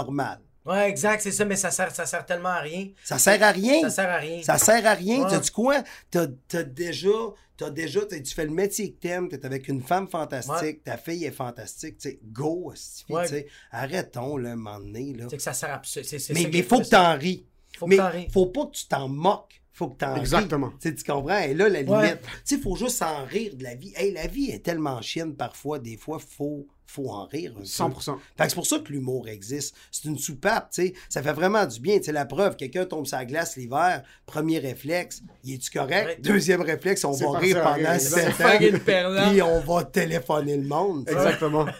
[0.67, 3.51] Ouais exact c'est ça mais ça sert ça sert tellement à rien Ça sert à
[3.53, 3.81] rien.
[3.83, 5.25] ça sert à rien Ça sert à rien.
[5.25, 5.39] Ouais.
[5.39, 5.83] Tu sais quoi?
[6.11, 7.09] T'as as déjà,
[7.57, 10.81] t'as déjà, t'sais, tu fais le métier que t'aimes, t'es avec une femme fantastique, Ouais.
[10.85, 12.73] ta fille est fantastique, tu sais, go,
[13.09, 13.23] Ouais.
[13.25, 13.47] tu sais.
[13.71, 15.27] arrêtons là, un moment donné, là.
[15.31, 16.03] c'est que ça sert à c'est
[16.35, 17.47] Mais ça il faut que t'en ris.
[17.79, 18.29] faut que mais t'en ris.
[18.33, 19.63] faut pas que tu t'en moques.
[19.73, 20.21] Faut que t'en ris.
[20.21, 20.73] Exactement.
[20.81, 21.39] Tu comprends?
[21.39, 21.91] Et là, la limite.
[22.01, 22.19] Ouais.
[22.47, 23.93] Tu sais, faut juste en rire de la vie.
[23.95, 27.65] Hey, la vie est tellement chienne parfois, des fois, faut, faut en rire un peu.
[27.65, 28.17] 100%.
[28.37, 29.75] Fait que c'est pour ça que l'humour existe.
[29.91, 30.95] C'est une soupape, tu sais.
[31.09, 31.99] Ça fait vraiment du bien.
[32.01, 36.07] Tu la preuve, quelqu'un tombe sur la glace l'hiver, premier réflexe, il est-tu correct?
[36.07, 36.17] Ouais.
[36.21, 37.99] Deuxième réflexe, on va rire pendant.
[37.99, 39.29] 7 ans.
[39.31, 41.09] Puis on va téléphoner le monde.
[41.09, 41.67] Exactement.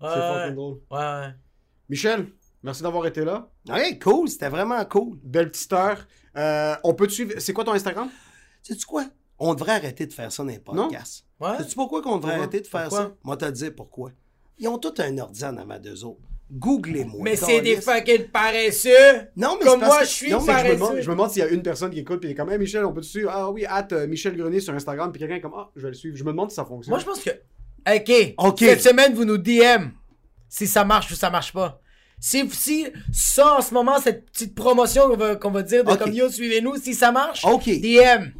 [0.00, 0.78] Ouais, C'est fucking drôle.
[0.92, 1.34] ouais, ouais.
[1.88, 2.28] Michel,
[2.62, 3.50] merci d'avoir été là.
[3.68, 5.18] Ouais, cool, c'était vraiment cool.
[5.24, 6.06] Belle petite heure.
[6.36, 7.34] Euh, on peut te suivre.
[7.38, 8.08] C'est quoi ton Instagram?
[8.62, 9.06] Sais-tu quoi?
[9.40, 11.24] On devrait arrêter de faire ça dans les podcasts.
[11.40, 11.56] Ouais.
[11.58, 12.42] Sais-tu pourquoi qu'on devrait Pourquoi?
[12.44, 12.98] arrêter de faire Pourquoi?
[13.06, 13.12] ça?
[13.24, 14.10] Moi, te dire pourquoi.
[14.58, 16.20] Ils ont tout un ordi en avant d'eux autres.
[16.50, 17.20] Googlez-moi.
[17.22, 18.90] mais c'est des fucking paresseux
[19.36, 21.30] Non, mais comme moi que- je suis non, Je me, paresseux demande, je me demande
[21.30, 23.30] s'il y a une personne qui écoute est comme Hey Michel, on peut te suivre?
[23.32, 25.12] Ah oui, hâte Michel Grenier sur Instagram.
[25.12, 26.16] Puis quelqu'un est comme Ah, je vais le suivre.
[26.16, 26.90] Je me demande si ça fonctionne.
[26.92, 27.30] Moi, je pense que.
[27.94, 28.34] OK.
[28.38, 28.58] OK.
[28.60, 29.90] Cette semaine, vous nous DM
[30.48, 31.80] si ça marche ou ça marche pas.
[32.18, 36.12] Si, si ça, en ce moment, cette petite promotion qu'on va, va dire de comme
[36.12, 37.42] yo, suivez-nous, si ça marche.
[37.44, 38.30] DM.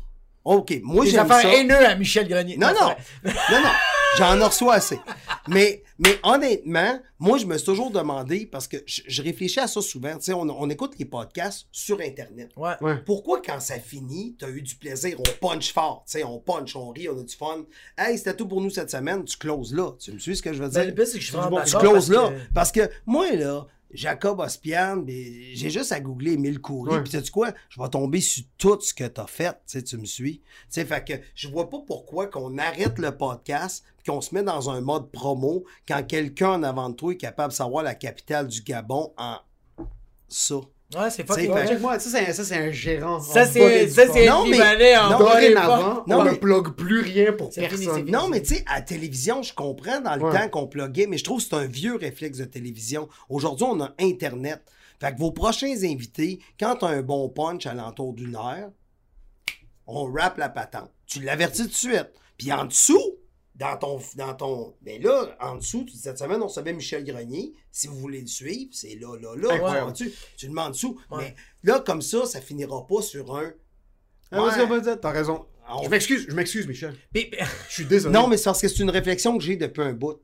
[0.56, 1.56] OK, moi j'aime affaires ça.
[1.58, 2.56] haineux à Michel Grenier.
[2.56, 2.88] Non, non,
[3.24, 3.70] non, non,
[4.16, 4.98] j'en reçois assez.
[5.46, 9.66] Mais, mais honnêtement, moi, je me suis toujours demandé, parce que je, je réfléchis à
[9.66, 12.50] ça souvent, tu sais, on, on écoute les podcasts sur Internet.
[12.56, 12.72] Ouais.
[12.80, 12.96] Ouais.
[13.04, 16.76] Pourquoi, quand ça finit, t'as eu du plaisir, on punch fort, tu sais, on punch,
[16.76, 17.64] on rit, on a du fun.
[17.96, 19.92] Hey, c'était tout pour nous cette semaine, tu closes là.
[19.98, 20.80] Tu me suis ce que je veux dire?
[20.80, 21.80] Ben, le pire, c'est que je suis vraiment je d'accord.
[21.92, 22.30] close parce là.
[22.30, 26.92] que- Parce que moi, là, Jacob Ospian, j'ai juste à googler Émile Coury.
[26.92, 27.02] Ouais.
[27.02, 27.52] Puis, sais-tu quoi?
[27.70, 29.52] Je vais tomber sur tout ce que t'as fait.
[29.66, 30.38] Tu sais, tu me suis.
[30.38, 34.34] Tu sais, fait que je vois pas pourquoi qu'on arrête le podcast puis qu'on se
[34.34, 37.82] met dans un mode promo quand quelqu'un en avant de toi est capable de savoir
[37.82, 39.38] la capitale du Gabon en
[40.28, 40.56] ça.
[40.96, 41.26] Ouais, c'est.
[41.66, 43.20] Check-moi, ça, c'est un, ça, c'est un gérant.
[43.20, 48.10] Ça, en c'est Libanais en Dorénavant, on mais- ne plug plus rien pour personne.
[48.10, 51.18] Non, mais tu sais, à la télévision, je comprends dans le temps qu'on pluguait, mais
[51.18, 53.06] je trouve que c'est un vieux réflexe de télévision.
[53.28, 54.62] Aujourd'hui, on a Internet.
[54.98, 58.70] Fait que vos prochains invités, quand tu as un bon punch à l'entour d'une heure,
[59.86, 60.90] on rappe la patente.
[61.06, 62.10] Tu l'avertis tout de suite.
[62.38, 63.17] Puis en dessous,
[63.58, 64.00] dans ton.
[64.16, 67.52] Dans ton ben là, en dessous, tu- cette semaine, on recevait Michel Grenier.
[67.72, 69.54] Si vous voulez le suivre, c'est là, là, là.
[69.54, 69.92] Incroyable.
[69.92, 71.00] Tu, tu le mets en dessous.
[71.10, 71.18] Ouais.
[71.18, 71.34] Mais
[71.70, 73.52] là, comme ça, ça finira pas sur un.
[74.30, 74.48] Ah,
[75.00, 75.46] T'as raison.
[75.70, 76.94] On- Je m'excuse, je m'excuse, Michel.
[77.14, 77.30] Mais,
[77.68, 78.12] Je suis désolé.
[78.14, 80.18] Non, mais c'est parce que c'est une réflexion que j'ai depuis un bout.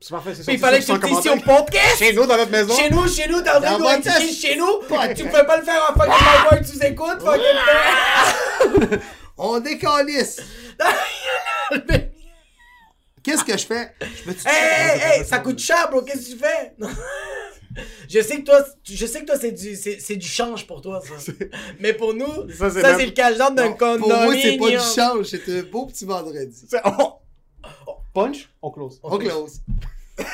[0.00, 0.52] c'est parfait, c'est ça.
[0.52, 1.98] mais il fallait que tu le dises sur le podcast!
[1.98, 2.74] Chez nous, dans notre maison.
[2.76, 4.40] Chez nous, chez nous, Dans votre critiquer test.
[4.40, 4.80] chez nous?
[5.16, 8.98] Tu peux pas le faire en fucking live que tu écoutes, fucking
[9.38, 10.40] On décalisse!
[13.24, 13.90] Qu'est-ce que je fais?
[14.00, 16.74] Je peux-tu- Hey, hey, hey, ça coûte cher, bro, qu'est-ce que tu fais?
[18.08, 21.00] Je sais que toi, je sais que toi, c'est du, c'est, du change pour toi,
[21.00, 21.32] ça.
[21.80, 24.82] Mais pour nous, Ça, c'est même- le cash-dout d'un Pour moi, c'est pas du condominium.
[24.94, 26.66] change, c'est un beau petit vendredi.
[26.98, 27.14] Oh.
[28.12, 29.00] Punch, on close.
[29.02, 29.60] On close.